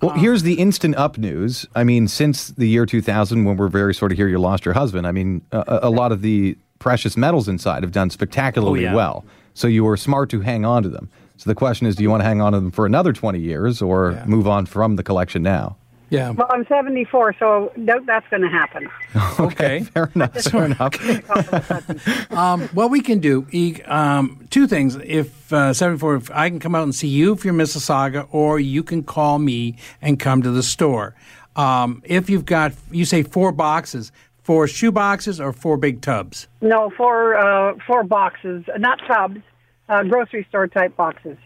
Well, 0.00 0.14
here's 0.14 0.42
the 0.44 0.54
instant 0.54 0.94
up 0.96 1.18
news. 1.18 1.66
I 1.74 1.82
mean, 1.82 2.06
since 2.06 2.48
the 2.48 2.68
year 2.68 2.86
2000, 2.86 3.44
when 3.44 3.56
we're 3.56 3.66
very 3.68 3.92
sort 3.94 4.12
of 4.12 4.18
here, 4.18 4.28
you 4.28 4.38
lost 4.38 4.64
your 4.64 4.74
husband. 4.74 5.06
I 5.08 5.12
mean, 5.12 5.42
a, 5.50 5.80
a 5.84 5.90
lot 5.90 6.12
of 6.12 6.22
the 6.22 6.56
precious 6.78 7.16
metals 7.16 7.48
inside 7.48 7.82
have 7.82 7.90
done 7.90 8.08
spectacularly 8.10 8.80
Oh, 8.86 8.90
yeah. 8.90 8.94
well. 8.94 9.24
So 9.54 9.66
you 9.66 9.82
were 9.82 9.96
smart 9.96 10.30
to 10.30 10.40
hang 10.40 10.64
on 10.64 10.84
to 10.84 10.88
them. 10.88 11.10
So 11.38 11.48
the 11.48 11.54
question 11.54 11.86
is, 11.86 11.94
do 11.96 12.02
you 12.02 12.10
want 12.10 12.20
to 12.20 12.24
hang 12.26 12.40
on 12.40 12.52
to 12.52 12.58
them 12.58 12.70
for 12.72 12.84
another 12.84 13.12
20 13.12 13.38
years 13.38 13.80
or 13.80 14.12
Yeah. 14.12 14.24
move 14.26 14.48
on 14.48 14.66
from 14.66 14.96
the 14.96 15.02
collection 15.04 15.42
now? 15.42 15.76
Yeah. 16.10 16.30
Well, 16.30 16.48
I'm 16.50 16.66
74, 16.66 17.36
so 17.38 17.70
doubt 17.84 18.06
that's 18.06 18.26
going 18.28 18.42
to 18.42 18.48
happen. 18.48 18.88
Okay. 19.40 19.80
Fair 19.84 20.10
enough. 20.14 20.32
Fair 20.42 20.64
enough. 20.64 22.32
Um, 22.32 22.62
what 22.68 22.90
we 22.90 23.00
can 23.00 23.20
do, 23.20 23.46
e- 23.52 23.80
um, 23.86 24.46
two 24.50 24.66
things. 24.66 24.96
If 25.04 25.52
uh, 25.52 25.72
74, 25.72 26.16
if 26.16 26.30
I 26.32 26.48
can 26.50 26.58
come 26.58 26.74
out 26.74 26.82
and 26.82 26.94
see 26.94 27.08
you 27.08 27.32
if 27.34 27.44
you're 27.44 27.54
Mississauga, 27.54 28.26
or 28.32 28.58
you 28.58 28.82
can 28.82 29.02
call 29.04 29.38
me 29.38 29.76
and 30.02 30.18
come 30.18 30.42
to 30.42 30.50
the 30.50 30.62
store. 30.62 31.14
Um, 31.56 32.02
if 32.04 32.28
you've 32.28 32.46
got, 32.46 32.72
you 32.90 33.04
say 33.04 33.22
four 33.22 33.52
boxes, 33.52 34.10
four 34.42 34.66
shoe 34.66 34.90
boxes 34.90 35.40
or 35.40 35.52
four 35.52 35.76
big 35.76 36.00
tubs. 36.00 36.48
No, 36.60 36.90
four 36.96 37.36
uh, 37.36 37.74
four 37.86 38.02
boxes, 38.02 38.64
not 38.78 38.98
tubs, 39.06 39.40
uh, 39.88 40.02
grocery 40.04 40.46
store 40.48 40.66
type 40.68 40.96
boxes. 40.96 41.36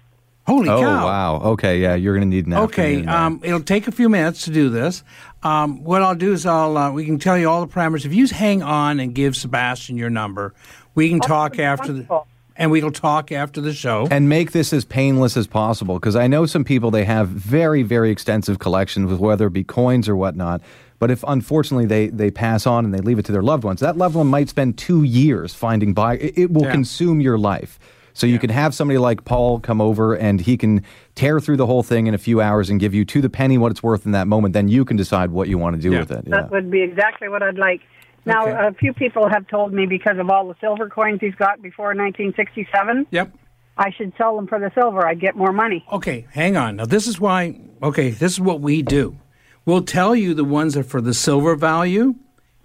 Holy 0.47 0.67
cow. 0.67 0.77
Oh, 0.77 0.81
cow! 0.81 1.05
wow. 1.05 1.41
Okay, 1.53 1.81
yeah, 1.81 1.95
you're 1.95 2.15
going 2.17 2.29
to 2.29 2.37
need 2.37 2.47
an 2.47 2.55
Okay, 2.55 3.05
um, 3.07 3.41
it'll 3.45 3.63
take 3.63 3.87
a 3.87 3.93
few 3.93 4.09
minutes 4.09 4.45
to 4.47 4.51
do 4.51 4.71
this. 4.71 5.05
Um, 5.45 5.85
what 5.85 6.03
I'll 6.03 6.17
do 6.17 6.33
is 6.33 6.45
I'll 6.47 6.77
uh, 6.77 6.91
we 6.91 7.05
can 7.05 7.19
tell 7.19 7.39
you 7.39 7.49
all 7.49 7.65
the 7.65 7.73
parameters. 7.73 8.05
If 8.05 8.13
you 8.13 8.27
hang 8.27 8.63
on 8.63 8.99
and 8.99 9.15
give 9.15 9.37
Sebastian 9.37 9.97
your 9.97 10.11
number, 10.11 10.53
we 10.97 11.09
can 11.11 11.21
talk 11.21 11.59
after 11.61 11.93
the 11.93 12.23
and 12.57 12.71
we'll 12.71 12.91
talk 12.91 13.33
after 13.33 13.61
the 13.61 13.73
show. 13.73 14.07
and 14.11 14.29
make 14.29 14.53
this 14.53 14.73
as 14.73 14.85
painless 14.85 15.37
as 15.37 15.47
possible 15.47 15.95
because 15.95 16.17
I 16.17 16.27
know 16.27 16.45
some 16.45 16.65
people 16.65 16.91
they 16.91 17.05
have 17.05 17.29
very 17.29 17.83
very 17.83 18.11
extensive 18.11 18.59
collections 18.59 19.11
with 19.11 19.21
whether 19.21 19.47
it 19.47 19.53
be 19.53 19.65
coins 19.65 20.09
or 20.09 20.17
whatnot. 20.17 20.61
But 20.99 21.11
if 21.11 21.25
unfortunately 21.27 21.87
they, 21.87 22.09
they 22.09 22.31
pass 22.31 22.65
on 22.65 22.85
and 22.85 22.95
they 22.95 23.01
leave 23.01 23.19
it 23.19 23.25
to 23.25 23.33
their 23.33 23.43
loved 23.43 23.65
ones, 23.65 23.81
that 23.81 23.97
loved 23.97 24.15
one 24.15 24.29
might 24.29 24.49
spend 24.49 24.79
two 24.79 25.03
years 25.03 25.53
finding 25.53 25.95
buy. 25.95 26.17
It, 26.19 26.39
it 26.39 26.53
will 26.53 26.63
Yeah. 26.63 26.71
consume 26.73 27.21
your 27.21 27.39
life. 27.39 27.81
So 28.15 28.27
you 28.27 28.39
can 28.39 28.51
have 28.51 28.75
somebody 28.75 28.99
like 28.99 29.25
Paul 29.25 29.61
come 29.61 29.81
over 29.81 30.15
and 30.15 30.41
he 30.41 30.57
can 30.57 30.83
tear 31.15 31.41
through 31.41 31.57
the 31.57 31.67
whole 31.67 31.83
thing 31.83 32.07
in 32.07 32.15
a 32.15 32.19
few 32.19 32.41
hours 32.41 32.71
and 32.71 32.79
give 32.79 32.95
you 32.95 33.05
to 33.07 33.21
the 33.21 33.31
penny 33.31 33.59
what 33.59 33.71
it's 33.71 33.83
worth 33.83 34.05
in 34.07 34.13
that 34.13 34.27
moment. 34.29 34.53
Then 34.55 34.69
you 34.69 34.85
can 34.85 34.97
decide 34.97 35.31
what 35.31 35.49
you 35.49 35.59
want 35.59 35.77
to 35.77 35.83
do 35.83 35.93
Yeah. 35.93 36.01
with 36.01 36.11
it. 36.13 36.25
Yeah. 36.27 36.37
That 36.43 36.51
would 36.51 36.71
be 36.71 36.83
exactly 36.83 37.29
what 37.29 37.43
I'd 37.43 37.59
like. 37.59 37.81
Now, 38.25 38.43
Okay. 38.47 38.67
a 38.69 38.73
few 38.73 38.93
people 38.93 39.29
have 39.29 39.47
told 39.49 39.73
me 39.73 39.87
because 39.87 40.19
of 40.19 40.31
all 40.31 40.47
the 40.47 40.55
silver 40.61 40.89
coins 40.89 41.19
he's 41.21 41.35
got 41.35 41.61
before 41.63 41.93
1967, 41.95 43.07
Yep. 43.11 43.33
I 43.77 43.91
should 43.91 44.13
sell 44.19 44.37
them 44.37 44.47
for 44.47 44.59
the 44.61 44.71
silver. 44.75 45.07
I'd 45.07 45.19
get 45.21 45.35
more 45.35 45.53
money. 45.53 45.85
Okay, 45.91 46.27
hang 46.33 46.57
on. 46.57 46.77
Now, 46.77 46.85
this 46.85 47.07
is 47.07 47.19
why, 47.19 47.59
okay, 47.83 48.11
this 48.11 48.33
is 48.33 48.41
what 48.41 48.61
we 48.61 48.83
do. 48.83 49.17
We'll 49.65 49.83
tell 49.83 50.15
you 50.15 50.35
the 50.35 50.45
ones 50.45 50.75
that 50.75 50.81
are 50.81 50.85
for 50.85 51.01
the 51.01 51.15
silver 51.15 51.55
value, 51.57 52.15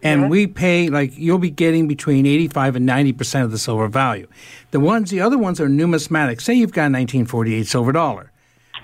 and 0.04 0.30
we 0.30 0.48
pay, 0.48 0.90
like, 0.90 1.18
you'll 1.18 1.40
be 1.40 1.50
getting 1.50 1.88
between 1.88 2.26
85 2.26 2.78
and 2.78 2.88
90% 2.88 3.44
of 3.44 3.52
the 3.52 3.58
silver 3.58 3.88
value. 3.88 4.28
The 4.72 4.80
ones, 4.80 5.10
the 5.10 5.22
other 5.22 5.38
ones 5.38 5.60
are 5.60 5.68
numismatic. 5.68 6.40
Say 6.40 6.54
you've 6.54 6.72
got 6.72 6.84
a 6.84 6.94
1948 6.94 7.66
silver 7.66 7.92
dollar. 7.92 8.32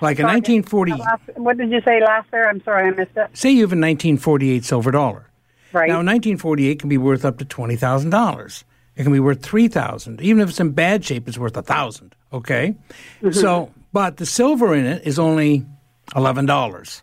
Like 0.00 0.18
a 0.18 0.22
1940, 0.22 0.92
Last, 0.92 1.22
what 1.36 1.56
did 1.56 1.70
you 1.70 1.80
say 1.82 2.00
last 2.00 2.28
there? 2.32 2.48
I'm 2.48 2.62
sorry, 2.64 2.88
I 2.88 2.90
missed 2.90 3.16
it. 3.16 3.30
say 3.32 3.50
you 3.50 3.62
have 3.62 3.70
a 3.70 3.78
1948 3.78 4.64
silver 4.64 4.90
dollar. 4.90 5.30
Right. 5.72 5.88
Now, 5.88 5.96
1948 5.96 6.78
can 6.78 6.88
be 6.88 6.98
worth 6.98 7.24
up 7.24 7.38
to 7.38 7.44
twenty 7.44 7.74
thousand 7.74 8.10
dollars. 8.10 8.64
It 8.96 9.02
can 9.02 9.12
be 9.12 9.20
worth 9.20 9.42
three 9.42 9.66
thousand. 9.66 10.20
Even 10.20 10.40
if 10.40 10.50
it's 10.50 10.60
in 10.60 10.70
bad 10.70 11.04
shape, 11.04 11.26
it's 11.26 11.36
worth 11.36 11.56
a 11.56 11.62
thousand. 11.62 12.14
Okay, 12.32 12.76
mm-hmm. 13.20 13.32
so 13.32 13.72
but 13.92 14.18
the 14.18 14.26
silver 14.26 14.74
in 14.74 14.86
it 14.86 15.04
is 15.04 15.18
only 15.18 15.66
eleven 16.14 16.46
dollars. 16.46 17.02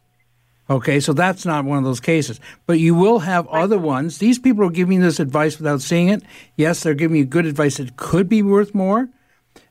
Okay, 0.72 1.02
so 1.02 1.12
that's 1.12 1.46
not 1.46 1.66
one 1.66 1.78
of 1.78 1.84
those 1.84 2.00
cases. 2.00 2.40
But 2.66 2.80
you 2.80 2.96
will 2.96 3.20
have 3.20 3.46
other 3.50 3.78
ones. 3.78 4.20
These 4.20 4.40
people 4.40 4.64
are 4.66 4.70
giving 4.70 5.00
you 5.00 5.04
this 5.04 5.20
advice 5.20 5.58
without 5.58 5.82
seeing 5.82 6.08
it. 6.08 6.24
Yes, 6.56 6.82
they're 6.82 6.94
giving 6.94 7.18
you 7.18 7.26
good 7.26 7.46
advice 7.46 7.76
that 7.78 7.98
could 7.98 8.30
be 8.30 8.42
worth 8.42 8.74
more, 8.74 9.10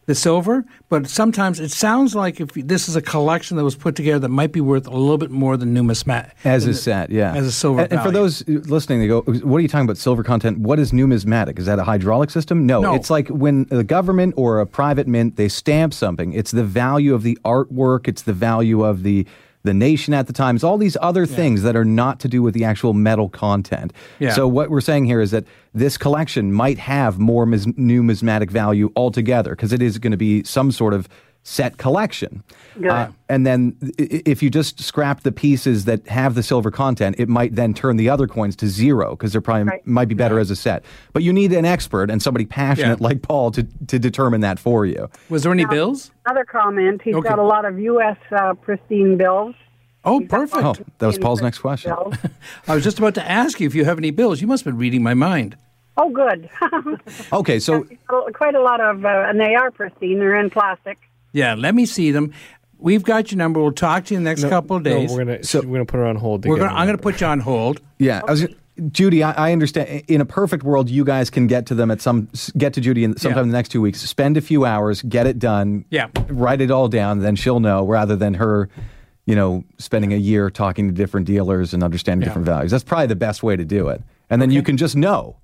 the 0.05 0.15
silver. 0.15 0.63
But 0.91 1.09
sometimes 1.09 1.59
it 1.59 1.71
sounds 1.71 2.15
like 2.15 2.39
if 2.39 2.53
this 2.53 2.87
is 2.87 2.97
a 2.97 3.01
collection 3.01 3.57
that 3.57 3.65
was 3.65 3.77
put 3.77 3.97
together 3.97 4.19
that 4.19 4.29
might 4.29 4.53
be 4.53 4.61
worth 4.61 4.87
a 4.87 4.91
little 4.91 5.17
bit 5.17 5.31
more 5.31 5.57
than 5.57 5.73
numismatic. 5.73 6.33
As 6.45 6.67
a 6.67 6.75
set, 6.75 7.09
yeah. 7.09 7.35
as 7.35 7.47
a 7.47 7.53
silver 7.53 7.81
And, 7.81 7.93
and 7.95 8.03
for 8.03 8.11
those 8.11 8.47
listening, 8.47 9.01
they 9.01 9.09
go, 9.09 9.23
"What 9.23 9.57
are 9.57 9.61
you 9.61 9.69
talking 9.69 9.87
about? 9.87 9.97
Silver 9.97 10.23
content? 10.23 10.59
What 10.59 10.79
is 10.79 10.93
numismatic? 10.93 11.59
Is 11.59 11.65
that 11.65 11.79
a 11.79 11.85
hydraulic 11.85 12.29
system? 12.29 12.67
No, 12.67 12.83
No. 12.83 12.95
it's 12.95 13.09
like 13.09 13.29
when 13.29 13.65
the 13.71 13.85
government 13.85 14.35
or 14.37 14.61
a 14.61 14.67
private 14.67 15.07
mint 15.09 15.37
they 15.37 15.49
stamp 15.49 15.95
something. 15.95 16.35
It's 16.35 16.51
the 16.51 16.65
value 16.65 17.15
of 17.15 17.23
the 17.23 17.39
artwork. 17.43 18.07
It's 18.07 18.21
the 18.23 18.35
value 18.35 18.85
of 18.85 19.03
the 19.03 19.27
the 19.63 19.75
nation 19.75 20.15
at 20.15 20.27
the 20.27 20.33
time. 20.33 20.57
It's 20.57 20.65
all 20.65 20.79
these 20.79 20.97
other 21.01 21.27
things 21.27 21.63
that 21.63 21.77
are 21.77 21.85
not 21.85 22.21
to 22.21 22.29
do 22.29 22.43
with 22.43 22.55
the 22.55 22.65
actual 22.65 22.95
metal 22.95 23.29
content. 23.29 23.93
Yeah. 24.19 24.33
So 24.33 24.49
what 24.49 24.71
we're 24.71 24.81
saying 24.81 25.05
here 25.05 25.21
is 25.21 25.31
that 25.33 25.45
this 25.75 25.99
collection 25.99 26.53
might 26.53 26.79
have 26.79 27.19
more 27.19 27.45
mis- 27.47 27.67
numismatic 27.77 28.51
value 28.51 28.91
altogether 28.97 29.51
because 29.51 29.73
it 29.73 29.83
is 29.83 29.99
going 29.99 30.13
to 30.13 30.17
be 30.17 30.43
some 30.45 30.73
sort 30.73 30.95
of 30.95 31.09
set 31.43 31.79
collection. 31.79 32.43
Uh, 32.89 33.09
and 33.29 33.47
then 33.47 33.75
i- 33.99 34.03
i- 34.03 34.23
if 34.27 34.43
you 34.43 34.51
just 34.51 34.81
scrap 34.83 35.23
the 35.23 35.33
pieces 35.33 35.87
that 35.87 36.07
have 36.09 36.35
the 36.35 36.43
silver 36.43 36.71
content, 36.71 37.17
it 37.19 37.29
might 37.29 37.55
then 37.55 37.73
turn 37.75 37.97
the 37.97 38.09
other 38.11 38.27
coins 38.27 38.55
to 38.57 38.67
zero 38.69 39.11
because 39.13 39.33
they're 39.33 39.41
probably 39.41 39.65
Right. 39.65 39.87
might 39.87 40.09
be 40.09 40.15
better 40.15 40.39
as 40.39 40.51
a 40.51 40.57
set. 40.57 40.85
But 41.13 41.23
you 41.23 41.33
need 41.33 41.53
an 41.53 41.65
expert 41.65 42.11
and 42.11 42.23
somebody 42.23 42.45
passionate 42.45 43.01
Yeah. 43.01 43.07
like 43.09 43.23
Paul 43.23 43.51
to, 43.53 43.63
to 43.89 43.99
determine 43.99 44.43
that 44.43 44.59
for 44.59 44.85
you. 44.87 45.09
Was 45.31 45.43
there 45.43 45.53
any 45.53 45.65
bills? 45.65 46.11
Another 46.27 46.45
comment. 46.45 47.01
He's 47.03 47.15
Okay. 47.17 47.29
got 47.29 47.39
a 47.39 47.43
lot 47.45 47.65
of 47.65 47.79
U.S. 47.81 48.17
Uh, 48.31 48.55
pristine 48.55 49.17
bills. 49.17 49.55
Oh, 50.05 50.21
perfect. 50.21 50.65
Oh, 50.65 50.75
that 50.99 51.07
was 51.07 51.19
Paul's 51.19 51.43
next 51.43 51.59
question. 51.59 51.93
I 52.69 52.75
was 52.75 52.85
just 52.85 52.99
about 52.99 53.15
to 53.15 53.29
ask 53.31 53.61
you 53.61 53.67
if 53.67 53.75
you 53.75 53.85
have 53.87 53.99
any 53.99 54.11
bills. 54.11 54.41
You 54.41 54.47
must 54.47 54.65
have 54.65 54.73
been 54.75 54.79
reading 54.81 55.03
my 55.03 55.15
mind. 55.15 55.57
Oh, 55.97 56.11
good. 56.11 56.49
Okay, 57.33 57.59
so 57.59 57.85
Quite 58.33 58.55
a 58.55 58.63
lot 58.63 58.81
of, 58.81 59.05
uh, 59.05 59.27
and 59.29 59.39
they 59.41 59.55
are 59.55 59.71
pristine. 59.71 60.19
They're 60.19 60.39
in 60.41 60.49
plastic. 60.51 60.99
Yeah, 61.33 61.55
let 61.55 61.75
me 61.75 61.87
see 61.87 62.11
them. 62.11 62.33
We've 62.79 63.03
got 63.05 63.31
your 63.31 63.37
number. 63.39 63.61
We'll 63.61 63.73
talk 63.73 64.07
to 64.07 64.15
you 64.15 64.19
in 64.19 64.25
the 64.25 64.31
next 64.31 64.45
couple 64.45 64.77
of 64.77 64.83
days. 64.83 64.95
No, 64.95 65.01
days. 65.01 65.11
we're 65.13 65.25
gonna 65.25 65.45
So- 65.45 65.61
we're 65.61 65.75
gonna 65.75 65.85
put 65.85 65.99
her 65.99 66.07
on 66.07 66.17
hold. 66.17 66.47
We're 66.47 66.57
gonna, 66.57 66.73
I'm 66.73 66.87
going 66.87 66.97
to 66.97 67.03
put 67.03 67.21
you 67.21 67.27
on 67.27 67.41
hold. 67.41 67.81
Yeah, 67.99 68.23
I 68.27 68.31
was, 68.31 68.47
Judy, 68.91 69.23
I, 69.23 69.33
I 69.33 69.53
understand. 69.53 70.05
In 70.09 70.23
a 70.23 70.25
perfect 70.25 70.63
world, 70.65 70.89
you 70.89 71.05
guys 71.05 71.29
can 71.29 71.47
get 71.47 71.67
to 71.67 71.75
them 71.75 71.91
at 71.91 72.01
some 72.01 72.29
get 72.57 72.73
to 72.75 72.81
Judy 72.81 73.05
in, 73.05 73.17
sometime 73.19 73.37
Yeah. 73.39 73.43
in 73.43 73.49
the 73.51 73.53
next 73.59 73.69
two 73.69 73.83
weeks. 73.83 74.01
Spend 74.01 74.39
a 74.39 74.41
few 74.41 74.65
hours, 74.65 75.03
get 75.03 75.27
it 75.27 75.39
done. 75.39 75.85
Yeah. 75.91 76.07
write 76.29 76.63
it 76.63 76.71
all 76.71 76.89
down, 76.89 77.19
then 77.19 77.37
she'll 77.37 77.61
know 77.61 77.85
rather 77.87 78.17
than 78.17 78.33
her, 78.35 78.71
you 79.27 79.35
know, 79.35 79.63
spending 79.77 80.15
a 80.15 80.17
year 80.17 80.49
talking 80.49 80.89
to 80.89 80.95
different 80.95 81.27
dealers 81.27 81.75
and 81.75 81.83
understanding 81.85 82.23
Yeah. 82.23 82.29
different 82.31 82.47
values. 82.47 82.71
That's 82.71 82.83
probably 82.85 83.09
the 83.09 83.17
best 83.17 83.43
way 83.43 83.55
to 83.57 83.65
do 83.67 83.89
it, 83.89 84.03
and 84.31 84.41
then 84.41 84.51
you 84.51 84.63
can 84.63 84.79
just 84.79 84.97
know. 84.97 85.37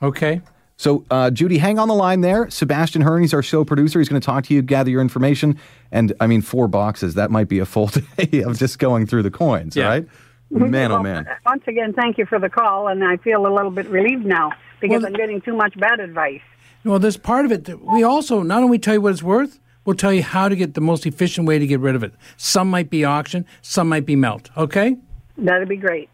Okay. 0.00 0.40
So, 0.76 1.04
uh, 1.10 1.30
Judy, 1.30 1.58
hang 1.58 1.78
on 1.78 1.88
the 1.88 1.94
line 1.94 2.20
there. 2.20 2.50
Sebastian 2.50 3.02
Hearney's 3.02 3.32
our 3.32 3.42
show 3.42 3.64
producer. 3.64 4.00
He's 4.00 4.08
going 4.08 4.20
to 4.20 4.24
talk 4.26 4.44
to 4.46 4.54
you, 4.54 4.60
gather 4.62 4.90
your 4.90 5.00
information. 5.00 5.58
And 5.92 6.12
I 6.20 6.26
mean, 6.26 6.42
four 6.42 6.66
boxes, 6.66 7.14
that 7.14 7.30
might 7.30 7.48
be 7.48 7.60
a 7.60 7.66
full 7.66 7.86
day 8.16 8.42
of 8.42 8.58
just 8.58 8.78
going 8.78 9.06
through 9.06 9.22
the 9.22 9.30
coins, 9.30 9.76
Yeah. 9.76 9.86
right? 9.88 10.06
Man, 10.50 10.92
oh 10.92 11.02
man. 11.02 11.26
Once 11.46 11.64
again, 11.66 11.92
thank 11.94 12.16
you 12.18 12.26
for 12.26 12.38
the 12.38 12.48
call, 12.50 12.86
and 12.86 13.02
I 13.02 13.16
feel 13.16 13.44
a 13.46 13.52
little 13.52 13.70
bit 13.72 13.88
relieved 13.88 14.24
now 14.24 14.52
because 14.80 15.02
Well, 15.02 15.06
I'm 15.06 15.12
getting 15.14 15.40
too 15.40 15.54
much 15.56 15.76
bad 15.78 15.98
advice. 16.00 16.42
Well, 16.84 16.98
there's 17.00 17.16
part 17.16 17.44
of 17.44 17.50
it 17.50 17.64
that 17.64 17.80
we 17.82 18.04
also 18.04 18.42
not 18.42 18.62
only 18.62 18.78
tell 18.78 18.94
you 18.94 19.00
what 19.00 19.12
it's 19.12 19.22
worth, 19.22 19.58
we'll 19.84 19.96
tell 19.96 20.12
you 20.12 20.22
how 20.22 20.48
to 20.48 20.54
get 20.54 20.74
the 20.74 20.80
most 20.80 21.06
efficient 21.06 21.48
way 21.48 21.58
to 21.58 21.66
get 21.66 21.80
rid 21.80 21.96
of 21.96 22.02
it. 22.04 22.12
Some 22.36 22.68
might 22.70 22.88
be 22.90 23.04
auction, 23.04 23.46
some 23.62 23.88
might 23.88 24.06
be 24.06 24.14
melt. 24.16 24.50
Okay. 24.56 24.96
That'd 25.38 25.68
be 25.68 25.76
great. 25.76 26.08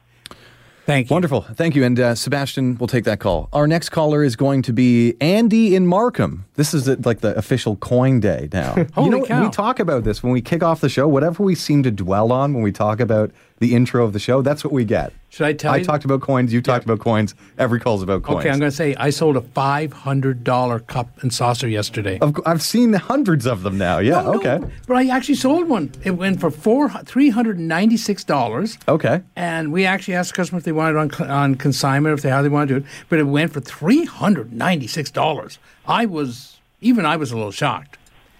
Thank 0.90 1.09
you. 1.09 1.14
Wonderful. 1.14 1.42
Thank 1.42 1.76
you. 1.76 1.85
And 1.85 2.00
uh, 2.00 2.16
Sebastian 2.16 2.76
will 2.79 2.88
take 2.88 3.05
that 3.05 3.20
call. 3.20 3.48
Our 3.53 3.68
next 3.68 3.90
caller 3.90 4.24
is 4.24 4.35
going 4.35 4.62
to 4.62 4.72
be 4.72 5.14
Andy 5.20 5.76
in 5.76 5.87
Markham. 5.87 6.46
This 6.55 6.74
is 6.74 6.88
uh, 6.88 6.96
like 7.05 7.20
the 7.20 7.37
official 7.37 7.76
coin 7.76 8.18
day 8.18 8.48
now. 8.53 8.72
Holy 8.94 9.05
you 9.05 9.11
know, 9.11 9.24
cow. 9.24 9.44
We 9.44 9.50
talk 9.50 9.79
about 9.79 10.03
this 10.03 10.20
when 10.20 10.33
we 10.33 10.42
kick 10.42 10.64
off 10.64 10.81
the 10.81 10.88
show. 10.88 11.07
Whatever 11.07 11.44
we 11.44 11.55
seem 11.55 11.85
to 11.85 11.92
dwell 11.92 12.33
on 12.33 12.55
when 12.55 12.64
we 12.64 12.72
talk 12.72 12.98
about 12.98 13.31
the 13.61 13.75
intro 13.75 14.05
of 14.05 14.14
the 14.14 14.18
show, 14.18 14.40
that's 14.40 14.64
what 14.64 14.73
we 14.73 14.85
get. 14.87 15.12
Should 15.29 15.46
I 15.46 15.53
tell 15.53 15.75
I 15.75 15.77
you? 15.77 15.85
talked 15.85 16.05
about 16.07 16.23
coins. 16.23 16.51
You 16.53 16.62
talked 16.62 16.85
about 16.85 16.99
coins. 16.99 17.35
Every 17.59 17.79
call's 17.79 18.03
about 18.03 18.23
coins. 18.23 18.40
Okay, 18.40 18.51
I'm 18.51 18.59
going 18.59 18.70
to 18.70 18.77
say 18.77 18.94
I 18.96 19.11
sold 19.11 19.37
a 19.37 19.42
five 19.42 19.92
hundred 19.92 20.42
dollar 20.42 20.81
cup 20.81 21.23
and 21.23 21.33
saucer 21.33 21.68
yesterday. 21.68 22.18
Of 22.18 22.33
cou- 22.35 22.42
I've 22.46 22.62
seen 22.62 22.94
hundreds 22.94 23.46
of 23.46 23.62
them 23.62 23.79
now. 23.79 23.99
Yeah. 23.99 24.23
No, 24.23 24.33
no, 24.33 24.38
okay. 24.40 24.73
But 24.88 24.96
I 24.96 25.09
actually 25.09 25.35
sold 25.37 25.68
one. 25.68 25.92
It 26.03 26.12
went 26.12 26.40
for 26.40 26.51
four 26.51 26.88
three 27.05 27.29
hundred 27.29 27.59
and 27.59 27.68
ninety 27.68 27.99
six 27.99 28.25
dollars. 28.25 28.79
Okay. 28.88 29.20
And 29.37 29.73
we 29.73 29.85
actually 29.85 30.14
asked 30.14 30.31
the 30.31 30.37
customer 30.37 30.59
if 30.59 30.64
they 30.64 30.73
wanted 30.73 30.99
it 30.99 31.20
on, 31.20 31.31
on 31.31 31.55
consignment, 31.55 32.14
if 32.14 32.23
they 32.23 32.31
how 32.31 32.42
they 32.42 32.49
wanted 32.49 32.68
to 32.68 32.81
do 32.81 32.87
it. 32.87 32.92
But 33.11 33.18
it 33.18 33.25
went 33.25 33.53
for 33.53 33.61
three 33.61 34.07
hundred 34.07 34.53
ninety 34.55 34.87
six 34.87 35.11
dollars. 35.11 35.59
I 35.87 36.07
was 36.07 36.59
even 36.81 37.05
I 37.05 37.16
was 37.16 37.31
a 37.31 37.37
little 37.37 37.53
shocked. 37.53 37.99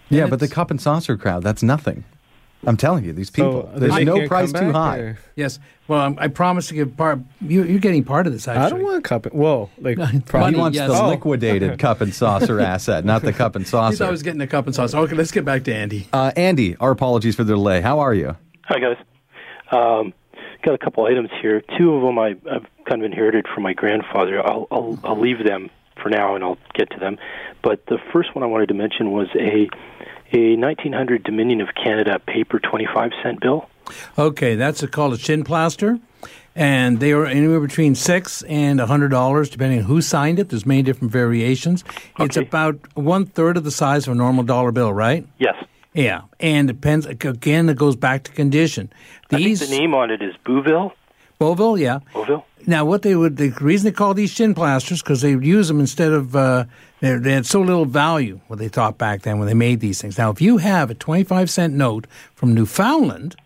Yeah, 0.09 0.27
but 0.27 0.41
the 0.41 0.49
cup 0.49 0.73
and 0.73 0.81
saucer 0.81 1.17
crowd, 1.17 1.45
that's 1.45 1.63
nothing. 1.63 2.05
I'm 2.67 2.77
telling 2.77 3.05
you, 3.05 3.13
these 3.15 3.31
people, 3.31 3.63
So, 3.63 3.69
are 3.75 3.81
there's 3.81 4.05
no 4.05 4.27
price 4.29 4.53
too 4.53 4.71
high. 4.73 4.99
or- 4.99 5.19
Yes. 5.35 5.59
Well, 5.89 6.01
um, 6.03 6.17
I 6.21 6.29
promised 6.29 6.69
to 6.69 6.75
give 6.75 6.97
part. 6.97 7.19
You, 7.41 7.65
you're 7.65 7.79
getting 7.81 8.05
part 8.05 8.27
of 8.27 8.33
this. 8.33 8.47
Actually, 8.47 8.65
I 8.67 8.69
don't 8.69 8.83
want 8.83 8.99
a 8.99 9.01
cup. 9.09 9.27
Whoa, 9.33 9.71
like 9.81 9.97
He 10.11 10.21
Money, 10.39 10.59
wants 10.59 10.77
yes. 10.77 10.89
the 10.91 11.03
Oh. 11.03 11.09
liquidated 11.09 11.79
cup 11.79 12.01
and 12.01 12.15
saucer 12.15 12.61
asset, 12.75 13.05
not 13.05 13.23
the 13.23 13.33
cup 13.33 13.57
and 13.57 13.67
saucer. 13.67 13.97
thought 13.97 14.05
I 14.05 14.07
saucer. 14.07 14.11
was 14.11 14.23
getting 14.23 14.41
a 14.43 14.47
cup 14.47 14.67
and 14.67 14.75
saucer. 14.75 14.99
Okay, 14.99 15.17
let's 15.17 15.33
get 15.33 15.45
back 15.45 15.65
to 15.65 15.75
Andy. 15.75 16.07
Uh, 16.13 16.33
Andy, 16.37 16.77
our 16.77 16.91
apologies 16.91 17.35
for 17.35 17.45
the 17.45 17.55
delay. 17.55 17.81
How 17.81 18.01
are 18.01 18.15
you? 18.15 18.37
Hi 18.67 18.79
guys. 18.79 18.97
Um, 19.73 20.13
got 20.63 20.75
a 20.75 20.79
couple 20.79 21.05
items 21.07 21.31
here. 21.41 21.63
Two 21.79 21.95
of 21.95 22.03
them 22.03 22.19
I, 22.19 22.37
I've 22.51 22.67
kind 22.85 23.01
of 23.01 23.05
inherited 23.05 23.47
from 23.53 23.63
my 23.63 23.73
grandfather. 23.73 24.47
I'll, 24.47 24.67
I'll 24.71 24.99
I'll 25.03 25.19
leave 25.21 25.43
them 25.45 25.71
for 26.03 26.09
now, 26.11 26.35
and 26.35 26.45
I'll 26.45 26.59
get 26.75 26.91
to 26.91 26.99
them. 26.99 27.19
But 27.63 27.87
the 27.87 27.99
first 28.13 28.35
one 28.35 28.43
I 28.43 28.47
wanted 28.47 28.69
to 28.69 28.75
mention 28.75 29.13
was 29.13 29.29
a 29.35 29.69
a 30.33 30.57
1900 30.57 31.25
Dominion 31.25 31.61
of 31.61 31.69
Canada 31.75 32.19
paper 32.19 32.59
25 32.59 33.13
cent 33.23 33.41
bill. 33.41 33.69
Okay, 34.19 34.55
that's 34.55 34.83
a, 34.83 34.89
called 34.89 35.15
a 35.15 35.19
shin 35.19 35.43
plaster, 35.45 35.99
and 36.55 37.01
they 37.01 37.13
are 37.13 37.27
anywhere 37.27 37.61
between 37.61 37.95
six 37.95 38.43
and 38.43 38.81
a 38.81 38.87
hundred 38.87 39.09
dollars, 39.09 39.51
depending 39.51 39.81
on 39.81 39.85
who 39.87 40.01
signed 40.01 40.39
it. 40.39 40.49
There's 40.49 40.67
many 40.67 40.83
different 40.83 41.13
variations. 41.13 41.85
It's 42.19 42.37
about 42.37 42.79
one 42.97 43.27
third 43.27 43.57
of 43.57 43.65
the 43.65 43.71
size 43.71 44.07
of 44.07 44.13
a 44.13 44.17
normal 44.17 44.45
dollar 44.45 44.73
bill, 44.73 44.93
right? 44.93 45.27
Yes. 45.39 45.57
Yeah, 45.93 46.23
and 46.39 46.69
depends 46.69 47.07
again. 47.07 47.69
It 47.69 47.77
goes 47.77 47.97
back 47.97 48.23
to 48.25 48.31
condition. 48.31 48.93
I 49.33 49.39
think 49.39 49.59
the 49.59 49.67
name 49.67 49.93
on 49.95 50.11
it 50.11 50.23
is 50.23 50.35
Boville. 50.45 50.93
Boville, 51.41 51.79
yeah. 51.79 51.99
Boville. 52.13 52.45
Now, 52.67 52.85
what 52.85 53.03
they 53.03 53.15
would, 53.15 53.37
the 53.37 53.51
reason 53.61 53.87
they 53.87 53.93
call 53.93 54.15
these 54.15 54.31
shin 54.31 54.55
plasters, 54.55 55.03
because 55.03 55.21
they 55.21 55.35
would 55.35 55.45
use 55.45 55.69
them 55.69 55.81
instead 55.81 56.13
of, 56.13 56.37
uh, 56.37 56.65
they, 57.01 57.17
they 57.17 57.33
had 57.33 57.47
so 57.47 57.61
little 57.61 57.87
value, 57.87 58.41
what 58.49 58.59
they 58.59 58.69
thought 58.69 58.99
back 58.99 59.23
then 59.23 59.39
when 59.39 59.49
they 59.49 59.55
made 59.55 59.81
these 59.81 60.01
things. 60.01 60.19
Now, 60.19 60.31
if 60.31 60.41
you 60.41 60.59
have 60.59 60.91
a 60.91 60.95
25 60.95 61.51
cent 61.51 61.75
note 61.75 62.07
from 62.35 62.55
Newfoundland, 62.55 63.37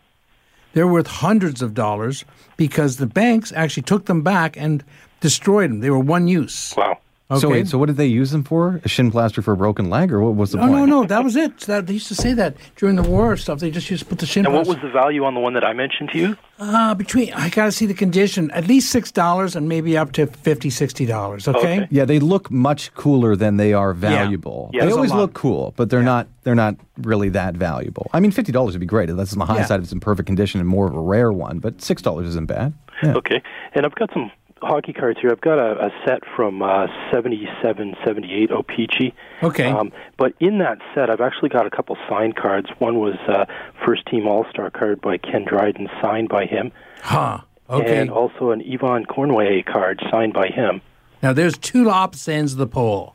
they're 0.73 0.89
worth 0.89 1.07
hundreds 1.07 1.63
of 1.63 1.75
dollars 1.75 2.25
because 2.57 2.97
the 2.97 3.07
banks 3.07 3.53
actually 3.53 3.85
took 3.85 4.07
them 4.07 4.23
back 4.23 4.57
and 4.57 4.85
destroyed 5.21 5.71
them. 5.71 5.81
They 5.81 5.91
were 5.91 5.99
one 5.99 6.29
use. 6.29 6.75
Wow. 6.77 6.99
So 7.31 7.37
Okay. 7.49 7.61
wait, 7.61 7.69
so 7.69 7.79
what 7.79 7.87
did 7.87 7.97
they 7.97 8.07
use 8.07 8.33
them 8.33 8.45
for? 8.45 8.83
A 8.85 8.89
shin 8.89 9.11
plaster 9.11 9.41
for 9.41 9.53
a 9.53 9.57
broken 9.57 9.89
leg, 9.89 10.13
or 10.13 10.21
what 10.21 10.35
was 10.37 10.51
the 10.53 10.59
No, 10.59 10.65
point? 10.65 10.75
no, 10.75 10.85
no. 10.85 11.05
That 11.07 11.25
was 11.25 11.37
it. 11.37 11.57
That, 11.61 11.87
they 11.87 11.95
used 11.95 12.09
to 12.09 12.15
say 12.15 12.35
that 12.35 12.55
during 12.77 12.97
the 12.97 13.03
war 13.03 13.33
or 13.33 13.37
stuff. 13.39 13.61
They 13.61 13.71
just 13.71 13.91
used 13.91 14.03
to 14.03 14.09
put 14.11 14.19
the 14.19 14.27
shin. 14.27 14.45
And 14.45 14.55
what 14.55 14.67
was 14.67 14.77
the 14.83 14.91
value 14.91 15.25
on 15.25 15.33
the 15.33 15.41
one 15.41 15.55
that 15.55 15.65
I 15.65 15.73
mentioned 15.73 16.11
to 16.11 16.19
you? 16.19 16.37
Uh, 16.59 16.95
between 16.95 17.33
I 17.33 17.49
gotta 17.49 17.73
see 17.73 17.87
the 17.87 17.95
condition. 17.95 18.51
At 18.51 18.67
least 18.69 18.91
six 18.91 19.11
dollars 19.11 19.57
and 19.57 19.71
maybe 19.71 19.97
up 19.97 20.13
to 20.13 20.27
fifty, 20.27 20.69
sixty 20.69 21.07
dollars. 21.07 21.49
Okay? 21.49 21.89
Yeah, 21.91 22.05
they 22.05 22.19
look 22.19 22.51
much 22.51 22.93
cooler 22.95 23.37
than 23.37 23.57
they 23.57 23.73
are 23.73 23.95
valuable. 23.95 24.71
Yeah, 24.75 24.85
they 24.85 24.93
always 24.93 25.13
look 25.13 25.33
cool, 25.33 25.73
but 25.77 25.89
they're 25.89 26.03
not. 26.03 26.29
They're 26.43 26.55
not 26.55 26.77
really 26.99 27.31
that 27.31 27.55
valuable. 27.55 28.11
I 28.13 28.21
mean, 28.21 28.33
fifty 28.33 28.53
dollars 28.53 28.75
would 28.75 28.81
be 28.81 28.87
great. 28.87 29.09
That's 29.09 29.33
on 29.33 29.39
the 29.39 29.47
high 29.47 29.57
Yeah. 29.61 29.65
side 29.65 29.81
if 29.81 29.85
it's 29.85 29.93
in 29.95 30.01
perfect 30.01 30.27
condition 30.27 30.61
and 30.61 30.69
more 30.69 30.87
of 30.87 30.95
a 30.95 31.01
rare 31.01 31.33
one. 31.33 31.59
But 31.59 31.81
six 31.81 32.03
dollars 32.03 32.27
isn't 32.29 32.47
bad. 32.49 32.75
Yeah. 33.03 33.15
Okay. 33.15 33.43
And 33.75 33.87
I've 33.87 33.95
got 33.95 34.11
some 34.13 34.31
hockey 34.65 34.93
cards 34.93 35.19
here. 35.21 35.31
I've 35.31 35.41
got 35.41 35.59
a, 35.59 35.87
a 35.87 35.91
set 36.07 36.23
from 36.37 36.63
uh, 36.63 36.87
77, 37.13 37.95
78 38.05 38.51
O-Pee-Chee. 38.51 39.15
Okay. 39.43 39.71
Um, 39.71 39.93
but 40.17 40.35
in 40.41 40.59
that 40.59 40.79
set, 40.95 41.11
I've 41.11 41.21
actually 41.21 41.49
got 41.49 41.67
a 41.67 41.71
couple 41.71 41.97
signed 42.09 42.37
cards. 42.37 42.69
One 42.79 42.99
was 42.99 43.17
uh, 43.29 43.47
First 43.85 44.07
Team 44.07 44.27
All 44.27 44.47
Star 44.51 44.71
card 44.71 45.01
by 45.01 45.19
Ken 45.19 45.45
Dryden, 45.45 45.89
signed 46.01 46.29
by 46.29 46.47
him. 46.47 46.73
Huh. 47.03 47.41
Okay. 47.71 48.01
And 48.01 48.11
also 48.11 48.51
an 48.51 48.61
Yvan 48.61 49.07
Cournoyer 49.07 49.65
card 49.65 50.03
signed 50.11 50.35
by 50.35 50.49
him. 50.49 50.83
Now 51.23 51.33
there's 51.33 51.57
two 51.57 51.89
opposite 51.89 52.33
ends 52.33 52.53
of 52.53 52.59
the 52.59 52.67
pole. 52.67 53.14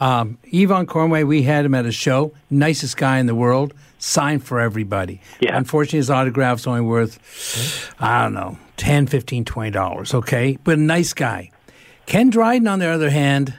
Um, 0.00 0.38
Yvan 0.44 0.86
Cournoyer, 0.86 1.26
we 1.26 1.42
had 1.42 1.64
him 1.64 1.74
at 1.74 1.86
a 1.86 1.92
show. 1.92 2.32
Nicest 2.48 2.96
guy 2.96 3.18
in 3.18 3.26
the 3.26 3.34
world. 3.34 3.74
Signed 3.98 4.42
for 4.42 4.58
everybody. 4.60 5.20
Yeah. 5.40 5.56
Unfortunately, 5.56 5.98
his 5.98 6.10
autograph's 6.10 6.66
only 6.66 6.80
worth, 6.80 7.94
I 8.00 8.22
don't 8.22 8.32
know, 8.32 8.58
10 8.78 9.06
15 9.06 9.44
$20. 9.44 10.14
Okay. 10.14 10.58
But 10.64 10.78
a 10.78 10.80
nice 10.80 11.12
guy. 11.12 11.50
Ken 12.06 12.30
Dryden, 12.30 12.66
on 12.66 12.78
the 12.78 12.88
other 12.88 13.10
hand, 13.10 13.54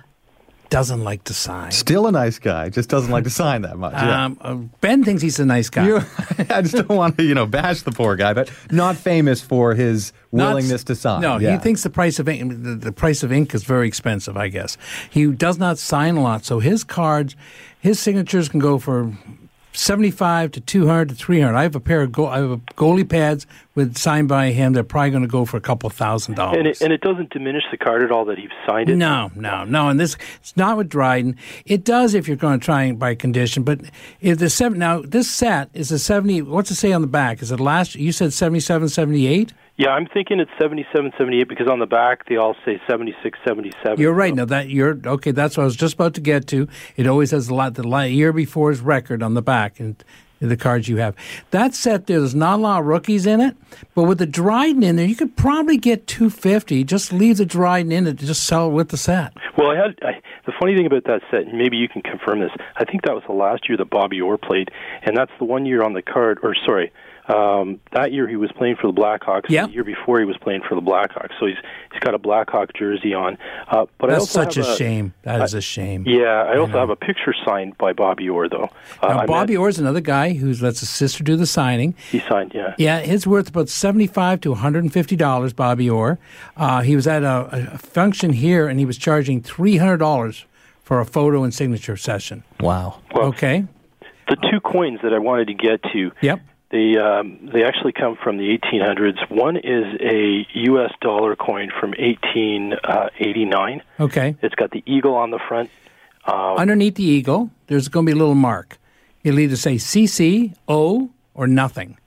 doesn't 0.71 1.03
like 1.03 1.25
to 1.25 1.33
sign. 1.33 1.69
Still 1.71 2.07
a 2.07 2.11
nice 2.13 2.39
guy, 2.39 2.69
just 2.69 2.89
doesn't 2.89 3.11
like 3.11 3.25
to 3.25 3.29
sign 3.29 3.61
that 3.63 3.77
much. 3.77 3.93
Yeah. 3.93 4.25
Um, 4.25 4.37
uh, 4.41 4.55
ben 4.79 5.03
thinks 5.03 5.21
he's 5.21 5.37
a 5.37 5.45
nice 5.45 5.69
guy. 5.69 5.85
You, 5.85 5.97
I 6.49 6.61
just 6.61 6.75
don't 6.75 6.87
want 6.87 7.17
to, 7.17 7.23
you 7.23 7.35
know, 7.35 7.45
bash 7.45 7.81
the 7.81 7.91
poor 7.91 8.15
guy, 8.15 8.33
but 8.33 8.49
not 8.71 8.95
famous 8.95 9.41
for 9.41 9.75
his 9.75 10.13
Not- 10.31 10.47
willingness 10.55 10.85
to 10.85 10.95
sign. 10.95 11.21
No, 11.21 11.37
yeah. 11.37 11.51
he 11.51 11.57
thinks 11.57 11.83
the 11.83 11.89
price 11.89 12.19
of 12.19 12.29
ink, 12.29 12.63
the, 12.63 12.75
the 12.75 12.91
price 12.93 13.21
of 13.21 13.33
ink 13.33 13.53
is 13.53 13.65
very 13.65 13.85
expensive. 13.87 14.37
I 14.37 14.47
guess 14.47 14.77
he 15.09 15.27
does 15.27 15.59
not 15.59 15.77
sign 15.77 16.15
a 16.15 16.21
lot, 16.21 16.45
so 16.45 16.59
his 16.59 16.85
cards, 16.85 17.35
his 17.79 17.99
signatures 17.99 18.47
can 18.47 18.61
go 18.61 18.79
for 18.79 19.11
seventy-five 19.73 20.51
to 20.51 20.61
two 20.61 20.87
hundred 20.87 21.09
to 21.09 21.15
three 21.15 21.41
hundred. 21.41 21.57
I 21.57 21.63
have 21.63 21.75
a 21.75 21.79
pair 21.79 22.01
of 22.01 22.11
go, 22.11 22.27
I 22.27 22.39
have 22.39 22.51
a 22.51 22.57
goalie 22.57 23.07
pads 23.07 23.47
with 23.75 23.97
signed 23.97 24.27
by 24.27 24.51
him. 24.51 24.73
They're 24.73 24.83
probably 24.83 25.11
going 25.11 25.23
to 25.23 25.29
go 25.29 25.45
for 25.45 25.57
a 25.57 25.61
couple 25.61 25.89
thousand 25.89 26.35
dollars. 26.35 26.57
And 26.57 26.67
it, 26.67 26.81
and 26.81 26.91
it 26.91 27.01
doesn't 27.01 27.29
diminish 27.31 27.63
the 27.71 27.77
card 27.77 28.03
at 28.03 28.11
all 28.11 28.25
that 28.25 28.37
he's 28.37 28.49
signed 28.67 28.89
it. 28.89 28.95
No, 28.95 29.31
no, 29.35 29.63
no. 29.63 29.89
And 29.89 29.99
this 29.99 30.17
it's 30.39 30.55
not 30.57 30.77
with 30.77 30.89
Dryden. 30.89 31.37
It 31.65 31.83
does 31.83 32.13
if 32.13 32.27
you're 32.27 32.37
going 32.37 32.59
to 32.59 32.65
try 32.65 32.83
and 32.83 32.99
buy 32.99 33.15
condition, 33.15 33.63
but 33.63 33.81
if 34.19 34.39
the 34.39 34.49
seven 34.49 34.79
now 34.79 35.01
this 35.01 35.29
set 35.29 35.69
is 35.73 35.91
a 35.91 35.99
seventy. 35.99 36.41
What's 36.41 36.71
it 36.71 36.75
say 36.75 36.91
on 36.91 37.01
the 37.01 37.07
back? 37.07 37.41
Is 37.41 37.51
it 37.51 37.59
last? 37.59 37.95
You 37.95 38.11
said 38.11 38.33
77, 38.33 38.89
78? 38.89 39.53
Yeah, 39.81 39.93
I'm 39.93 40.05
thinking 40.05 40.39
it's 40.39 40.51
77, 40.61 41.13
78 41.17 41.47
because 41.49 41.67
on 41.67 41.79
the 41.79 41.87
back 41.87 42.29
they 42.29 42.35
all 42.35 42.55
say 42.63 42.79
76, 42.87 43.39
77. 43.47 43.99
You're 43.99 44.13
right. 44.13 44.31
Now 44.31 44.45
that 44.45 44.69
you're 44.69 44.99
okay. 45.03 45.31
That's 45.31 45.57
what 45.57 45.63
I 45.63 45.65
was 45.65 45.75
just 45.75 45.95
about 45.95 46.13
to 46.13 46.21
get 46.21 46.45
to. 46.49 46.67
It 46.97 47.07
always 47.07 47.31
has 47.31 47.49
a 47.49 47.55
lot 47.55 47.73
the 47.73 47.83
year 48.07 48.31
before 48.31 48.69
before's 48.69 48.81
record 48.81 49.23
on 49.23 49.33
the 49.33 49.41
back 49.41 49.79
and 49.79 49.95
the 50.39 50.55
cards 50.55 50.87
you 50.87 50.97
have. 50.97 51.15
That 51.49 51.73
set 51.73 52.05
there, 52.05 52.19
there's 52.19 52.35
not 52.35 52.59
a 52.59 52.61
lot 52.61 52.81
of 52.81 52.85
rookies 52.85 53.25
in 53.25 53.41
it, 53.41 53.57
but 53.95 54.03
with 54.03 54.19
the 54.19 54.27
Dryden 54.27 54.83
in 54.83 54.97
there, 54.97 55.05
you 55.07 55.15
could 55.15 55.35
probably 55.35 55.77
get 55.77 56.05
two 56.05 56.29
fifty. 56.29 56.83
Just 56.83 57.11
leave 57.11 57.37
the 57.37 57.45
Dryden 57.45 57.91
in 57.91 58.05
it 58.05 58.19
to 58.19 58.27
just 58.27 58.43
sell 58.45 58.67
it 58.67 58.73
with 58.73 58.89
the 58.89 58.97
set. 58.97 59.33
Well, 59.57 59.71
I 59.71 59.75
had 59.77 59.97
I, 60.03 60.21
the 60.45 60.53
funny 60.59 60.75
thing 60.75 60.85
about 60.85 61.05
that 61.05 61.21
set, 61.31 61.47
and 61.47 61.57
maybe 61.57 61.77
you 61.77 61.89
can 61.89 62.03
confirm 62.03 62.39
this. 62.39 62.51
I 62.75 62.85
think 62.85 63.01
that 63.05 63.15
was 63.15 63.23
the 63.25 63.33
last 63.33 63.67
year 63.67 63.79
that 63.79 63.89
Bobby 63.89 64.21
Orr 64.21 64.37
played, 64.37 64.69
and 65.01 65.17
that's 65.17 65.31
the 65.39 65.45
one 65.45 65.65
year 65.65 65.81
on 65.81 65.93
the 65.93 66.03
card. 66.03 66.37
Or 66.43 66.53
sorry, 66.67 66.91
um, 67.33 67.79
that 67.91 68.11
year 68.11 68.27
he 68.27 68.35
was 68.35 68.51
playing 68.51 68.75
for 68.75 68.87
the 68.91 68.93
Blackhawks. 68.93 69.49
Yep. 69.49 69.67
The 69.67 69.73
year 69.73 69.83
before 69.83 70.19
he 70.19 70.25
was 70.25 70.37
playing 70.37 70.61
for 70.67 70.75
the 70.75 70.81
Blackhawks, 70.81 71.31
so 71.39 71.45
he's 71.45 71.57
he's 71.91 71.99
got 71.99 72.13
a 72.13 72.17
Blackhawk 72.17 72.73
jersey 72.73 73.13
on. 73.13 73.37
Uh, 73.67 73.85
but 73.97 74.09
I 74.09 74.13
That's 74.13 74.21
also 74.35 74.43
such 74.43 74.57
a 74.57 74.63
have 74.65 74.77
shame. 74.77 75.13
That 75.23 75.41
is 75.41 75.53
a 75.53 75.61
shame. 75.61 76.03
Yeah, 76.07 76.43
I 76.43 76.57
also 76.57 76.73
have 76.73 76.89
a 76.89 76.95
picture 76.95 77.33
signed 77.45 77.77
by 77.77 77.93
Bobby 77.93 78.27
Orr, 78.29 78.49
though. 78.49 78.69
Uh, 79.01 79.07
Now, 79.07 79.25
Bobby 79.25 79.55
Orr 79.57 79.69
is 79.69 79.79
another 79.79 80.01
guy 80.01 80.33
who 80.33 80.53
lets 80.53 80.79
his 80.81 80.89
sister 80.89 81.23
do 81.23 81.35
the 81.35 81.45
signing. 81.45 81.95
he 82.11 82.19
signed, 82.21 82.51
yeah. 82.53 82.75
Yeah, 82.77 82.99
his 82.99 83.25
worth 83.27 83.49
about 83.49 83.69
seventy-five 83.69 84.41
to 84.41 84.51
one 84.51 84.59
hundred 84.59 84.83
and 84.83 84.93
fifty 84.93 85.15
dollars. 85.15 85.53
Bobby 85.53 85.89
Orr. 85.89 86.19
Uh, 86.57 86.81
he 86.81 86.95
was 86.95 87.07
at 87.07 87.23
a, 87.23 87.69
a 87.73 87.77
function 87.77 88.33
here, 88.33 88.67
and 88.67 88.79
he 88.79 88.85
was 88.85 88.97
charging 88.97 89.41
three 89.41 89.77
hundred 89.77 89.97
dollars 89.97 90.45
for 90.83 90.99
a 90.99 91.05
photo 91.05 91.43
and 91.43 91.53
signature 91.53 91.95
session. 91.95 92.43
wow. 92.59 92.99
Well, 93.13 93.27
Okay. 93.27 93.65
the 94.27 94.35
two 94.51 94.59
coins 94.59 94.99
that 95.03 95.13
I 95.13 95.19
wanted 95.19 95.47
to 95.47 95.53
get 95.53 95.81
to. 95.93 96.11
Yep. 96.21 96.41
They 96.71 96.97
um, 96.97 97.49
they 97.53 97.63
actually 97.63 97.91
come 97.91 98.15
from 98.23 98.37
the 98.37 98.57
1800s. 98.57 99.29
One 99.29 99.57
is 99.57 99.83
a 99.99 100.47
U.S. 100.53 100.91
dollar 101.01 101.35
coin 101.35 101.69
from 101.79 101.91
1889. 101.91 103.81
Okay. 103.99 104.35
It's 104.41 104.55
got 104.55 104.71
the 104.71 104.83
eagle 104.85 105.15
on 105.15 105.31
the 105.31 105.39
front. 105.47 105.69
Uh, 106.25 106.55
Underneath 106.55 106.95
the 106.95 107.03
eagle, 107.03 107.49
there's 107.67 107.87
going 107.87 108.05
to 108.05 108.11
be 108.11 108.15
a 108.15 108.19
little 108.19 108.35
mark. 108.35 108.77
It'll 109.23 109.39
either 109.39 109.55
say 109.55 109.75
CC, 109.75 110.55
O, 110.67 111.09
or 111.33 111.47
nothing. 111.47 111.97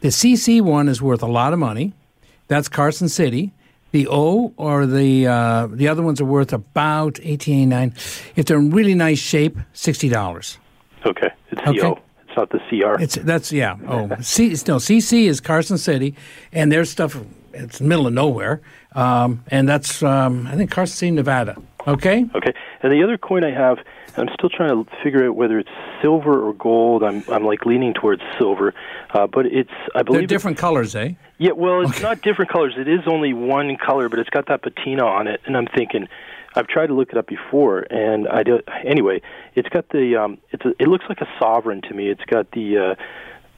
The 0.00 0.08
CC 0.08 0.60
one 0.60 0.88
is 0.88 1.00
worth 1.02 1.22
a 1.22 1.26
lot 1.26 1.52
of 1.52 1.58
money. 1.58 1.92
That's 2.48 2.68
Carson 2.68 3.08
City. 3.08 3.52
The 3.92 4.06
O 4.10 4.52
or 4.56 4.86
the 4.86 5.26
uh, 5.26 5.66
the 5.68 5.86
other 5.88 6.02
ones 6.02 6.20
are 6.20 6.24
worth 6.24 6.52
about 6.52 7.18
eighteen 7.22 7.58
eighty 7.60 7.66
nine. 7.66 7.94
If 8.36 8.46
they're 8.46 8.58
in 8.58 8.70
really 8.70 8.94
nice 8.94 9.20
shape, 9.20 9.56
sixty 9.72 10.08
dollars. 10.08 10.58
okay, 11.06 11.30
it's 11.50 11.60
Okay. 11.62 11.78
CO. 11.78 12.00
It's 12.34 12.36
not 12.36 12.50
the 12.50 12.58
CR. 12.58 13.00
It's 13.00 13.14
that's 13.16 13.52
yeah. 13.52 13.76
Oh, 13.86 14.08
C 14.20 14.48
no 14.48 14.76
CC 14.76 15.26
is 15.26 15.40
Carson 15.40 15.78
City, 15.78 16.14
and 16.52 16.72
their 16.72 16.84
stuff. 16.84 17.16
It's 17.52 17.78
the 17.78 17.84
middle 17.84 18.08
of 18.08 18.12
nowhere, 18.12 18.60
um, 18.96 19.44
and 19.48 19.68
that's 19.68 20.02
um, 20.02 20.46
I 20.48 20.56
think 20.56 20.70
Carson 20.70 20.96
City, 20.96 21.10
Nevada. 21.12 21.56
Okay. 21.86 22.26
Okay, 22.34 22.54
and 22.82 22.92
the 22.92 23.02
other 23.04 23.18
coin 23.18 23.44
I 23.44 23.52
have, 23.52 23.78
I'm 24.16 24.28
still 24.32 24.48
trying 24.48 24.70
to 24.70 24.90
figure 25.02 25.28
out 25.28 25.36
whether 25.36 25.58
it's 25.58 25.68
silver 26.02 26.48
or 26.48 26.54
gold. 26.54 27.04
I'm 27.04 27.22
I'm 27.28 27.44
like 27.44 27.64
leaning 27.66 27.94
towards 27.94 28.22
silver, 28.38 28.74
uh, 29.10 29.28
but 29.28 29.46
it's 29.46 29.70
I 29.94 30.02
believe 30.02 30.22
They're 30.22 30.26
different 30.26 30.58
colors, 30.58 30.96
eh? 30.96 31.12
Yeah, 31.38 31.52
well, 31.52 31.82
it's 31.82 32.02
not 32.02 32.22
different 32.22 32.50
colors. 32.50 32.74
It 32.76 32.88
is 32.88 33.02
only 33.06 33.32
one 33.32 33.76
color, 33.76 34.08
but 34.08 34.18
it's 34.18 34.30
got 34.30 34.46
that 34.46 34.62
patina 34.62 35.04
on 35.04 35.28
it. 35.28 35.40
And 35.46 35.56
I'm 35.56 35.66
thinking, 35.66 36.08
I've 36.54 36.66
tried 36.68 36.86
to 36.88 36.94
look 36.94 37.10
it 37.10 37.16
up 37.18 37.26
before, 37.26 37.80
and 37.90 38.28
I 38.28 38.42
do. 38.42 38.60
Anyway, 38.84 39.20
it's 39.54 39.68
got 39.68 39.88
the. 39.90 40.16
Um, 40.16 40.38
it's 40.50 40.64
a, 40.64 40.70
it 40.78 40.88
looks 40.88 41.04
like 41.08 41.20
a 41.20 41.28
sovereign 41.38 41.82
to 41.82 41.94
me. 41.94 42.08
It's 42.08 42.24
got 42.24 42.50
the. 42.52 42.78
Uh, 42.78 42.94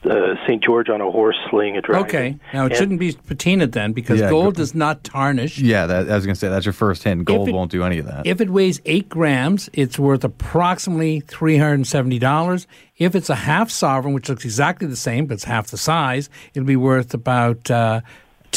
uh, 0.07 0.35
Saint 0.47 0.63
George 0.63 0.89
on 0.89 1.01
a 1.01 1.11
horse 1.11 1.35
slaying 1.49 1.75
a 1.75 1.81
dragon. 1.81 2.05
Okay. 2.05 2.37
Now 2.53 2.65
it 2.65 2.71
And- 2.71 2.75
shouldn't 2.77 2.99
be 2.99 3.13
patinaed 3.13 3.71
then 3.71 3.93
because 3.93 4.19
Yeah, 4.21 4.29
gold 4.29 4.53
go- 4.53 4.59
does 4.59 4.75
not 4.75 5.03
tarnish. 5.03 5.57
Yeah, 5.57 5.87
that, 5.87 6.09
I 6.09 6.15
was 6.15 6.23
going 6.25 6.35
to 6.35 6.39
say 6.39 6.47
that's 6.49 6.65
your 6.67 6.71
first 6.73 7.03
hint. 7.03 7.25
Gold 7.25 7.49
it- 7.49 7.51
won't 7.55 7.71
do 7.71 7.83
any 7.83 7.97
of 7.97 8.05
that. 8.05 8.25
If 8.25 8.39
it 8.39 8.49
weighs 8.51 8.79
eight 8.85 9.09
grams, 9.09 9.69
it's 9.73 9.97
worth 9.97 10.23
approximately 10.23 11.21
three 11.21 11.57
hundred 11.57 11.73
and 11.73 11.87
seventy 11.87 12.19
dollars. 12.19 12.67
If 12.97 13.15
it's 13.15 13.29
a 13.29 13.35
half 13.35 13.69
sovereign, 13.71 14.13
which 14.13 14.29
looks 14.29 14.45
exactly 14.45 14.87
the 14.87 14.95
same 14.95 15.25
but 15.25 15.33
it's 15.33 15.43
half 15.45 15.67
the 15.67 15.77
size, 15.77 16.29
it'll 16.53 16.65
be 16.67 16.75
worth 16.75 17.13
about 17.15 17.69
uh, 17.69 18.01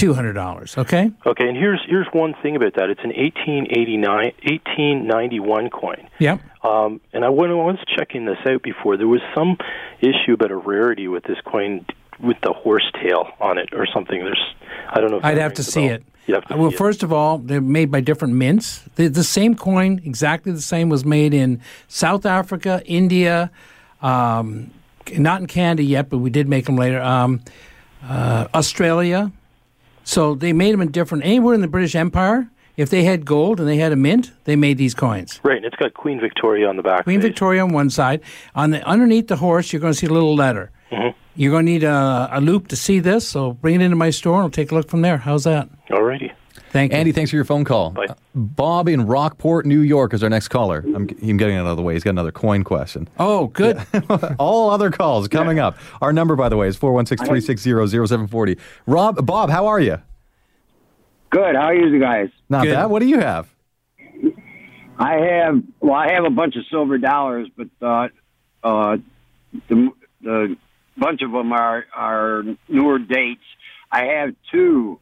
two 0.00 0.14
hundred 0.14 0.32
dollars. 0.32 0.76
Okay. 0.78 1.12
Okay, 1.26 1.48
and 1.48 1.56
here's 1.56 1.80
here's 1.86 2.06
one 2.12 2.34
thing 2.42 2.56
about 2.56 2.74
that. 2.74 2.90
It's 2.90 3.04
an 3.04 3.10
1889, 3.10 4.06
1891 4.08 5.70
coin. 5.70 6.08
Yep. 6.18 6.40
Um, 6.64 7.00
and 7.12 7.24
I, 7.24 7.28
when 7.28 7.50
I 7.50 7.54
was 7.54 7.78
checking 7.96 8.24
this 8.24 8.38
out 8.46 8.62
before, 8.62 8.96
there 8.96 9.08
was 9.08 9.20
some 9.34 9.56
issue 10.00 10.32
about 10.34 10.50
a 10.50 10.56
rarity 10.56 11.08
with 11.08 11.24
this 11.24 11.38
coin 11.44 11.86
with 12.18 12.36
the 12.42 12.52
horse 12.52 12.90
tail 13.02 13.28
on 13.40 13.58
it 13.58 13.70
or 13.72 13.86
something. 13.86 14.20
There's, 14.20 14.54
I 14.90 15.00
don't 15.00 15.10
know. 15.10 15.18
If 15.18 15.24
I'd 15.24 15.38
have 15.38 15.54
to 15.54 15.62
see 15.62 15.86
it. 15.86 16.04
To 16.26 16.42
well, 16.50 16.68
it. 16.68 16.76
first 16.76 17.02
of 17.02 17.12
all, 17.12 17.38
they're 17.38 17.60
made 17.60 17.90
by 17.90 18.00
different 18.00 18.34
mints. 18.34 18.84
The, 18.94 19.08
the 19.08 19.24
same 19.24 19.56
coin, 19.56 20.00
exactly 20.04 20.52
the 20.52 20.60
same, 20.60 20.88
was 20.88 21.04
made 21.04 21.34
in 21.34 21.60
South 21.88 22.24
Africa, 22.24 22.82
India, 22.84 23.50
um, 24.00 24.70
not 25.12 25.40
in 25.40 25.48
Canada 25.48 25.82
yet, 25.82 26.08
but 26.08 26.18
we 26.18 26.30
did 26.30 26.46
make 26.46 26.66
them 26.66 26.76
later. 26.76 27.00
Um, 27.00 27.40
uh, 28.04 28.46
Australia. 28.54 29.32
So 30.10 30.34
they 30.34 30.52
made 30.52 30.72
them 30.72 30.80
in 30.80 30.90
different. 30.90 31.24
Anywhere 31.24 31.54
in 31.54 31.60
the 31.60 31.68
British 31.68 31.94
Empire, 31.94 32.50
if 32.76 32.90
they 32.90 33.04
had 33.04 33.24
gold 33.24 33.60
and 33.60 33.68
they 33.68 33.76
had 33.76 33.92
a 33.92 33.96
mint, 33.96 34.32
they 34.42 34.56
made 34.56 34.76
these 34.76 34.92
coins. 34.92 35.40
Right, 35.44 35.58
and 35.58 35.64
it's 35.64 35.76
got 35.76 35.94
Queen 35.94 36.18
Victoria 36.18 36.68
on 36.68 36.76
the 36.76 36.82
back. 36.82 37.04
Queen. 37.04 37.20
Victoria 37.20 37.62
on 37.62 37.72
one 37.72 37.90
side. 37.90 38.20
On 38.56 38.70
the 38.70 38.84
underneath 38.84 39.28
the 39.28 39.36
horse, 39.36 39.72
you're 39.72 39.78
going 39.78 39.92
to 39.92 39.98
see 39.98 40.08
a 40.08 40.12
little 40.12 40.34
letter. 40.34 40.72
Mhm. 40.90 41.14
You're 41.36 41.52
going 41.52 41.64
to 41.66 41.70
need 41.72 41.84
a, 41.84 42.28
a 42.32 42.40
loupe 42.40 42.66
to 42.68 42.76
see 42.76 42.98
this. 42.98 43.28
So 43.28 43.52
bring 43.52 43.76
it 43.76 43.82
into 43.82 43.94
my 43.94 44.10
store, 44.10 44.34
and 44.38 44.42
I'll 44.42 44.50
take 44.50 44.72
a 44.72 44.74
look 44.74 44.88
from 44.90 45.02
there. 45.02 45.18
How's 45.18 45.44
that? 45.44 45.68
Alrighty. 45.90 46.32
Thank 46.70 46.92
you. 46.92 46.98
Andy, 46.98 47.10
thanks 47.10 47.30
for 47.30 47.36
your 47.36 47.44
phone 47.44 47.64
call. 47.64 47.90
Bye. 47.90 48.06
Uh, 48.08 48.14
Bob 48.34 48.88
in 48.88 49.06
Rockport, 49.06 49.66
New 49.66 49.80
York 49.80 50.14
is 50.14 50.22
our 50.22 50.30
next 50.30 50.48
caller. 50.48 50.84
I'm, 50.86 50.94
I'm 50.94 51.36
getting 51.36 51.56
it 51.56 51.58
out 51.58 51.66
of 51.66 51.76
the 51.76 51.82
way. 51.82 51.94
He's 51.94 52.04
got 52.04 52.10
another 52.10 52.30
coin 52.30 52.62
question. 52.62 53.08
Oh, 53.18 53.48
good. 53.48 53.80
All 54.38 54.70
other 54.70 54.90
calls 54.90 55.26
coming 55.26 55.58
up. 55.58 55.76
Our 56.00 56.12
number, 56.12 56.36
by 56.36 56.48
the 56.48 56.56
way, 56.56 56.68
is 56.68 56.76
416 56.76 57.26
360 57.26 57.70
0740. 57.88 58.56
Rob, 58.86 59.26
Bob, 59.26 59.50
how 59.50 59.66
are 59.66 59.80
you? 59.80 60.00
Good. 61.30 61.56
How 61.56 61.66
are 61.66 61.74
you 61.74 61.98
guys? 61.98 62.28
Not 62.48 62.64
Good. 62.64 62.74
bad. 62.74 62.86
What 62.86 63.00
do 63.00 63.06
you 63.06 63.18
have? 63.18 63.52
I 64.96 65.14
have 65.14 65.62
well, 65.80 65.94
I 65.94 66.12
have 66.12 66.24
a 66.24 66.30
bunch 66.30 66.56
of 66.56 66.64
silver 66.70 66.98
dollars, 66.98 67.48
but 67.56 67.68
uh, 67.80 68.08
uh, 68.62 68.96
the 69.68 69.90
the 70.20 70.56
bunch 70.96 71.22
of 71.22 71.32
them 71.32 71.52
are 71.52 71.86
are 71.94 72.42
newer 72.68 72.98
dates. 72.98 73.40
I 73.90 74.04
have 74.06 74.34
two 74.52 75.00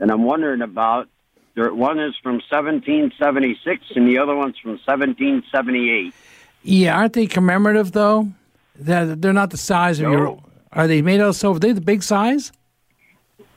and 0.00 0.10
I'm 0.10 0.24
wondering 0.24 0.62
about. 0.62 1.08
There, 1.54 1.72
one 1.74 1.98
is 1.98 2.14
from 2.22 2.34
1776, 2.48 3.84
and 3.96 4.08
the 4.08 4.18
other 4.18 4.34
one's 4.34 4.58
from 4.58 4.72
1778. 4.72 6.14
Yeah, 6.62 6.96
aren't 6.96 7.14
they 7.14 7.26
commemorative 7.26 7.92
though? 7.92 8.28
They're, 8.76 9.14
they're 9.16 9.32
not 9.32 9.50
the 9.50 9.56
size 9.56 9.98
of 10.00 10.10
your. 10.10 10.42
Are 10.72 10.86
they 10.86 11.02
made 11.02 11.20
out 11.20 11.30
of 11.30 11.36
silver? 11.36 11.56
Are 11.56 11.60
They 11.60 11.72
the 11.72 11.80
big 11.80 12.02
size? 12.02 12.52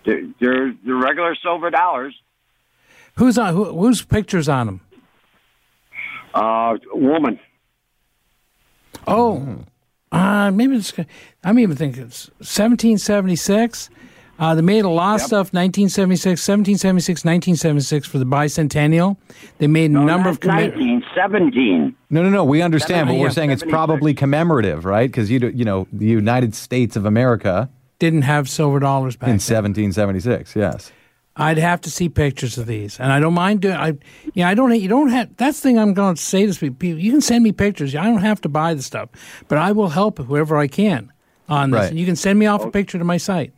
They're, 0.05 0.27
they're 0.39 0.73
the 0.85 0.95
regular 0.95 1.35
silver 1.35 1.69
dollars. 1.69 2.15
Who's 3.15 3.37
on? 3.37 3.53
Who, 3.53 3.65
whose 3.65 4.01
pictures 4.01 4.49
on 4.49 4.65
them? 4.65 4.81
Uh, 6.33 6.77
woman. 6.91 7.39
Oh, 9.05 9.59
uh, 10.11 10.51
maybe 10.51 10.77
it's. 10.77 10.93
I'm 11.43 11.59
even 11.59 11.75
thinking 11.75 12.03
it's 12.03 12.27
1776. 12.39 13.89
Uh, 14.39 14.55
they 14.55 14.61
made 14.63 14.83
a 14.83 14.89
lot 14.89 15.15
of 15.15 15.21
stuff 15.21 15.53
1976, 15.53 16.41
1776, 16.41 17.23
1976 17.23 18.07
for 18.07 18.17
the 18.17 18.25
bicentennial. 18.25 19.15
They 19.59 19.67
made 19.67 19.91
a 19.91 19.93
number 19.93 20.27
of 20.27 20.39
commi- 20.39 20.73
1917. 20.75 21.95
No, 22.09 22.23
no, 22.23 22.29
no. 22.29 22.43
We 22.43 22.61
understand, 22.61 23.07
but 23.07 23.13
we're 23.15 23.27
Yeah. 23.27 23.29
saying 23.33 23.51
it's 23.51 23.63
probably 23.63 24.13
commemorative, 24.13 24.85
right? 24.85 25.09
Because 25.09 25.29
you, 25.29 25.39
you 25.55 25.63
know, 25.65 25.87
the 25.93 26.05
United 26.07 26.55
States 26.55 26.95
of 26.95 27.05
America 27.05 27.69
didn't 27.99 28.23
have 28.23 28.49
silver 28.49 28.79
dollars 28.79 29.15
back 29.15 29.27
in 29.29 29.33
then. 29.37 29.39
1776. 29.39 30.55
Yes. 30.55 30.91
I'd 31.35 31.57
have 31.57 31.81
to 31.81 31.89
see 31.89 32.09
pictures 32.09 32.57
of 32.59 32.67
these, 32.67 32.99
and 32.99 33.11
I 33.11 33.19
don't 33.19 33.33
mind 33.33 33.61
doing. 33.61 33.75
I, 33.75 33.93
yeah, 34.35 34.47
I 34.49 34.53
don't. 34.53 34.75
You 34.79 34.87
don't 34.87 35.09
have. 35.09 35.35
That's 35.37 35.59
the 35.61 35.69
thing 35.69 35.79
I'm 35.79 35.93
going 35.95 36.13
to 36.15 36.21
say 36.21 36.45
to 36.45 36.53
people. 36.59 36.99
You 36.99 37.11
can 37.11 37.21
send 37.21 37.43
me 37.43 37.51
pictures. 37.51 37.95
I 37.95 38.03
don't 38.03 38.19
have 38.21 38.39
to 38.41 38.49
buy 38.49 38.75
the 38.75 38.83
stuff, 38.83 39.09
but 39.47 39.57
I 39.57 39.71
will 39.71 39.89
help 39.89 40.19
whoever 40.19 40.57
I 40.57 40.67
can 40.67 41.11
on 41.49 41.71
this, 41.71 41.79
Right. 41.79 41.89
and 41.89 41.99
you 41.99 42.05
can 42.05 42.15
send 42.15 42.37
me 42.37 42.45
off 42.45 42.63
a 42.63 42.69
picture 42.69 42.99
to 42.99 43.03
my 43.03 43.17
site. 43.17 43.51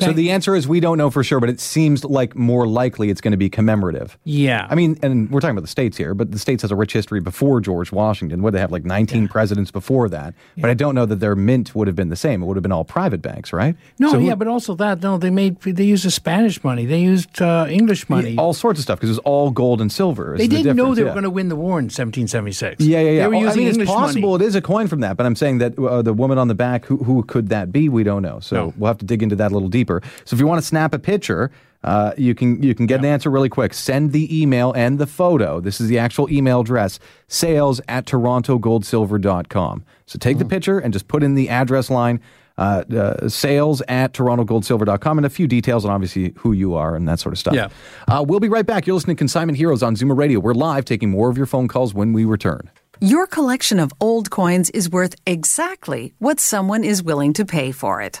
So 0.00 0.12
the 0.12 0.30
answer 0.30 0.54
is 0.54 0.66
we 0.68 0.80
don't 0.80 0.98
know 0.98 1.10
for 1.10 1.22
sure, 1.22 1.40
but 1.40 1.48
it 1.48 1.60
seems 1.60 2.04
like 2.04 2.34
more 2.34 2.66
likely 2.66 3.10
it's 3.10 3.20
going 3.20 3.32
to 3.32 3.36
be 3.36 3.48
commemorative. 3.50 4.18
Yeah. 4.24 4.66
I 4.70 4.74
mean, 4.74 4.98
and 5.02 5.30
we're 5.30 5.40
talking 5.40 5.52
about 5.56 5.62
the 5.62 5.68
states 5.68 5.96
here, 5.96 6.14
but 6.14 6.32
the 6.32 6.38
states 6.38 6.62
has 6.62 6.70
a 6.70 6.76
rich 6.76 6.92
history 6.92 7.20
before 7.20 7.60
George 7.60 7.92
Washington. 7.92 8.42
Would 8.42 8.54
they 8.54 8.60
have 8.60 8.72
like 8.72 8.84
19 8.84 9.28
presidents 9.28 9.70
before 9.70 10.08
that, 10.08 10.34
but 10.56 10.70
I 10.70 10.74
don't 10.74 10.94
know 10.94 11.06
that 11.06 11.16
their 11.20 11.36
mint 11.36 11.74
would 11.74 11.86
have 11.86 11.96
been 11.96 12.08
the 12.08 12.16
same. 12.16 12.42
It 12.42 12.46
would 12.46 12.56
have 12.56 12.62
been 12.62 12.72
all 12.72 12.84
private 12.84 13.22
banks, 13.22 13.52
right? 13.52 13.76
No, 13.98 14.12
So 14.12 14.20
who- 14.20 14.26
yeah, 14.26 14.34
but 14.34 14.48
also 14.48 14.74
that 14.76 15.02
no, 15.02 15.18
they 15.18 15.30
made 15.30 15.60
they 15.60 15.84
used 15.84 16.04
the 16.04 16.10
Spanish 16.10 16.62
money. 16.64 16.86
They 16.86 17.00
used 17.00 17.40
uh, 17.42 17.66
English 17.68 18.08
money. 18.08 18.36
all 18.36 18.54
sorts 18.54 18.78
of 18.78 18.82
stuff 18.84 18.98
because 18.98 19.10
it 19.10 19.12
was 19.12 19.18
all 19.20 19.50
gold 19.50 19.80
and 19.80 19.90
silver. 19.90 20.36
they 20.36 20.46
didn't 20.46 20.76
know 20.76 20.94
they 20.94 21.02
yeah. 21.02 21.08
were 21.08 21.12
going 21.12 21.24
to 21.24 21.30
win 21.30 21.48
the 21.48 21.56
war 21.56 21.78
in 21.78 21.84
1776. 21.86 22.84
Yeah, 22.84 23.00
yeah, 23.00 23.10
yeah. 23.10 23.20
They 23.22 23.26
were 23.26 23.30
Well, 23.32 23.40
I 23.40 23.44
using 23.54 23.64
mean, 23.64 23.80
it's 23.80 23.90
possible 23.90 24.30
money. 24.32 24.44
it 24.44 24.48
is 24.48 24.54
a 24.54 24.62
coin 24.62 24.86
from 24.88 25.00
that, 25.00 25.16
but 25.16 25.26
I'm 25.26 25.36
saying 25.36 25.58
that 25.58 25.78
uh, 25.78 26.02
the 26.02 26.12
woman 26.12 26.38
on 26.38 26.48
the 26.48 26.54
back, 26.54 26.84
who, 26.86 26.98
who 26.98 27.22
could 27.24 27.48
that 27.50 27.72
be? 27.72 27.88
We 27.88 28.02
don't 28.02 28.22
know. 28.22 28.40
So 28.40 28.72
we'll 28.76 28.88
have 28.88 28.98
to 28.98 29.04
dig 29.04 29.22
into 29.22 29.36
that 29.36 29.50
a 29.50 29.54
little 29.54 29.68
deeper. 29.68 29.89
So 30.24 30.34
if 30.34 30.40
you 30.40 30.46
want 30.46 30.60
to 30.60 30.66
snap 30.66 30.94
a 30.94 30.98
picture, 30.98 31.50
uh, 31.82 32.12
you 32.16 32.34
can 32.34 32.62
you 32.62 32.74
can 32.74 32.86
get 32.86 33.00
an 33.00 33.06
answer 33.06 33.30
really 33.30 33.48
quick. 33.48 33.72
Send 33.72 34.12
the 34.12 34.42
email 34.42 34.72
and 34.72 34.98
the 34.98 35.06
photo. 35.06 35.60
This 35.60 35.80
is 35.80 35.88
the 35.88 35.98
actual 35.98 36.30
email 36.30 36.60
address: 36.60 36.98
sales 37.28 37.80
at 37.88 38.06
torontogoldsilver.com. 38.06 39.84
So 40.06 40.18
take 40.18 40.38
the 40.38 40.44
picture 40.44 40.78
and 40.78 40.92
just 40.92 41.08
put 41.08 41.22
in 41.22 41.34
the 41.34 41.48
address 41.48 41.90
line. 41.90 42.20
Uh, 42.58 42.84
uh, 42.94 43.26
sales 43.26 43.80
at 43.88 44.12
torontogoldsilver.com 44.12 45.18
and 45.18 45.24
a 45.24 45.30
few 45.30 45.46
details 45.46 45.86
on 45.86 45.90
obviously 45.90 46.34
who 46.36 46.52
you 46.52 46.74
are 46.74 46.94
and 46.94 47.08
that 47.08 47.18
sort 47.18 47.32
of 47.32 47.38
stuff. 47.38 47.54
Yeah. 47.54 47.68
Uh, 48.06 48.22
we'll 48.26 48.40
be 48.40 48.50
right 48.50 48.66
back. 48.66 48.86
You're 48.86 48.92
listening 48.92 49.16
to 49.16 49.18
Consignment 49.18 49.56
Heroes 49.56 49.82
on 49.82 49.96
Zoomer 49.96 50.14
Radio. 50.14 50.40
We're 50.40 50.52
live 50.52 50.84
taking 50.84 51.08
more 51.08 51.30
of 51.30 51.38
your 51.38 51.46
phone 51.46 51.68
calls 51.68 51.94
when 51.94 52.12
we 52.12 52.26
return. 52.26 52.70
Your 53.00 53.26
collection 53.26 53.80
of 53.80 53.94
old 53.98 54.30
coins 54.30 54.68
is 54.70 54.90
worth 54.90 55.14
exactly 55.26 56.12
what 56.18 56.38
someone 56.38 56.84
is 56.84 57.02
willing 57.02 57.32
to 57.34 57.46
pay 57.46 57.72
for 57.72 58.02
it. 58.02 58.20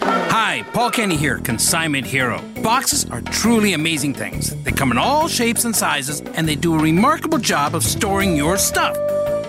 Hi, 0.00 0.64
Paul 0.72 0.90
Kenny 0.90 1.16
here, 1.16 1.38
Consignment 1.38 2.06
Hero. 2.06 2.40
Boxes 2.62 3.04
are 3.10 3.20
truly 3.22 3.72
amazing 3.72 4.14
things. 4.14 4.54
They 4.64 4.72
come 4.72 4.90
in 4.90 4.98
all 4.98 5.28
shapes 5.28 5.64
and 5.64 5.74
sizes, 5.74 6.20
and 6.20 6.46
they 6.46 6.54
do 6.54 6.74
a 6.74 6.78
remarkable 6.78 7.38
job 7.38 7.74
of 7.74 7.82
storing 7.82 8.36
your 8.36 8.58
stuff. 8.58 8.96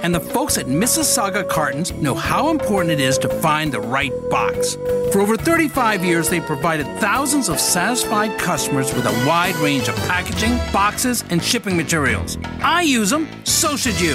And 0.04 0.14
the 0.14 0.20
folks 0.20 0.58
at 0.58 0.68
Mississauga 0.68 1.48
Cartons 1.50 1.91
know 1.93 2.14
how 2.14 2.50
important 2.50 2.91
it 2.91 3.00
is 3.00 3.18
to 3.20 3.30
find 3.30 3.72
the 3.72 3.82
right 3.82 4.12
box. 4.30 4.76
For 5.12 5.20
over 5.20 5.36
35 5.36 6.06
years, 6.06 6.30
they've 6.30 6.45
provided 6.45 6.86
thousands 7.00 7.50
of 7.50 7.60
satisfied 7.60 8.38
customers 8.39 8.93
with 8.93 9.06
a 9.06 9.26
wide 9.28 9.56
range 9.58 9.89
of 9.89 9.95
packaging, 10.08 10.58
boxes, 10.72 11.24
and 11.30 11.43
shipping 11.43 11.76
materials. 11.76 12.38
I 12.62 12.84
use 12.84 13.10
them, 13.10 13.28
so 13.43 13.76
should 13.76 14.00
you. 14.00 14.14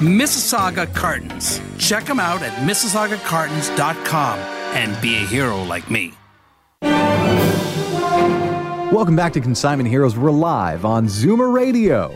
Mississauga 0.00 0.92
Cartons. 0.94 1.60
Check 1.78 2.04
them 2.04 2.18
out 2.18 2.42
at 2.42 2.52
MississaugaCartons.com 2.66 4.59
and 4.74 5.00
be 5.00 5.16
a 5.16 5.20
hero 5.20 5.62
like 5.62 5.90
me. 5.90 6.14
Welcome 8.92 9.14
back 9.16 9.32
to 9.34 9.40
Consignment 9.40 9.88
Heroes. 9.88 10.16
We're 10.16 10.30
live 10.30 10.84
on 10.84 11.06
Zoomer 11.06 11.52
Radio. 11.52 12.14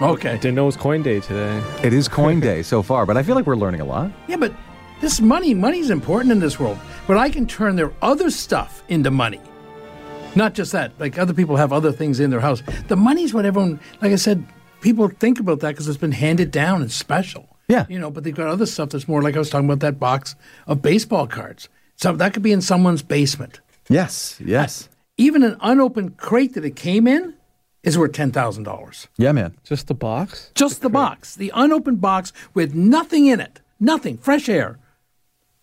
Okay. 0.00 0.32
Didn't 0.34 0.54
know 0.54 0.64
it 0.64 0.66
was 0.66 0.76
coin 0.76 1.02
day 1.02 1.20
today. 1.20 1.62
It 1.82 1.92
is 1.92 2.06
coin 2.06 2.38
day 2.50 2.62
so 2.62 2.82
far, 2.82 3.06
but 3.06 3.16
I 3.16 3.22
feel 3.22 3.34
like 3.34 3.46
we're 3.46 3.56
learning 3.56 3.80
a 3.80 3.84
lot. 3.84 4.10
Yeah, 4.28 4.36
but 4.36 4.52
this 5.00 5.20
money, 5.20 5.54
money's 5.54 5.90
important 5.90 6.32
in 6.32 6.38
this 6.38 6.60
world. 6.60 6.78
But 7.06 7.16
I 7.16 7.30
can 7.30 7.46
turn 7.46 7.76
their 7.76 7.92
other 8.02 8.30
stuff 8.30 8.82
into 8.88 9.10
money. 9.10 9.40
Not 10.34 10.52
just 10.54 10.72
that. 10.72 10.92
Like 11.00 11.18
other 11.18 11.32
people 11.32 11.56
have 11.56 11.72
other 11.72 11.92
things 11.92 12.20
in 12.20 12.30
their 12.30 12.40
house. 12.40 12.62
The 12.88 12.96
money's 12.96 13.32
what 13.32 13.46
everyone, 13.46 13.80
like 14.02 14.12
I 14.12 14.16
said, 14.16 14.46
people 14.82 15.08
think 15.08 15.40
about 15.40 15.60
that 15.60 15.70
because 15.70 15.88
it's 15.88 15.96
been 15.96 16.12
handed 16.12 16.50
down 16.50 16.82
and 16.82 16.92
special. 16.92 17.55
Yeah. 17.68 17.86
You 17.88 17.98
know, 17.98 18.10
but 18.10 18.24
they've 18.24 18.34
got 18.34 18.48
other 18.48 18.66
stuff 18.66 18.90
that's 18.90 19.08
more 19.08 19.22
like 19.22 19.36
I 19.36 19.38
was 19.38 19.50
talking 19.50 19.66
about 19.66 19.80
that 19.80 19.98
box 19.98 20.36
of 20.66 20.82
baseball 20.82 21.26
cards. 21.26 21.68
So 21.96 22.12
that 22.12 22.32
could 22.32 22.42
be 22.42 22.52
in 22.52 22.60
someone's 22.60 23.02
basement. 23.02 23.60
Yes, 23.88 24.40
yes. 24.44 24.88
Even 25.16 25.42
an 25.42 25.56
unopened 25.60 26.16
crate 26.16 26.54
that 26.54 26.64
it 26.64 26.76
came 26.76 27.06
in 27.06 27.34
is 27.82 27.96
worth 27.96 28.12
ten 28.12 28.32
thousand 28.32 28.64
dollars. 28.64 29.08
Yeah, 29.16 29.32
man. 29.32 29.56
Just 29.64 29.86
the 29.86 29.94
box? 29.94 30.50
Just 30.54 30.82
the 30.82 30.90
box, 30.90 31.34
the 31.34 31.52
unopened 31.54 32.00
box 32.00 32.32
with 32.52 32.74
nothing 32.74 33.26
in 33.26 33.40
it, 33.40 33.60
nothing, 33.80 34.18
fresh 34.18 34.48
air, 34.48 34.78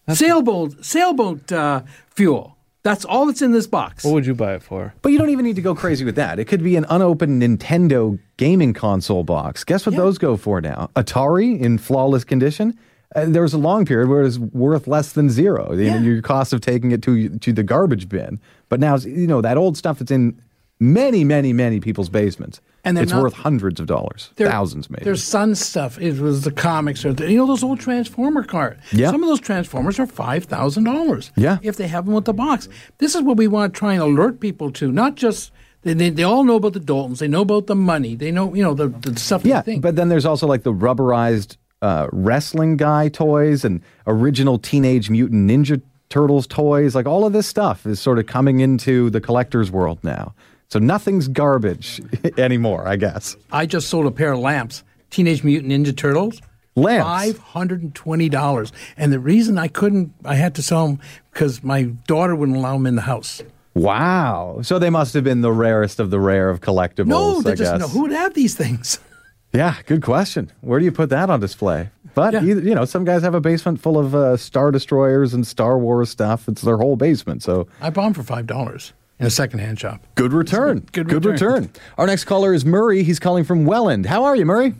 sailboat, 0.10 0.84
sailboat 0.84 1.51
uh, 1.51 1.82
fuel. 2.10 2.53
That's 2.84 3.06
all 3.06 3.26
that's 3.26 3.42
in 3.42 3.54
this 3.54 3.66
box. 3.66 4.04
What 4.04 4.14
would 4.14 4.26
you 4.26 4.36
buy 4.36 4.56
it 4.56 4.62
for? 4.62 4.94
But 5.02 5.14
you 5.14 5.18
don't 5.18 5.30
even 5.30 5.46
need 5.46 5.56
to 5.56 5.62
go 5.62 5.74
crazy 5.74 6.04
with 6.04 6.16
that. 6.16 6.38
It 6.38 6.46
could 6.46 6.62
be 6.62 6.76
an 6.76 6.86
unopened 6.90 7.42
Nintendo 7.42 8.20
gaming 8.36 8.74
console 8.74 9.24
box. 9.24 9.64
Guess 9.64 9.86
what 9.86 9.96
those 9.96 10.18
go 10.18 10.36
for 10.36 10.60
now? 10.60 10.90
Atari 10.98 11.60
in 11.60 11.78
flawless 11.78 12.26
condition. 12.26 12.78
Uh, 13.16 13.26
there 13.28 13.42
was 13.42 13.54
a 13.54 13.58
long 13.58 13.86
period 13.86 14.10
where 14.10 14.22
it 14.22 14.26
was 14.26 14.40
worth 14.40 14.88
less 14.88 15.14
than 15.14 15.30
zero. 15.30 15.74
You 15.74 15.92
know, 15.92 16.00
your 16.00 16.22
cost 16.22 16.52
of 16.52 16.60
taking 16.60 16.92
it 16.92 17.02
to 17.04 17.30
to 17.30 17.54
the 17.54 17.64
garbage 17.64 18.10
bin. 18.10 18.40
But 18.68 18.80
now, 18.82 18.98
you 18.98 19.28
know, 19.28 19.40
that 19.42 19.56
old 19.56 19.78
stuff 19.78 20.00
that's 20.00 20.12
in 20.12 20.42
many, 20.80 21.24
many, 21.24 21.54
many 21.54 21.80
people's 21.80 22.10
basements. 22.10 22.60
And 22.86 22.98
it's 23.00 23.12
not- 23.14 23.24
worth 23.24 23.34
hundreds 23.34 23.80
of 23.80 23.88
dollars, 23.88 24.32
thousands 24.36 24.90
maybe. 24.90 25.06
There's 25.06 25.24
son 25.24 25.56
stuff. 25.56 25.98
It 26.00 26.20
was 26.20 26.42
the 26.42 26.52
comics 26.52 27.06
or 27.06 27.14
the, 27.14 27.32
you 27.32 27.38
know 27.38 27.48
those 27.48 27.64
old 27.64 27.80
Transformer 27.80 28.44
cards. 28.44 28.82
Yeah. 28.92 29.10
Some 29.10 29.24
of 29.24 29.30
those 29.30 29.40
Transformers 29.40 30.00
are 30.00 30.06
five 30.08 30.46
thousand 30.46 30.84
dollars. 30.84 31.32
Yeah. 31.36 31.60
If 31.62 31.78
they 31.78 31.88
have 31.88 32.06
them 32.06 32.14
with 32.14 32.26
the 32.26 32.34
box, 32.34 32.68
this 32.98 33.16
is 33.16 33.22
what 33.22 33.38
we 33.38 33.48
want 33.48 33.74
to 33.74 33.78
try 33.80 33.94
and 33.94 34.02
alert 34.02 34.40
people 34.42 34.70
to. 34.74 34.92
Not 34.92 35.16
just 35.16 35.52
they, 35.84 35.94
they, 35.94 36.10
they 36.10 36.24
all 36.24 36.44
know 36.44 36.56
about 36.56 36.74
the 36.74 36.80
Doultons. 36.82 37.20
They 37.20 37.28
know 37.28 37.42
about 37.42 37.68
the 37.68 37.76
money. 37.76 38.16
They 38.16 38.32
know 38.32 38.54
you 38.54 38.64
know 38.64 38.74
the, 38.74 38.90
the 38.90 39.18
stuff. 39.18 39.46
Yeah, 39.46 39.62
they 39.62 39.74
think. 39.74 39.82
but 39.82 39.96
then 39.96 40.10
there's 40.10 40.26
also 40.26 40.46
like 40.48 40.64
the 40.64 40.74
rubberized 40.74 41.56
uh, 41.82 42.08
wrestling 42.12 42.76
guy 42.78 43.08
toys 43.10 43.64
and 43.64 43.82
original 44.08 44.58
Teenage 44.60 45.10
Mutant 45.10 45.50
Ninja 45.50 45.82
Turtles 46.10 46.48
toys. 46.48 46.96
Like 46.96 47.06
all 47.06 47.26
of 47.26 47.34
this 47.34 47.48
stuff 47.48 47.86
is 47.86 48.00
sort 48.00 48.20
of 48.20 48.26
coming 48.26 48.60
into 48.60 49.10
the 49.10 49.20
collector's 49.22 49.72
world 49.72 50.00
now. 50.04 50.34
So 50.74 50.80
nothing's 50.80 51.28
garbage 51.28 52.02
anymore, 52.40 52.88
I 52.88 52.96
guess. 52.96 53.38
I 53.52 53.68
just 53.68 53.90
sold 53.90 54.08
a 54.08 54.12
pair 54.12 54.32
of 54.32 54.40
lamps. 54.40 54.84
Teenage 55.12 55.44
Mutant 55.44 55.72
Ninja 55.72 55.96
Turtles. 55.96 56.42
Lamps? 56.76 57.06
Five 57.06 57.38
hundred 57.38 57.84
and 57.84 57.94
twenty 57.94 58.28
dollars. 58.28 58.72
And 58.98 59.14
the 59.14 59.20
reason 59.20 59.60
I 59.60 59.68
couldn't, 59.68 60.16
I 60.26 60.34
had 60.34 60.56
to 60.56 60.64
sell 60.64 60.88
them 60.88 61.00
because 61.32 61.64
my 61.64 61.84
daughter 62.08 62.36
wouldn't 62.36 62.58
allow 62.58 62.74
them 62.74 62.88
in 62.88 62.96
the 62.96 63.04
house. 63.04 63.44
Wow. 63.76 64.62
So 64.64 64.80
they 64.80 64.90
must 64.90 65.14
have 65.14 65.24
been 65.24 65.42
the 65.42 65.52
rarest 65.52 66.00
of 66.00 66.10
the 66.10 66.20
rare 66.20 66.50
of 66.50 66.62
collectibles, 66.62 67.06
No, 67.06 67.38
I 67.38 67.42
they 67.44 67.54
just 67.54 67.78
guess. 67.80 67.94
Who 67.94 68.02
would 68.02 68.12
have 68.12 68.34
these 68.34 68.56
things? 68.56 69.00
Yeah, 69.56 69.76
good 69.86 70.02
question. 70.02 70.52
Where 70.62 70.80
do 70.80 70.86
you 70.86 70.92
put 70.92 71.12
that 71.12 71.30
on 71.30 71.40
display? 71.40 71.92
But 72.16 72.34
either, 72.34 72.62
you 72.62 72.74
know, 72.74 72.86
some 72.86 73.06
guys 73.06 73.22
have 73.22 73.36
a 73.36 73.40
basement 73.40 73.80
full 73.80 74.00
of 74.00 74.16
uh, 74.16 74.36
Star 74.36 74.72
Destroyers 74.72 75.36
and 75.36 75.46
Star 75.46 75.78
Wars 75.78 76.10
stuff. 76.10 76.50
It's 76.50 76.64
their 76.64 76.78
whole 76.78 76.96
basement. 76.96 77.44
So 77.44 77.68
I 77.80 77.92
bought 77.92 78.06
them 78.06 78.14
for 78.16 78.24
five 78.24 78.48
dollars 78.48 78.94
in 79.20 79.26
a 79.26 79.30
secondhand 79.30 79.80
shop. 79.80 80.01
good 80.16 80.34
return. 80.34 80.80
Good 80.91 81.07
Good 81.07 81.26
return. 81.26 81.64
return. 81.64 81.70
Our 81.97 82.07
next 82.07 82.26
caller 82.26 82.53
is 82.53 82.66
Murray. 82.66 83.03
He's 83.03 83.20
calling 83.20 83.43
from 83.43 83.66
Welland. 83.66 84.05
How 84.07 84.24
are 84.26 84.36
you, 84.36 84.45
Murray? 84.45 84.74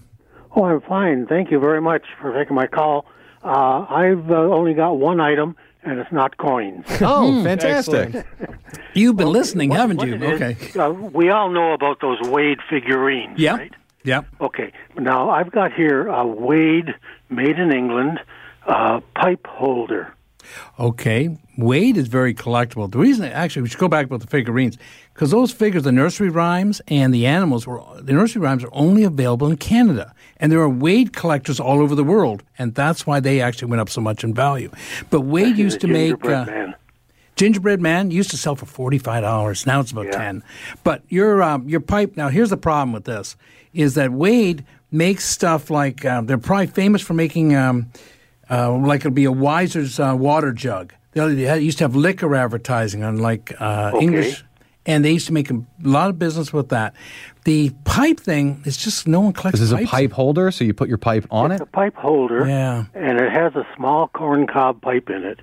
Oh, 0.56 0.66
I'm 0.66 0.82
fine. 0.82 1.26
Thank 1.28 1.52
you 1.52 1.60
very 1.60 1.82
much 1.82 2.04
for 2.22 2.34
taking 2.34 2.56
my 2.56 2.68
call. 2.68 3.06
Uh, 3.44 3.86
I've 3.90 4.30
uh, 4.30 4.36
only 4.36 4.74
got 4.74 4.94
one 4.98 5.20
item, 5.20 5.56
and 5.84 6.00
it's 6.00 6.12
not 6.12 6.38
coins. 6.38 6.86
Oh, 7.02 7.32
Hmm, 7.40 7.44
fantastic. 7.44 8.26
You've 8.94 9.18
been 9.18 9.30
listening, 9.32 9.70
What- 9.70 9.80
haven't 9.80 9.98
what 9.98 10.08
you? 10.08 10.16
it 10.16 10.24
is, 10.24 10.42
Okay. 10.42 10.80
Uh, 10.80 10.92
we 10.92 11.30
all 11.30 11.50
know 11.50 11.74
about 11.74 12.00
those 12.02 12.20
Wade 12.30 12.60
figurines, 12.70 13.40
Yep. 13.40 13.58
right? 13.58 13.72
Yep. 14.04 14.26
Okay. 14.42 14.72
Now, 14.98 15.30
I've 15.30 15.52
got 15.52 15.74
here 15.74 16.08
a 16.08 16.26
Wade 16.28 16.94
made 17.30 17.58
in 17.58 17.72
England 17.74 18.20
uh, 18.68 19.00
pipe 19.16 19.46
holder. 19.48 20.14
Okay. 20.80 21.38
Wade 21.58 21.98
is 21.98 22.08
very 22.08 22.34
collectible. 22.34 22.92
The 22.92 22.98
reason, 22.98 23.26
actually, 23.26 23.64
we 23.64 23.70
should 23.70 23.80
go 23.80 23.88
back 23.88 24.08
about 24.08 24.22
the 24.22 24.28
figurines 24.28 24.78
because 25.14 25.32
those 25.32 25.52
figures, 25.52 25.84
the 25.84 25.92
nursery 25.92 26.30
rhymes 26.30 26.82
and 26.88 27.14
the 27.14 27.26
animals, 27.26 27.68
were 27.68 27.82
the 28.02 28.14
nursery 28.14 28.42
rhymes 28.42 28.64
are 28.64 28.74
only 28.74 29.04
available 29.04 29.48
in 29.48 29.58
Canada, 29.58 30.14
and 30.38 30.52
there 30.52 30.60
are 30.60 30.70
Wade 30.70 31.14
collectors 31.14 31.60
all 31.60 31.80
over 31.80 31.94
the 31.94 32.04
world, 32.04 32.44
and 32.58 32.74
that's 32.74 33.06
why 33.06 33.20
they 33.20 33.40
actually 33.40 33.70
went 33.70 33.82
up 33.82 33.90
so 33.90 34.02
much 34.02 34.24
in 34.24 34.34
value. 34.34 34.72
But 35.10 35.22
Wade 35.22 35.58
used 35.58 35.80
to 35.82 35.88
make. 35.88 36.22
gingerbread 36.22 36.50
uh, 36.50 36.52
man. 36.52 36.76
Gingerbread 37.36 37.82
Man 37.82 38.12
used 38.12 38.30
to 38.32 38.38
sell 38.38 38.56
for 38.56 38.66
forty 38.66 38.98
five 38.98 39.24
dollars. 39.24 39.66
Now 39.66 39.80
it's 39.80 39.92
about 39.92 40.12
ten. 40.12 40.44
But 40.84 41.04
your 41.10 41.42
um, 41.42 41.68
your 41.68 41.80
pipe. 41.80 42.16
Now 42.16 42.30
here's 42.30 42.52
the 42.52 42.58
problem 42.58 42.94
with 42.94 43.06
this: 43.06 43.36
is 43.74 43.96
that 43.96 44.12
Wade 44.12 44.66
makes 44.92 45.26
stuff 45.26 45.70
like 45.72 46.06
um, 46.06 46.28
they're 46.28 46.38
probably 46.38 46.68
famous 46.68 47.02
for 47.02 47.14
making 47.16 47.56
um, 47.56 47.92
uh, 48.54 48.72
like 48.78 49.02
it'll 49.02 49.12
be 49.12 49.26
a 49.26 49.32
Wiser's 49.32 50.00
uh, 50.00 50.16
water 50.18 50.52
jug. 50.54 50.94
They 51.14 51.34
they 51.36 51.60
used 51.60 51.78
to 51.80 51.84
have 51.86 51.96
liquor 51.96 52.36
advertising 52.36 53.04
on 53.04 53.18
like 53.18 53.54
uh, 53.60 53.92
Okay. 53.94 54.04
English, 54.06 54.44
and 54.86 55.04
they 55.06 55.12
used 55.12 55.28
to 55.28 55.34
make 55.34 55.50
a 55.52 55.62
lot 55.82 56.10
of 56.10 56.18
business 56.20 56.52
with 56.54 56.70
that. 56.70 56.94
The 57.46 57.72
pipe 57.84 58.20
thing 58.20 58.62
is 58.66 58.78
just 58.78 59.08
no 59.08 59.20
one 59.22 59.34
collects. 59.34 59.60
This 59.60 59.72
is 59.72 59.74
a 59.74 59.86
pipe 59.86 60.12
holder, 60.12 60.50
so 60.52 60.64
you 60.64 60.74
put 60.74 60.88
your 60.90 60.98
pipe 60.98 61.26
on 61.30 61.52
It's 61.52 61.62
it? 61.62 61.68
a 61.68 61.72
pipe 61.72 61.96
holder, 61.96 62.48
Yeah. 62.48 62.86
and 62.96 63.20
it 63.20 63.32
has 63.32 63.54
a 63.56 63.66
small 63.76 64.08
corncob 64.08 64.82
pipe 64.82 65.10
in 65.10 65.24
it. 65.24 65.40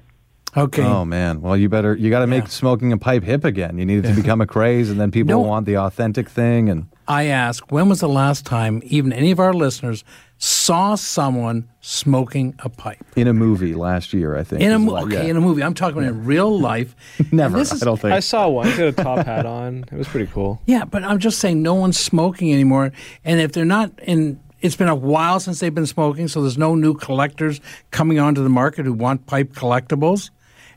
Okay. 0.57 0.83
Oh 0.83 1.05
man! 1.05 1.41
Well, 1.43 1.57
you 1.57 1.69
better 1.69 1.95
you 1.95 2.11
got 2.11 2.21
to 2.21 2.27
make 2.27 2.49
smoking 2.49 2.91
a 2.93 2.99
pipe 2.99 3.23
hip 3.23 3.45
again. 3.45 3.79
You 3.79 3.87
need 3.87 4.05
it 4.05 4.09
to 4.09 4.15
become 4.21 4.41
a 4.41 4.47
craze, 4.47 4.91
and 4.91 4.99
then 5.01 5.13
people 5.13 5.35
No. 5.41 5.49
want 5.49 5.65
the 5.67 5.77
authentic 5.77 6.29
thing. 6.29 6.69
And 6.69 6.87
I 7.07 7.27
ask, 7.27 7.71
when 7.71 7.89
was 7.89 8.01
the 8.01 8.09
last 8.09 8.47
time 8.47 8.83
even 8.85 9.13
any 9.13 9.31
of 9.31 9.39
our 9.39 9.53
listeners 9.55 10.03
saw 10.43 10.95
someone 10.95 11.69
smoking 11.83 12.55
a 12.61 12.69
pipe? 12.71 13.05
in 13.15 13.29
a 13.29 13.33
movie 13.35 13.75
last 13.75 14.13
year, 14.15 14.37
I 14.37 14.43
think 14.43 14.63
In 14.63 14.73
a 14.73 14.77
is 14.77 14.81
mo- 14.81 14.97
okay, 15.05 15.25
yeah. 15.25 15.31
in 15.31 15.37
a 15.37 15.41
movie. 15.41 15.63
I'm 15.63 15.75
talking 15.75 15.99
about 15.99 16.09
in 16.09 16.25
real 16.25 16.59
life. 16.59 16.97
Never. 17.33 17.57
And 17.57 17.61
this 17.61 17.73
is- 17.73 17.83
I 17.83 17.85
don't 17.85 18.01
think. 18.01 18.15
I 18.15 18.21
saw 18.21 18.49
one. 18.49 18.67
He 18.67 18.73
had 18.73 18.81
a 18.89 18.93
top 18.93 19.27
hat 19.27 19.45
on. 19.47 19.85
It 19.93 19.97
was 19.97 20.09
pretty 20.09 20.31
cool. 20.33 20.61
Yeah, 20.67 20.85
but 20.87 21.05
I'm 21.05 21.19
just 21.19 21.39
saying 21.41 21.63
no 21.63 21.75
one's 21.75 21.99
smoking 21.99 22.53
anymore. 22.53 22.91
And 23.25 23.39
if 23.39 23.53
they're 23.53 23.65
not 23.67 23.93
in, 24.01 24.41
it's 24.63 24.77
been 24.77 24.89
a 24.89 24.95
while 24.95 25.41
since 25.41 25.61
they've 25.61 25.75
been 25.75 25.87
smoking, 25.87 26.27
so 26.27 26.41
there's 26.41 26.59
no 26.59 26.75
new 26.75 26.95
collectors 26.95 27.61
coming 27.91 28.19
onto 28.19 28.43
the 28.43 28.49
market 28.49 28.87
who 28.87 28.95
want 28.95 29.27
pipe 29.27 29.53
collectibles. 29.53 30.31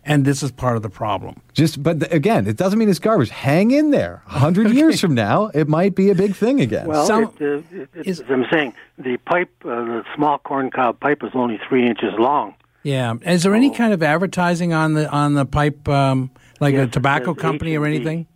And 0.06 0.26
this 0.26 0.43
is 0.43 0.51
part 0.51 0.76
of 0.76 0.82
the 0.84 0.89
problem. 0.89 1.39
Just, 1.54 1.82
but 1.82 2.01
th- 2.01 2.12
again, 2.12 2.45
it 2.45 2.58
doesn't 2.58 2.78
mean 2.78 2.89
it's 2.89 2.99
garbage. 2.99 3.30
Hang 3.30 3.72
in 3.72 3.91
there. 3.91 4.22
A 4.28 4.39
hundred 4.39 4.72
years 4.74 4.99
from 4.99 5.14
now, 5.14 5.47
it 5.54 5.70
might 5.70 5.95
be 5.95 6.10
a 6.10 6.16
big 6.16 6.36
thing 6.36 6.60
again. 6.60 6.88
Well, 6.88 7.06
Some- 7.06 7.24
it, 7.24 7.41
uh, 7.41 7.45
it, 7.72 7.89
it, 7.95 8.08
as 8.08 8.22
I'm 8.30 8.45
saying, 8.51 8.74
the 8.97 9.16
pipe, 9.18 9.49
uh, 9.64 9.70
the 9.70 10.04
small 10.16 10.39
corncob 10.39 10.99
pipe 10.99 11.24
is 11.24 11.32
only 11.34 11.58
three 11.70 11.88
inches 11.88 12.14
long. 12.18 12.54
Yeah. 12.84 13.14
Is 13.26 13.43
there 13.43 13.56
any 13.56 13.70
kind 13.72 13.93
of 13.93 14.04
advertising 14.04 14.74
on 14.74 14.93
the 14.93 15.10
on 15.10 15.36
the 15.36 15.45
pipe, 15.45 15.88
um, 15.88 16.32
like 16.60 16.74
Yes, 16.74 16.88
a 16.88 16.91
tobacco 16.91 17.34
company 17.34 17.78
or 17.78 17.86
H&B. 17.86 17.95
anything? 17.95 18.28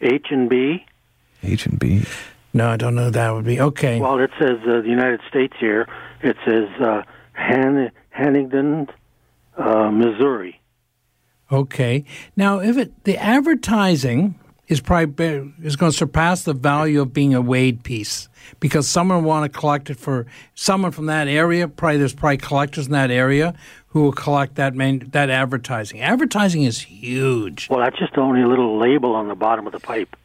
H 0.00 0.26
and 0.30 0.48
B. 0.50 0.84
H 1.44 1.66
and 1.66 1.78
B. 1.78 2.04
No, 2.52 2.68
I 2.68 2.76
don't 2.76 2.96
know. 2.96 3.10
That 3.10 3.30
would 3.32 3.44
be 3.44 3.60
okay. 3.60 4.00
Well, 4.00 4.18
it 4.18 4.30
says 4.40 4.58
uh, 4.66 4.80
the 4.80 4.88
United 4.88 5.20
States 5.28 5.54
here. 5.60 5.88
It 6.20 6.36
says 6.44 6.68
uh, 6.80 7.02
Han- 7.34 7.92
Hannington, 8.16 8.88
uh, 9.56 9.90
Missouri. 9.92 10.60
Okay. 11.54 12.04
Now, 12.36 12.58
if 12.58 12.76
it 12.76 13.04
the 13.04 13.16
advertising 13.16 14.34
is 14.66 14.80
probably 14.80 15.52
is 15.62 15.76
going 15.76 15.92
to 15.92 15.96
surpass 15.96 16.42
the 16.42 16.54
value 16.54 17.00
of 17.00 17.12
being 17.12 17.34
a 17.34 17.40
Wade 17.40 17.82
piece 17.84 18.28
because 18.60 18.88
someone 18.88 19.22
want 19.24 19.50
to 19.50 19.58
collect 19.58 19.90
it 19.90 19.96
for 19.98 20.26
someone 20.54 20.90
from 20.90 21.06
that 21.06 21.28
area. 21.28 21.68
Probably 21.68 21.98
there's 21.98 22.14
probably 22.14 22.38
collectors 22.38 22.86
in 22.86 22.92
that 22.92 23.10
area 23.10 23.54
who 23.88 24.02
will 24.02 24.12
collect 24.12 24.56
that 24.56 24.74
main, 24.74 25.08
that 25.10 25.30
advertising. 25.30 26.00
Advertising 26.00 26.64
is 26.64 26.80
huge. 26.80 27.68
Well, 27.70 27.80
that's 27.80 27.98
just 27.98 28.16
only 28.18 28.42
a 28.42 28.48
little 28.48 28.78
label 28.78 29.14
on 29.14 29.28
the 29.28 29.34
bottom 29.36 29.66
of 29.66 29.72
the 29.72 29.80
pipe, 29.80 30.16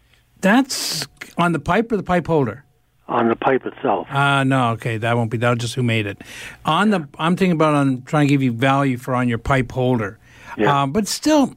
That's 0.41 1.05
on 1.37 1.51
the 1.51 1.59
pipe 1.59 1.91
or 1.91 1.97
the 1.97 2.03
pipe 2.03 2.25
holder. 2.25 2.63
on 3.07 3.27
the 3.27 3.35
pipe 3.35 3.65
itself. 3.65 4.07
Uh 4.09 4.43
no, 4.43 4.71
okay, 4.71 4.97
that 4.97 5.15
won't 5.17 5.31
be. 5.31 5.37
That'll 5.37 5.55
just 5.57 5.75
who 5.75 5.83
made 5.83 6.05
it. 6.07 6.21
On 6.63 6.91
the, 6.91 7.07
I'm 7.19 7.35
thinking 7.35 7.51
about 7.53 7.73
on 7.75 8.03
trying 8.03 8.27
to 8.27 8.31
give 8.33 8.41
you 8.41 8.51
value 8.53 8.97
for 8.97 9.13
on 9.15 9.27
your 9.27 9.37
pipe 9.39 9.71
holder. 9.71 10.17
Yeah. 10.57 10.83
Uh, 10.83 10.87
but 10.87 11.07
still, 11.07 11.55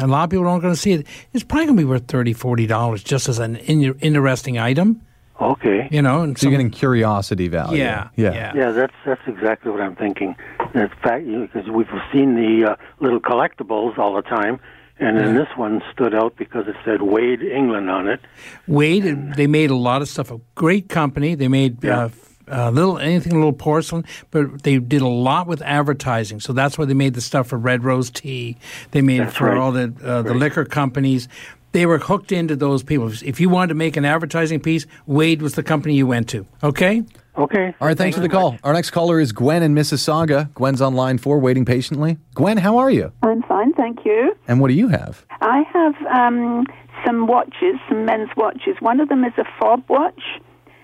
a 0.00 0.06
lot 0.06 0.24
of 0.24 0.30
people 0.30 0.46
aren't 0.48 0.62
going 0.62 0.74
to 0.74 0.80
see 0.80 0.92
it. 0.92 1.06
It's 1.32 1.44
probably 1.44 1.66
going 1.66 1.76
to 1.76 1.82
be 1.82 1.88
worth 1.88 2.06
$30, 2.06 2.36
40 2.36 2.66
dollars 2.66 3.02
just 3.02 3.28
as 3.28 3.38
an 3.38 3.56
in, 3.56 3.94
interesting 4.00 4.58
item. 4.58 5.02
Okay. 5.40 5.88
You 5.92 6.02
know, 6.02 6.22
and 6.22 6.36
So 6.36 6.46
you're 6.46 6.50
getting 6.50 6.70
curiosity 6.70 7.46
value. 7.46 7.78
Yeah, 7.78 8.08
yeah. 8.16 8.32
yeah. 8.32 8.52
Yeah, 8.56 8.70
that's 8.72 8.94
that's 9.06 9.20
exactly 9.28 9.70
what 9.70 9.80
I'm 9.80 9.94
thinking. 9.94 10.34
In 10.74 10.88
fact, 11.02 11.26
because 11.26 11.70
we've 11.70 11.86
seen 12.12 12.34
the 12.34 12.72
uh, 12.72 12.76
little 12.98 13.20
collectibles 13.20 13.98
all 13.98 14.14
the 14.14 14.22
time, 14.22 14.58
and 14.98 15.16
then 15.16 15.36
this 15.36 15.46
one 15.54 15.80
stood 15.92 16.12
out 16.12 16.34
because 16.36 16.66
it 16.66 16.74
said 16.84 17.02
Wade 17.02 17.40
England 17.42 17.88
on 17.88 18.08
it. 18.08 18.20
Wade, 18.66 19.04
and 19.04 19.32
they 19.36 19.46
made 19.46 19.70
a 19.70 19.76
lot 19.76 20.02
of 20.02 20.08
stuff. 20.08 20.32
A 20.32 20.40
great 20.56 20.88
company. 20.88 21.36
They 21.36 21.46
made 21.46 21.84
uh, 21.84 22.08
uh, 22.50 22.70
little 22.70 22.98
anything, 22.98 23.32
a 23.32 23.36
little 23.36 23.52
porcelain, 23.52 24.04
but 24.30 24.62
they 24.62 24.78
did 24.78 25.02
a 25.02 25.08
lot 25.08 25.46
with 25.46 25.62
advertising. 25.62 26.40
So 26.40 26.52
that's 26.52 26.78
why 26.78 26.84
they 26.84 26.94
made 26.94 27.14
the 27.14 27.20
stuff 27.20 27.48
for 27.48 27.58
Red 27.58 27.84
Rose 27.84 28.10
Tea. 28.10 28.56
They 28.90 29.02
made 29.02 29.20
it 29.20 29.32
for 29.32 29.46
right. 29.46 29.58
all 29.58 29.72
the 29.72 29.92
uh, 30.02 30.22
the 30.22 30.34
liquor 30.34 30.64
companies. 30.64 31.28
They 31.72 31.84
were 31.84 31.98
hooked 31.98 32.32
into 32.32 32.56
those 32.56 32.82
people. 32.82 33.12
If 33.22 33.40
you 33.40 33.50
wanted 33.50 33.68
to 33.68 33.74
make 33.74 33.96
an 33.96 34.04
advertising 34.04 34.60
piece, 34.60 34.86
Wade 35.06 35.42
was 35.42 35.54
the 35.54 35.62
company 35.62 35.94
you 35.94 36.06
went 36.06 36.28
to. 36.30 36.46
Okay. 36.62 37.04
Okay. 37.36 37.74
All 37.80 37.86
right, 37.86 37.96
thanks 37.96 38.16
for 38.16 38.22
the 38.22 38.28
call. 38.28 38.58
Our 38.64 38.72
next 38.72 38.90
caller 38.90 39.20
is 39.20 39.30
Gwen 39.30 39.62
in 39.62 39.72
Mississauga. 39.72 40.52
Gwen's 40.54 40.80
on 40.80 40.94
line 40.94 41.18
four, 41.18 41.38
waiting 41.38 41.64
patiently. 41.64 42.18
Gwen, 42.34 42.56
how 42.56 42.78
are 42.78 42.90
you? 42.90 43.12
I'm 43.22 43.42
fine, 43.42 43.72
thank 43.74 44.04
you. 44.04 44.34
And 44.48 44.60
what 44.60 44.68
do 44.68 44.74
you 44.74 44.88
have? 44.88 45.24
I 45.40 45.62
have 45.72 45.94
um, 46.06 46.66
some 47.06 47.28
watches, 47.28 47.76
some 47.88 48.04
men's 48.04 48.30
watches. 48.36 48.76
One 48.80 48.98
of 48.98 49.08
them 49.08 49.22
is 49.22 49.34
a 49.38 49.44
fob 49.60 49.84
watch, 49.88 50.20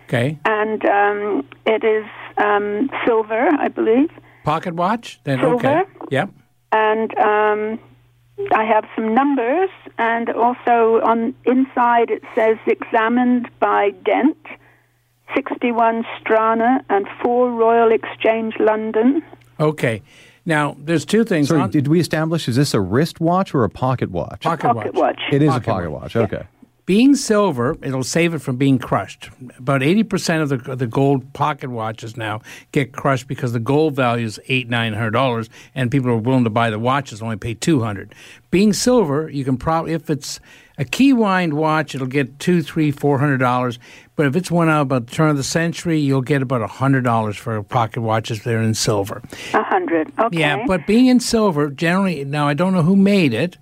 Okay. 0.09 0.39
and 0.45 0.85
um, 0.85 1.47
it 1.67 1.83
is 1.85 2.05
um, 2.39 2.91
silver, 3.07 3.49
I 3.59 3.69
believe. 3.69 4.11
Pocket 4.45 4.75
watch. 4.75 5.21
Then 5.25 5.39
Silver. 5.41 5.55
okay. 5.57 5.83
Yep. 6.11 6.31
And 6.73 7.19
um, 7.19 7.79
I 8.53 8.65
have 8.65 8.85
some 8.95 9.15
numbers, 9.15 9.71
and 9.97 10.29
also 10.31 11.01
on 11.05 11.35
inside 11.45 12.11
it 12.11 12.23
says 12.35 12.59
examined 12.67 13.49
by 13.61 13.91
Dent, 14.05 14.37
61 15.35 16.05
Strand, 16.21 16.63
and 16.91 17.07
4 17.23 17.51
Royal 17.53 17.91
Exchange 17.93 18.55
London. 18.61 19.23
Okay. 19.59 20.03
Now 20.47 20.77
there's 20.79 21.07
two 21.07 21.25
things. 21.25 21.49
Sorry, 21.49 21.63
on- 21.63 21.71
did 21.71 21.89
we 21.89 22.01
establish 22.01 22.49
is 22.49 22.57
this 22.57 22.75
a 22.75 22.81
wrist 22.81 23.19
watch 23.21 23.55
or 23.55 23.65
a 23.65 23.71
pocket 23.71 24.11
watch? 24.11 24.43
Pocket 24.43 24.67
Pocket 24.75 24.95
watch. 24.95 25.17
watch. 25.17 25.21
It 25.33 25.41
is 25.43 25.49
Pocket 25.49 25.63
a 25.69 25.71
pocket 25.73 25.91
watch. 25.91 26.17
Okay. 26.17 26.43
Being 26.87 27.15
silver, 27.15 27.79
it'll 27.83 28.05
save 28.05 28.35
it 28.35 28.41
from 28.41 28.57
being 28.57 28.79
crushed. 28.79 29.31
About 29.57 29.83
eighty 29.83 30.03
percent 30.03 30.43
of 30.43 30.49
the 30.51 30.73
of 30.73 30.79
the 30.79 30.87
gold 30.87 31.33
pocket 31.33 31.71
watches 31.71 32.15
now 32.15 32.43
get 32.73 32.93
crushed 32.93 33.27
because 33.27 33.55
the 33.55 33.61
gold 33.61 33.97
value 33.97 34.27
is 34.27 34.39
eight 34.49 34.69
nine 34.69 34.93
hundred 34.93 35.13
dollars, 35.13 35.49
and 35.75 35.91
people 35.91 36.11
are 36.11 36.17
willing 36.17 36.45
to 36.45 36.51
buy 36.51 36.69
the 36.69 36.79
watches 36.79 37.23
only 37.23 37.37
pay 37.37 37.55
two 37.55 37.81
hundred. 37.81 38.15
Being 38.51 38.75
silver, 38.75 39.31
you 39.31 39.45
can 39.45 39.57
probably 39.57 39.95
if 39.95 40.11
it's 40.11 40.41
a 40.77 40.85
key 40.85 41.15
wind 41.15 41.55
watch, 41.55 41.95
it'll 41.95 42.07
get 42.07 42.39
two, 42.39 42.63
three, 42.63 42.91
four 42.91 43.19
hundred 43.19 43.39
dollars. 43.39 43.79
But 44.15 44.27
if 44.27 44.37
it's 44.37 44.51
one 44.51 44.69
out 44.69 44.83
about 44.83 45.07
the 45.07 45.15
turn 45.15 45.31
of 45.31 45.39
the 45.39 45.43
century, 45.43 45.99
you'll 45.99 46.21
get 46.21 46.43
about 46.43 46.61
a 46.61 46.67
hundred 46.67 47.05
dollars 47.05 47.37
for 47.39 47.63
pocket 47.63 48.03
watches. 48.03 48.43
They're 48.43 48.61
in 48.61 48.75
silver. 48.75 49.23
A 49.55 49.63
hundred. 49.63 50.13
Okay. 50.19 50.39
Yeah, 50.39 50.65
but 50.67 50.87
being 50.87 51.07
in 51.07 51.19
silver, 51.19 51.71
generally, 51.71 52.25
now 52.27 52.47
I 52.47 52.53
don't 52.53 52.75
know 52.75 52.83
who 52.83 52.95
made 52.95 53.33
it, 53.33 53.57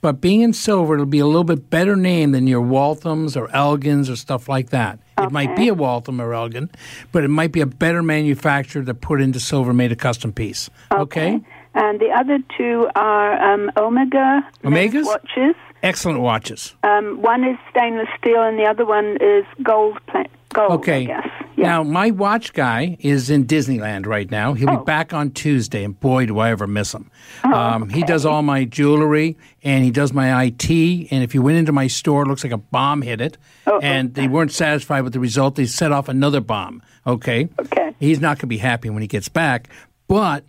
but 0.00 0.20
being 0.20 0.42
in 0.42 0.52
silver, 0.52 0.94
it'll 0.94 1.06
be 1.06 1.18
a 1.18 1.26
little 1.26 1.44
bit 1.44 1.70
better 1.70 1.96
name 1.96 2.32
than 2.32 2.46
your 2.46 2.62
Walthams 2.62 3.36
or 3.36 3.48
Elgins 3.48 4.08
or 4.08 4.16
stuff 4.16 4.48
like 4.48 4.70
that. 4.70 4.98
It 5.18 5.32
might 5.32 5.56
be 5.56 5.66
a 5.68 5.74
Waltham 5.74 6.20
or 6.20 6.32
Elgin, 6.32 6.70
but 7.10 7.24
it 7.24 7.28
might 7.28 7.50
be 7.50 7.60
a 7.60 7.66
better 7.66 8.02
manufacturer 8.02 8.82
that 8.82 9.00
put 9.00 9.20
into 9.20 9.40
silver, 9.40 9.72
made 9.72 9.90
a 9.90 9.96
custom 9.96 10.32
piece. 10.32 10.70
Okay? 10.92 11.40
And 11.74 12.00
the 12.00 12.10
other 12.10 12.38
two 12.56 12.88
are 12.94 13.54
um, 13.54 13.70
Omega 13.76 14.48
Omegas? 14.64 15.04
watches. 15.04 15.54
Excellent 15.82 16.20
watches. 16.20 16.74
Um, 16.82 17.20
one 17.22 17.44
is 17.44 17.56
stainless 17.70 18.08
steel, 18.18 18.42
and 18.42 18.58
the 18.58 18.64
other 18.64 18.84
one 18.84 19.16
is 19.20 19.44
gold. 19.62 19.98
Pla- 20.06 20.24
gold. 20.50 20.72
Okay. 20.72 21.02
I 21.02 21.04
guess. 21.06 21.28
Now, 21.56 21.82
my 21.82 22.12
watch 22.12 22.52
guy 22.52 22.96
is 23.00 23.30
in 23.30 23.44
Disneyland 23.46 24.06
right 24.06 24.30
now. 24.30 24.52
He'll 24.54 24.70
Oh. 24.70 24.76
be 24.78 24.84
back 24.84 25.12
on 25.12 25.30
Tuesday, 25.32 25.82
and 25.82 25.98
boy, 25.98 26.26
do 26.26 26.38
I 26.38 26.50
ever 26.50 26.66
miss 26.68 26.94
him. 26.94 27.10
um, 27.44 27.88
He 27.88 28.02
does 28.04 28.24
all 28.24 28.42
my 28.42 28.64
jewelry 28.64 29.36
and 29.64 29.84
he 29.84 29.90
does 29.90 30.12
my 30.12 30.44
IT. 30.44 31.08
And 31.10 31.24
if 31.24 31.34
you 31.34 31.42
went 31.42 31.58
into 31.58 31.72
my 31.72 31.88
store, 31.88 32.22
it 32.22 32.28
looks 32.28 32.44
like 32.44 32.52
a 32.52 32.58
bomb 32.58 33.02
hit 33.02 33.20
it. 33.20 33.36
oh, 33.66 33.80
And 33.82 34.14
they 34.14 34.28
weren't 34.28 34.52
satisfied 34.52 35.00
with 35.02 35.12
the 35.14 35.20
result. 35.20 35.56
They 35.56 35.66
set 35.66 35.90
off 35.90 36.08
another 36.08 36.40
bomb. 36.40 36.80
Okay. 37.06 37.48
Okay. 37.60 37.94
He's 37.98 38.20
not 38.20 38.36
going 38.36 38.42
to 38.42 38.46
be 38.46 38.58
happy 38.58 38.88
when 38.90 39.02
he 39.02 39.08
gets 39.08 39.28
back. 39.28 39.68
But 40.06 40.44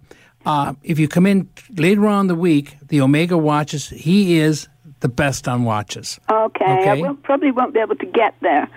uh, 0.45 0.73
if 0.83 0.99
you 0.99 1.07
come 1.07 1.25
in 1.25 1.49
later 1.75 2.05
on 2.07 2.21
in 2.21 2.27
the 2.27 2.35
week, 2.35 2.77
the 2.87 3.01
Omega 3.01 3.37
watches, 3.37 3.89
he 3.89 4.37
is 4.37 4.67
the 4.99 5.09
best 5.09 5.47
on 5.47 5.63
watches. 5.63 6.19
Okay, 6.29 6.65
I 6.65 6.79
Okay. 6.91 7.01
will, 7.01 7.15
probably 7.15 7.51
won't 7.51 7.73
be 7.73 7.79
able 7.79 7.95
to 7.95 8.05
get 8.05 8.35
there. 8.41 8.69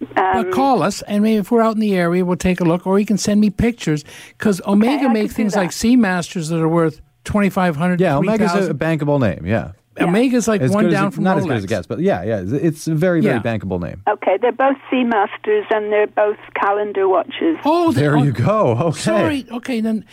Um, 0.00 0.08
but 0.16 0.50
call 0.52 0.82
us, 0.82 1.02
and 1.02 1.22
maybe 1.22 1.36
if 1.36 1.50
we're 1.50 1.60
out 1.62 1.74
in 1.74 1.80
the 1.80 1.94
area, 1.94 2.24
we'll 2.24 2.36
take 2.36 2.60
a 2.60 2.64
look, 2.64 2.86
or 2.86 2.98
you 2.98 3.04
can 3.06 3.18
send 3.18 3.40
me 3.40 3.50
pictures 3.50 4.04
because 4.38 4.60
Omega 4.66 5.04
I 5.06 5.12
make 5.12 5.30
things 5.30 5.52
that. 5.54 5.60
like 5.60 5.70
Seamasters 5.70 6.48
that 6.48 6.60
are 6.60 6.68
worth 6.68 7.00
twenty 7.24 7.50
five 7.50 7.76
hundred. 7.76 8.00
Yeah, 8.00 8.16
Omega's 8.16 8.54
a 8.68 8.74
bankable 8.74 9.20
name. 9.20 9.44
Yeah. 9.46 9.72
Omega's 10.00 10.48
like 10.48 10.62
As 10.62 10.70
one 10.70 10.84
good 10.84 10.94
as 10.94 10.98
down 10.98 11.08
it- 11.08 11.14
from 11.14 11.24
not 11.24 11.36
Rolex. 11.36 11.40
as 11.40 11.46
good 11.46 11.56
as 11.56 11.64
it 11.64 11.68
gets, 11.68 11.86
but 11.86 12.00
yeah, 12.00 12.22
yeah, 12.22 12.40
it's- 12.40 12.52
it's 12.52 12.86
a 12.88 12.94
very, 12.94 13.20
very 13.20 13.34
Yeah. 13.34 13.42
bankable 13.42 13.78
name. 13.78 14.00
Okay, 14.08 14.38
they're 14.40 14.50
both 14.52 14.78
Seamasters 14.90 15.64
and 15.70 15.92
they're 15.92 16.06
both 16.06 16.38
calendar 16.54 17.06
watches. 17.06 17.58
Oh, 17.66 17.92
There 17.92 18.16
you 18.16 18.32
go. 18.32 18.78
Okay. 18.80 18.98
Sorry. 18.98 19.46
Okay, 19.52 19.82
then 19.82 20.06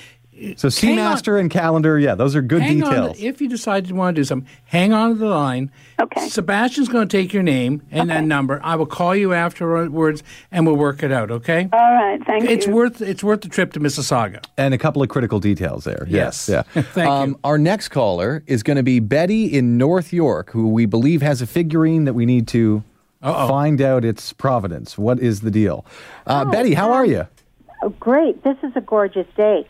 So 0.55 0.69
Hang 0.69 0.99
on. 0.99 1.17
Seamaster 1.17 1.39
and 1.39 1.49
Calendar, 1.49 1.97
yeah, 1.97 2.13
those 2.15 2.35
are 2.35 2.41
good 2.41 2.61
hang 2.61 2.79
details. 2.79 3.17
on. 3.17 3.25
If 3.25 3.41
you 3.41 3.49
decide 3.49 3.88
you 3.88 3.95
want 3.95 4.15
to 4.15 4.19
do 4.21 4.23
something, 4.23 4.47
hang 4.65 4.93
on 4.93 5.13
to 5.13 5.15
the 5.15 5.25
line. 5.27 5.71
Okay. 5.99 6.29
Sebastian's 6.29 6.89
going 6.89 7.07
to 7.07 7.17
take 7.17 7.33
your 7.33 7.43
name 7.43 7.81
and 7.89 8.09
that 8.09 8.23
number. 8.23 8.59
I 8.63 8.75
will 8.75 8.85
call 8.85 9.15
you 9.15 9.33
afterwards, 9.33 10.21
and 10.51 10.65
we'll 10.67 10.75
work 10.75 11.01
it 11.01 11.11
out. 11.11 11.31
Okay. 11.31 11.67
All 11.73 11.93
right, 11.93 12.23
thank 12.25 12.45
it's 12.45 12.67
you. 12.67 12.73
worth 12.73 13.01
it's 13.01 13.23
worth 13.23 13.41
the 13.41 13.49
trip 13.49 13.73
to 13.73 13.79
Mississauga. 13.79 14.43
and 14.57 14.73
a 14.73 14.77
couple 14.77 15.01
of 15.01 15.09
critical 15.09 15.39
details 15.39 15.83
there. 15.83 16.05
Yes. 16.07 16.49
Yes. 16.49 16.65
Yeah. 16.75 16.81
Thank 16.93 17.09
um, 17.09 17.38
Our 17.43 17.57
next 17.57 17.89
caller 17.89 18.43
is 18.47 18.61
going 18.63 18.77
to 18.77 18.83
be 18.83 18.99
Betty 18.99 19.45
in 19.45 19.77
North 19.77 20.13
York, 20.13 20.51
who 20.51 20.67
we 20.69 20.85
believe 20.85 21.21
has 21.21 21.41
a 21.41 21.47
figurine 21.47 22.05
that 22.05 22.13
we 22.13 22.25
need 22.25 22.47
to 22.49 22.83
find 23.21 23.81
out 23.81 24.05
its 24.05 24.33
provenance. 24.33 24.97
What 24.97 25.19
is 25.19 25.41
the 25.41 25.51
deal? 25.51 25.85
Uh, 26.25 26.45
Betty, 26.45 26.73
how 26.73 26.91
are 26.91 27.05
you? 27.05 27.27
Oh, 27.83 27.89
great. 27.89 28.43
This 28.43 28.57
is 28.63 28.71
a 28.75 28.81
gorgeous 28.81 29.27
day. 29.35 29.67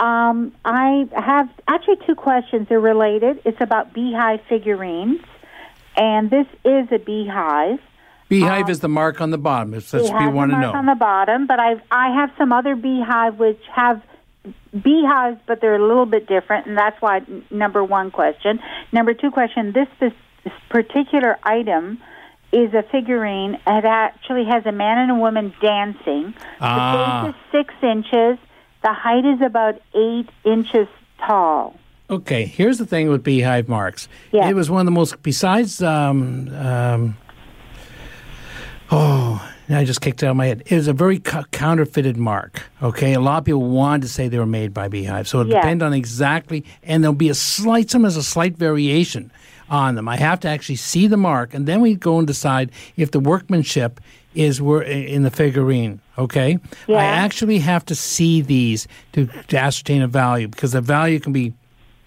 Um, 0.00 0.52
I 0.64 1.06
have 1.14 1.50
actually 1.68 1.98
two 2.06 2.14
questions. 2.14 2.68
They're 2.68 2.80
related. 2.80 3.42
It's 3.44 3.60
about 3.60 3.92
beehive 3.92 4.40
figurines, 4.48 5.20
and 5.94 6.30
this 6.30 6.46
is 6.64 6.88
a 6.90 6.98
beehive. 6.98 7.78
Beehive 8.30 8.70
is 8.70 8.80
the 8.80 8.88
mark 8.88 9.20
on 9.20 9.30
the 9.30 9.38
bottom. 9.38 9.74
If 9.74 9.90
that's 9.90 10.08
what 10.08 10.22
you 10.22 10.30
want 10.30 10.52
to 10.52 10.60
know. 10.60 10.72
on 10.72 10.86
the 10.86 10.94
bottom, 10.94 11.46
but 11.46 11.60
I 11.60 11.74
I 11.90 12.14
have 12.14 12.30
some 12.38 12.50
other 12.50 12.76
beehive 12.76 13.38
which 13.38 13.60
have 13.74 14.02
beehives, 14.72 15.38
but 15.46 15.60
they're 15.60 15.76
a 15.76 15.86
little 15.86 16.06
bit 16.06 16.26
different, 16.26 16.66
and 16.66 16.78
that's 16.78 17.00
why 17.02 17.20
number 17.50 17.84
one 17.84 18.10
question. 18.10 18.58
Number 18.92 19.12
two 19.12 19.30
question: 19.30 19.72
This 19.72 19.88
this, 20.00 20.12
particular 20.70 21.38
item 21.42 22.00
is 22.52 22.72
a 22.72 22.84
figurine. 22.90 23.54
It 23.66 23.84
actually 23.84 24.46
has 24.46 24.64
a 24.64 24.72
man 24.72 24.96
and 24.96 25.10
a 25.10 25.14
woman 25.16 25.52
dancing. 25.60 26.32
Ah. 26.58 27.26
The 27.26 27.32
base 27.32 27.36
is 27.36 27.50
six 27.52 27.74
inches. 27.82 28.38
The 28.82 28.92
height 28.92 29.24
is 29.26 29.40
about 29.42 29.80
eight 29.94 30.28
inches 30.44 30.88
tall. 31.26 31.76
Okay, 32.08 32.44
here's 32.44 32.78
the 32.78 32.86
thing 32.86 33.08
with 33.08 33.22
beehive 33.22 33.68
marks. 33.68 34.08
Yeah. 34.32 34.48
It 34.48 34.54
was 34.54 34.68
one 34.70 34.80
of 34.80 34.86
the 34.86 34.90
most, 34.90 35.22
besides, 35.22 35.80
um, 35.82 36.48
um, 36.56 37.16
oh, 38.90 39.46
I 39.68 39.84
just 39.84 40.00
kicked 40.00 40.22
it 40.22 40.26
out 40.26 40.30
of 40.30 40.36
my 40.36 40.46
head. 40.46 40.62
It 40.66 40.74
was 40.74 40.88
a 40.88 40.92
very 40.92 41.20
co- 41.20 41.44
counterfeited 41.52 42.16
mark. 42.16 42.62
Okay, 42.82 43.12
a 43.14 43.20
lot 43.20 43.38
of 43.38 43.44
people 43.44 43.62
wanted 43.62 44.02
to 44.02 44.08
say 44.08 44.26
they 44.28 44.38
were 44.38 44.46
made 44.46 44.74
by 44.74 44.88
beehive, 44.88 45.28
so 45.28 45.40
it 45.40 45.48
Yeah. 45.48 45.60
depends 45.60 45.84
on 45.84 45.92
exactly, 45.92 46.64
and 46.82 47.04
there'll 47.04 47.14
be 47.14 47.28
a 47.28 47.34
slight, 47.34 47.90
sometimes 47.90 48.16
a 48.16 48.22
slight 48.24 48.56
variation 48.56 49.30
on 49.68 49.94
them. 49.94 50.08
I 50.08 50.16
have 50.16 50.40
to 50.40 50.48
actually 50.48 50.76
see 50.76 51.06
the 51.06 51.16
mark, 51.16 51.54
and 51.54 51.66
then 51.66 51.80
we 51.80 51.94
go 51.94 52.18
and 52.18 52.26
decide 52.26 52.72
if 52.96 53.12
the 53.12 53.20
workmanship 53.20 54.00
is 54.34 54.60
wor- 54.62 54.82
in 54.82 55.22
the 55.22 55.30
figurine. 55.30 56.00
Okay, 56.18 56.58
Yeah. 56.86 56.96
I 56.98 57.04
actually 57.04 57.58
have 57.60 57.84
to 57.86 57.94
see 57.94 58.42
these 58.42 58.86
to, 59.12 59.26
to 59.48 59.58
ascertain 59.58 60.02
a 60.02 60.08
value 60.08 60.48
because 60.48 60.72
the 60.72 60.80
value 60.80 61.18
can 61.20 61.32
be 61.32 61.54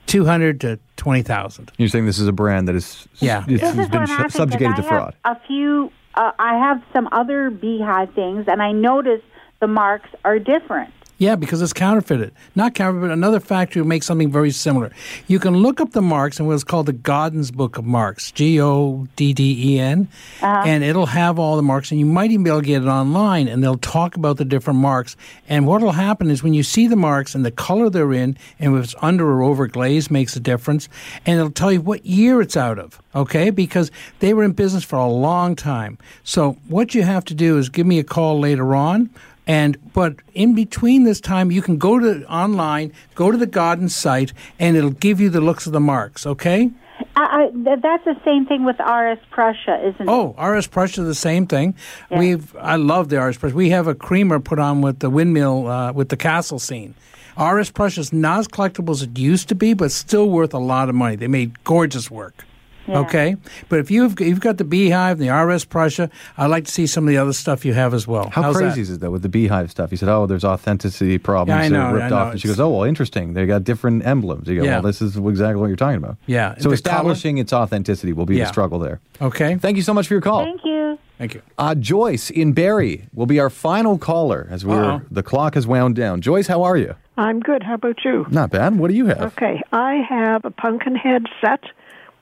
two 0.06 0.24
hundred 0.26 0.62
to 0.62 0.80
twenty 0.98 1.22
thousand. 1.24 1.72
You're 1.78 1.90
saying 1.90 2.06
this 2.06 2.20
is 2.20 2.28
a 2.28 2.32
brand 2.34 2.68
that 2.68 2.76
is 2.76 3.08
Yeah. 3.20 3.44
it's, 3.48 3.62
this 3.62 3.74
has 3.76 3.90
been 3.90 4.02
what 4.02 4.32
sh- 4.32 4.36
subjugated 4.36 4.76
to 4.78 4.84
fraud. 4.84 5.16
A 5.26 5.36
few. 5.48 5.92
Uh, 6.16 6.32
I 6.38 6.58
have 6.60 6.84
some 6.94 7.10
other 7.12 7.50
beehive 7.50 8.14
things, 8.14 8.46
and 8.48 8.62
I 8.62 8.72
noticed 8.72 9.24
the 9.60 9.68
marks 9.68 10.10
are 10.24 10.38
different. 10.38 10.94
Yeah, 11.24 11.38
because 11.38 11.62
it's 11.62 11.72
counterfeited. 11.72 12.34
Not 12.54 12.74
counterfeit. 12.76 13.10
Another 13.10 13.40
factory 13.40 13.82
will 13.82 13.88
make 13.88 14.04
something 14.04 14.30
very 14.30 14.52
similar. 14.52 14.92
You 15.28 15.40
can 15.40 15.56
look 15.56 15.80
up 15.80 15.92
the 15.92 16.02
marks 16.02 16.38
in 16.38 16.48
what's 16.48 16.66
called 16.66 16.86
the 16.88 16.92
Godden's 16.92 17.50
Book 17.50 17.78
of 17.78 17.86
Marks, 17.86 18.30
G 18.34 18.60
O 18.60 19.08
D 19.16 19.32
D 19.32 19.76
E 19.76 19.80
N, 19.80 20.10
Uh-huh. 20.42 20.64
and 20.66 20.84
it'll 20.84 21.06
have 21.06 21.40
all 21.40 21.56
the 21.56 21.62
marks, 21.64 21.92
and 21.92 22.00
you 22.02 22.06
might 22.06 22.32
even 22.32 22.44
be 22.44 22.50
able 22.50 22.60
to 22.60 22.66
get 22.68 22.82
it 22.82 22.90
online, 22.90 23.48
and 23.48 23.64
they'll 23.64 23.78
talk 23.78 24.18
about 24.18 24.36
the 24.36 24.44
different 24.44 24.80
marks. 24.82 25.16
And 25.48 25.66
what 25.66 25.82
will 25.82 25.94
happen 25.94 26.30
is 26.30 26.44
when 26.44 26.54
you 26.54 26.62
see 26.64 26.88
the 26.88 26.98
marks 26.98 27.36
and 27.36 27.46
the 27.46 27.52
color 27.52 27.90
they're 27.90 28.12
in, 28.12 28.36
and 28.60 28.76
if 28.76 28.84
it's 28.84 28.96
under 29.02 29.26
or 29.32 29.44
over 29.44 29.66
glaze 29.68 30.12
makes 30.12 30.36
a 30.36 30.42
difference, 30.42 30.90
and 31.26 31.40
it'll 31.40 31.52
tell 31.52 31.72
you 31.72 31.80
what 31.80 32.06
year 32.06 32.42
it's 32.42 32.58
out 32.58 32.78
of. 32.80 33.00
Okay, 33.16 33.50
because 33.50 33.92
they 34.20 34.34
were 34.34 34.44
in 34.44 34.52
business 34.52 34.84
for 34.84 34.98
a 34.98 35.08
long 35.08 35.56
time. 35.56 35.98
So 36.26 36.58
what 36.68 36.94
you 36.94 37.04
have 37.04 37.24
to 37.26 37.34
do 37.34 37.58
is 37.60 37.70
give 37.70 37.86
me 37.88 38.00
a 38.00 38.04
call 38.04 38.40
later 38.42 38.76
on. 38.76 39.10
And 39.46 39.78
but 39.94 40.16
in 40.34 40.56
between 40.56 41.04
this 41.04 41.20
time, 41.20 41.52
you 41.52 41.62
can 41.62 41.78
go 41.78 42.00
to 42.00 42.26
online, 42.28 42.94
go 43.16 43.32
to 43.32 43.38
the 43.38 43.46
Godden 43.46 43.90
site, 43.90 44.34
and 44.60 44.78
it'll 44.78 44.92
give 44.92 45.20
you 45.20 45.30
the 45.30 45.42
looks 45.42 45.66
of 45.66 45.74
the 45.74 45.80
marks. 45.80 46.26
Okay. 46.26 46.72
I, 47.16 47.44
I, 47.44 47.50
th- 47.52 47.80
that's 47.82 48.06
the 48.06 48.16
same 48.24 48.46
thing 48.46 48.64
with 48.64 48.80
RS 48.80 49.20
Prussia, 49.30 49.80
isn't 49.88 50.02
it? 50.02 50.08
Oh, 50.08 50.34
RS 50.42 50.68
Prussia, 50.68 51.04
the 51.04 51.16
same 51.16 51.48
thing. 51.48 51.76
We've 52.10 52.56
I 52.56 52.76
love 52.78 53.10
the 53.10 53.22
RS 53.22 53.38
Prussia. 53.38 53.56
We 53.56 53.70
have 53.72 53.88
a 53.88 53.96
creamer 53.96 54.40
put 54.40 54.60
on 54.60 54.82
with 54.82 55.00
the 55.00 55.10
windmill 55.10 55.68
uh, 55.68 55.92
with 55.92 56.10
the 56.10 56.18
castle 56.18 56.60
scene. 56.60 56.96
RS 57.38 57.72
Prussia 57.72 58.00
is 58.00 58.14
not 58.14 58.40
as 58.40 58.48
collectible 58.48 58.92
as 58.92 59.02
it 59.02 59.18
used 59.18 59.50
to 59.50 59.56
be, 59.56 59.74
but 59.74 59.92
still 59.92 60.30
worth 60.30 60.54
a 60.54 60.60
lot 60.60 60.88
of 60.88 60.96
money. 60.96 61.16
They 61.16 61.28
made 61.28 61.64
gorgeous 61.64 62.10
work. 62.10 62.46
Yeah. 62.88 63.00
Okay, 63.00 63.36
but 63.70 63.80
if 63.80 63.90
you've 63.90 64.20
you've 64.20 64.40
got 64.42 64.58
the 64.58 64.64
Beehive 64.64 65.20
and 65.22 65.30
the 65.30 65.34
RS 65.34 65.64
Prussia, 65.66 66.10
I'd 66.38 66.48
like 66.48 66.66
to 66.66 66.72
see 66.72 66.86
some 66.86 67.06
of 67.06 67.10
the 67.10 67.18
other 67.18 67.32
stuff 67.34 67.64
you 67.66 67.74
have 67.74 67.94
as 67.94 68.08
well. 68.08 68.30
How 68.30 68.42
How's 68.44 68.58
crazy 68.58 68.76
that? 68.76 68.80
is 68.82 68.90
it 68.92 69.00
though 69.00 69.12
with 69.12 69.22
the 69.22 69.30
beehive 69.30 69.72
stuff? 69.72 69.90
He 69.90 69.96
said, 69.96 70.10
"Oh, 70.10 70.26
there's 70.26 70.44
authenticity 70.44 71.18
problems. 71.18 71.58
Yeah, 71.60 71.66
I 71.66 71.70
They're 71.70 71.80
know, 71.92 71.94
ripped 71.94 72.06
I 72.06 72.10
know. 72.10 72.16
off." 72.18 72.32
And 72.34 72.42
she 72.42 72.48
goes, 72.50 72.60
"Oh, 72.60 72.70
well, 72.70 72.84
interesting. 72.84 73.34
They 73.34 73.46
got 73.46 73.64
different 73.64 74.06
emblems." 74.06 74.48
You 74.48 74.58
go, 74.60 74.64
Yeah. 74.66 74.74
"Well, 74.74 74.82
this 74.84 75.02
is 75.02 75.16
exactly 75.16 75.56
what 75.62 75.68
you're 75.68 75.76
talking 75.78 75.98
about." 75.98 76.18
Yeah, 76.26 76.56
So 76.58 76.70
the 76.70 76.74
establishing 76.76 77.38
its 77.38 77.54
authenticity 77.54 78.12
will 78.14 78.26
be 78.26 78.36
Yeah. 78.36 78.44
the 78.46 78.50
struggle 78.50 78.80
there. 78.80 79.00
Okay. 79.22 79.56
Thank 79.56 79.78
you 79.78 79.84
so 79.84 79.94
much 79.94 80.08
for 80.08 80.14
your 80.16 80.22
call. 80.22 80.44
Thank 80.44 80.66
you. 80.66 80.98
Thank 81.20 81.36
you. 81.36 81.42
Uh, 81.58 81.76
Joyce 81.76 82.30
in 82.32 82.52
Barrie 82.54 83.06
will 83.14 83.28
be 83.28 83.40
our 83.40 83.50
final 83.50 83.98
caller 83.98 84.48
as 84.52 84.66
we're 84.66 84.84
Uh-oh. 84.84 85.02
the 85.10 85.24
clock 85.24 85.54
has 85.54 85.66
wound 85.66 85.96
down. 85.96 86.20
Joyce, 86.22 86.48
how 86.48 86.64
are 86.64 86.76
you? 86.76 86.96
I'm 87.18 87.40
good. 87.40 87.64
How 87.64 87.76
about 87.76 88.04
you? 88.04 88.26
Not 88.32 88.50
bad. 88.50 88.78
What 88.78 88.90
do 88.90 88.96
you 88.98 89.06
have? 89.06 89.22
Okay, 89.22 89.62
I 89.72 90.04
have 90.10 90.44
a 90.44 90.50
pumpkin 90.52 90.96
head 90.96 91.28
set 91.40 91.62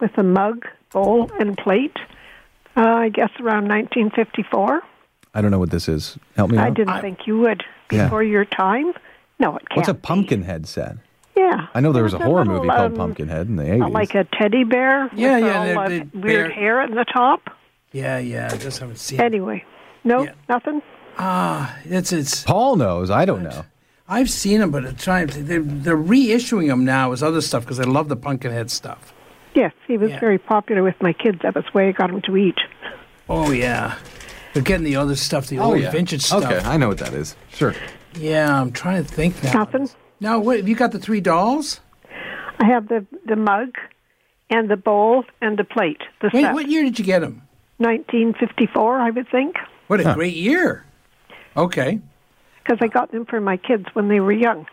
with 0.01 0.17
a 0.17 0.23
mug, 0.23 0.65
bowl, 0.91 1.31
and 1.39 1.57
plate. 1.57 1.95
Uh, 2.75 2.81
I 2.81 3.09
guess 3.09 3.29
around 3.39 3.67
1954. 3.69 4.81
I 5.33 5.41
don't 5.41 5.51
know 5.51 5.59
what 5.59 5.71
this 5.71 5.87
is. 5.87 6.17
Help 6.35 6.51
me 6.51 6.57
I 6.57 6.67
out. 6.67 6.73
didn't 6.73 6.99
think 7.01 7.25
you 7.27 7.39
would 7.39 7.63
Yeah. 7.91 8.03
before 8.05 8.23
your 8.23 8.43
time. 8.45 8.93
No, 9.39 9.55
it 9.55 9.67
can't. 9.69 9.77
What's 9.77 9.89
a 9.89 9.93
pumpkin 9.93 10.43
head 10.43 10.67
set? 10.67 10.97
Yeah. 11.35 11.67
I 11.73 11.79
know 11.79 11.91
there 11.93 12.03
was 12.03 12.13
a 12.13 12.17
a 12.17 12.23
horror 12.23 12.39
little, 12.45 12.55
movie 12.55 12.67
called 12.69 12.91
um, 12.91 12.97
Pumpkinhead 12.97 13.47
in 13.47 13.55
the 13.55 13.63
Uh, 13.71 13.87
80s. 13.87 13.91
like 13.93 14.15
a 14.15 14.25
teddy 14.25 14.63
bear 14.65 15.09
Yeah, 15.13 15.35
with 15.35 15.45
yeah, 15.45 15.57
all 15.77 15.89
the- 15.89 15.99
that 15.99 16.11
the 16.11 16.19
weird 16.19 16.47
bear- 16.47 16.51
hair 16.51 16.81
at 16.81 16.91
the 16.91 17.05
top. 17.05 17.49
Yeah, 17.93 18.17
yeah. 18.19 18.49
I 18.51 18.57
just 18.57 18.79
haven't 18.79 18.97
seen. 18.99 19.19
it. 19.19 19.23
Anyway, 19.23 19.63
no, 20.03 20.27
nothing. 20.49 20.81
Ah, 21.17 21.75
it's 21.85 22.11
it's. 22.13 22.43
Paul 22.43 22.75
knows. 22.77 23.09
I 23.09 23.25
don't 23.25 23.43
know. 23.43 23.65
I've 24.07 24.29
seen 24.29 24.59
them, 24.59 24.71
but 24.71 24.83
it's 24.85 25.03
trying. 25.03 25.27
They're, 25.27 25.61
they're 25.61 25.97
reissuing 25.97 26.67
them 26.67 26.83
now 26.85 27.11
as 27.13 27.21
other 27.23 27.41
stuff 27.41 27.63
because 27.63 27.79
I 27.79 27.83
love 27.83 28.07
the 28.09 28.15
Pumpkinhead 28.17 28.69
stuff. 28.71 29.13
Yes, 29.53 29.73
he 29.87 29.97
was 29.97 30.11
Yeah. 30.11 30.19
very 30.19 30.37
popular 30.37 30.83
with 30.83 30.95
my 31.01 31.13
kids. 31.13 31.39
That 31.43 31.55
was 31.55 31.65
the 31.65 31.71
way 31.77 31.89
I 31.89 31.91
got 31.91 32.09
him 32.09 32.21
to 32.23 32.37
eat. 32.37 32.57
Oh 33.29 33.51
yeah, 33.51 33.95
they're 34.53 34.63
getting 34.63 34.85
the 34.85 34.95
other 34.95 35.15
stuff, 35.15 35.47
the 35.47 35.59
oh, 35.59 35.73
old 35.73 35.81
vintage 35.91 36.21
stuff. 36.23 36.43
Okay, 36.43 36.59
I 36.59 36.77
know 36.77 36.87
what 36.87 36.97
that 36.99 37.13
is. 37.13 37.35
Sure. 37.53 37.73
Yeah, 38.15 38.59
I'm 38.61 38.71
trying 38.71 39.03
to 39.03 39.09
think 39.09 39.41
now. 39.43 39.53
Nothing. 39.53 39.89
Now, 40.19 40.39
what 40.39 40.57
have 40.57 40.67
you 40.67 40.75
got? 40.75 40.91
The 40.91 40.99
three 40.99 41.21
dolls? 41.21 41.79
I 42.59 42.65
have 42.65 42.87
the 42.87 43.05
the 43.25 43.35
mug, 43.35 43.77
and 44.49 44.69
the 44.69 44.77
bowl 44.77 45.23
and 45.41 45.57
the 45.57 45.63
plate. 45.63 46.01
The 46.21 46.29
Wait, 46.33 46.43
set. 46.43 46.53
what 46.53 46.67
year 46.69 46.83
did 46.83 46.99
you 46.99 47.05
get 47.05 47.19
them? 47.19 47.41
1954, 47.77 48.99
I 48.99 49.09
would 49.09 49.27
think, 49.29 49.55
What 49.87 49.99
a 49.99 50.03
Huh. 50.03 50.13
great 50.13 50.35
year. 50.35 50.85
Okay. 51.57 51.99
because 52.63 52.77
I 52.81 52.87
got 52.87 53.11
them 53.11 53.25
for 53.25 53.41
my 53.41 53.57
kids 53.57 53.85
when 53.93 54.07
they 54.07 54.19
were 54.19 54.31
young. 54.31 54.67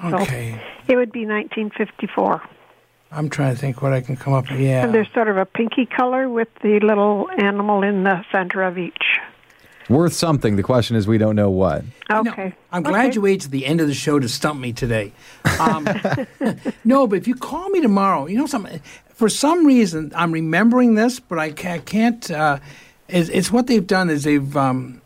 So 0.00 0.16
Okay. 0.16 0.58
it 0.88 0.96
would 0.96 1.12
be 1.12 1.26
1954. 1.26 2.40
I'm 3.10 3.30
trying 3.30 3.54
to 3.54 3.60
think 3.60 3.80
what 3.80 3.92
I 3.92 4.00
can 4.00 4.16
come 4.16 4.32
up 4.32 4.50
with. 4.50 4.60
Yeah. 4.60 4.84
And 4.84 4.92
they're 4.92 5.08
sort 5.14 5.28
of 5.28 5.36
a 5.36 5.46
pinky 5.46 5.86
color 5.86 6.28
with 6.28 6.48
the 6.62 6.80
little 6.80 7.28
animal 7.38 7.82
in 7.82 8.04
the 8.04 8.24
center 8.32 8.62
of 8.62 8.76
each. 8.76 9.18
Worth 9.88 10.14
something. 10.14 10.56
The 10.56 10.62
question 10.62 10.96
is, 10.96 11.06
we 11.06 11.18
don't 11.18 11.36
know 11.36 11.50
what. 11.50 11.84
Okay. 12.10 12.54
I'm 12.72 12.82
glad 12.82 13.14
you 13.14 13.20
waited 13.20 13.42
to 13.42 13.50
the 13.50 13.66
end 13.66 13.82
of 13.82 13.86
the 13.86 13.94
show 13.94 14.18
to 14.18 14.28
stump 14.28 14.58
me 14.58 14.72
today. 14.72 15.12
Um, 15.60 15.86
no, 16.84 17.06
but 17.06 17.16
if 17.16 17.28
you 17.28 17.34
call 17.34 17.68
me 17.68 17.82
tomorrow, 17.82 18.26
you 18.26 18.38
know 18.38 18.46
something. 18.46 18.80
For 19.10 19.28
some 19.28 19.66
reason, 19.66 20.10
I'm 20.16 20.32
remembering 20.32 20.94
this, 20.94 21.20
but 21.20 21.38
I 21.38 21.50
can't. 21.50 22.30
Uh, 22.30 22.60
it's, 23.08 23.28
it's 23.28 23.52
what 23.52 23.66
they've 23.66 23.86
done 23.86 24.08
is 24.08 24.24
they've 24.24 24.56
um, 24.56 25.02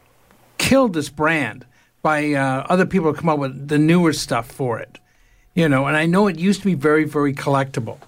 killed 0.59 0.95
this 0.95 1.09
brand 1.09 1.67
by 2.03 2.33
uh, 2.33 2.65
other 2.69 2.87
people 2.87 3.13
come 3.13 3.29
up 3.29 3.39
with 3.39 3.69
the 3.69 3.79
newer 3.79 4.13
stuff 4.13 4.51
for 4.51 4.79
it. 4.79 4.99
You 5.59 5.69
know, 5.69 5.87
and 5.87 5.97
I 5.97 6.07
know 6.07 6.29
it 6.29 6.39
used 6.39 6.61
to 6.61 6.67
be 6.67 6.75
very, 6.75 7.03
very 7.03 7.35
collectible. 7.35 7.99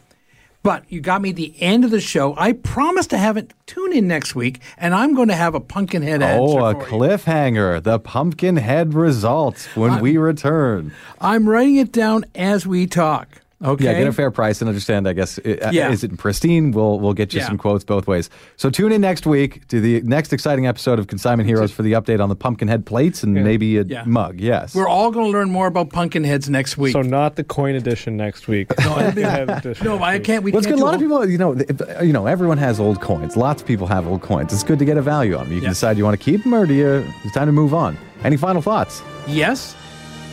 But 0.62 0.84
you 0.88 1.00
got 1.00 1.20
me 1.20 1.30
at 1.30 1.36
the 1.36 1.52
end 1.60 1.84
of 1.84 1.90
the 1.90 2.00
show. 2.00 2.36
I 2.38 2.52
promise 2.52 3.08
to 3.08 3.18
have 3.18 3.36
it 3.36 3.52
tune 3.66 3.92
in 3.92 4.06
next 4.06 4.36
week, 4.36 4.60
and 4.78 4.94
I'm 4.94 5.16
going 5.16 5.26
to 5.26 5.34
have 5.34 5.56
a 5.56 5.60
Pumpkinhead 5.60 6.22
oh, 6.22 6.26
answer 6.26 6.60
Oh, 6.60 6.64
a 6.66 6.74
for 6.74 6.80
you. 6.82 6.86
cliffhanger. 6.86 7.82
The 7.82 7.98
Pumpkinhead 7.98 8.94
results 8.94 9.66
when 9.74 10.00
we 10.00 10.16
return. 10.16 10.92
I'm 11.20 11.48
writing 11.48 11.74
it 11.74 11.90
down 11.90 12.24
as 12.36 12.68
we 12.68 12.86
talk. 12.86 13.39
Okay. 13.62 13.84
Yeah, 13.84 13.92
get 13.98 14.06
a 14.06 14.12
fair 14.12 14.30
price 14.30 14.62
and 14.62 14.68
understand. 14.68 15.06
I 15.06 15.12
guess 15.12 15.38
i- 15.44 15.50
uh, 15.52 15.70
Yeah. 15.70 15.90
is 15.90 16.02
it 16.02 16.16
pristine? 16.16 16.70
We'll 16.70 16.98
we'll 16.98 17.12
get 17.12 17.34
you 17.34 17.40
Yeah. 17.40 17.46
some 17.48 17.58
quotes 17.58 17.84
both 17.84 18.06
ways. 18.06 18.30
So 18.56 18.70
tune 18.70 18.90
in 18.90 19.02
next 19.02 19.26
week 19.26 19.68
to 19.68 19.80
the 19.82 20.00
next 20.02 20.32
exciting 20.32 20.66
episode 20.66 20.98
of 20.98 21.08
Consignment 21.08 21.46
Heroes 21.46 21.70
for 21.70 21.82
the 21.82 21.92
update 21.92 22.20
on 22.22 22.30
the 22.30 22.36
Pumpkinhead 22.36 22.86
plates 22.86 23.22
and 23.22 23.34
maybe 23.34 23.76
a 23.76 23.84
Yeah. 23.84 24.04
mug. 24.06 24.40
Yes. 24.40 24.74
We're 24.74 24.88
all 24.88 25.10
going 25.10 25.26
to 25.26 25.30
learn 25.32 25.50
more 25.50 25.66
about 25.66 25.90
Pumpkinheads 25.90 26.48
next 26.48 26.78
week. 26.78 26.92
So 26.92 27.02
not 27.02 27.36
the 27.36 27.44
coin 27.44 27.74
edition 27.74 28.16
next 28.16 28.48
week. 28.48 28.68
No, 28.78 29.10
no, 29.84 30.02
I 30.02 30.18
can't. 30.18 30.42
We 30.42 30.52
Well, 30.52 30.58
it's 30.60 30.66
can't 30.66 30.66
good. 30.66 30.74
A 30.74 30.76
do 30.76 30.84
lot 30.84 30.94
of 30.94 31.00
people, 31.00 31.28
you 31.28 31.36
know, 31.38 31.54
th- 31.54 31.70
you 32.02 32.12
know, 32.14 32.26
everyone 32.26 32.56
has 32.58 32.80
old 32.80 33.00
coins. 33.02 33.36
Lots 33.36 33.60
of 33.60 33.68
people 33.68 33.86
have 33.88 34.06
old 34.06 34.22
coins. 34.22 34.52
It's 34.54 34.62
good 34.62 34.78
to 34.78 34.84
get 34.86 34.96
a 34.96 35.02
value 35.02 35.36
on 35.36 35.44
them. 35.44 35.52
You 35.54 35.60
can 35.60 35.68
decide 35.70 35.98
you 35.98 36.04
want 36.04 36.18
to 36.18 36.24
keep 36.24 36.42
them 36.44 36.54
or 36.54 36.64
do 36.64 36.72
you? 36.74 37.04
It's 37.24 37.34
time 37.34 37.46
to 37.46 37.52
move 37.52 37.74
on. 37.74 37.98
Any 38.24 38.36
final 38.38 38.62
thoughts? 38.62 39.02
Yes. 39.26 39.74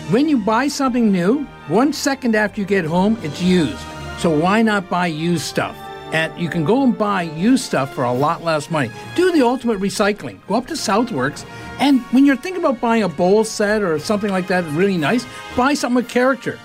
When 0.09 0.29
you 0.29 0.37
buy 0.37 0.69
something 0.69 1.11
new, 1.11 1.43
one 1.67 1.91
second 1.91 2.33
after 2.33 2.61
you 2.61 2.65
get 2.65 2.85
home, 2.85 3.17
it's 3.23 3.41
used. 3.41 3.77
So 4.19 4.29
why 4.29 4.61
not 4.61 4.89
buy 4.89 5.07
used 5.07 5.43
stuff? 5.43 5.75
And 6.13 6.31
you 6.39 6.47
can 6.47 6.63
go 6.63 6.83
and 6.83 6.97
buy 6.97 7.23
used 7.23 7.65
stuff 7.65 7.93
for 7.93 8.05
a 8.05 8.13
lot 8.13 8.41
less 8.41 8.71
money. 8.71 8.89
Do 9.17 9.33
the 9.33 9.41
ultimate 9.41 9.81
recycling. 9.81 10.39
Go 10.47 10.55
up 10.55 10.67
to 10.67 10.75
Southworks, 10.75 11.45
and 11.79 11.99
when 12.13 12.25
you're 12.25 12.37
thinking 12.37 12.63
about 12.63 12.79
buying 12.79 13.03
a 13.03 13.09
bowl 13.09 13.43
set 13.43 13.83
or 13.83 13.99
something 13.99 14.29
like 14.29 14.47
that, 14.47 14.63
really 14.71 14.95
nice, 14.95 15.25
buy 15.57 15.73
something 15.73 15.97
with 15.97 16.07
character. 16.07 16.57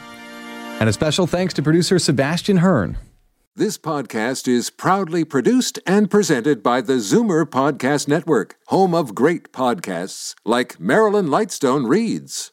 And 0.78 0.88
a 0.88 0.92
special 0.92 1.26
thanks 1.26 1.52
to 1.54 1.62
producer 1.64 1.98
Sebastian 1.98 2.58
Hearn. 2.58 2.96
This 3.56 3.76
podcast 3.76 4.46
is 4.46 4.70
proudly 4.70 5.24
produced 5.24 5.80
and 5.84 6.08
presented 6.08 6.62
by 6.62 6.80
the 6.80 6.94
Zoomer 6.94 7.44
Podcast 7.44 8.06
Network, 8.06 8.54
home 8.68 8.94
of 8.94 9.16
great 9.16 9.50
podcasts 9.52 10.36
like 10.44 10.78
Marilyn 10.78 11.26
Lightstone 11.26 11.88
Reads, 11.88 12.52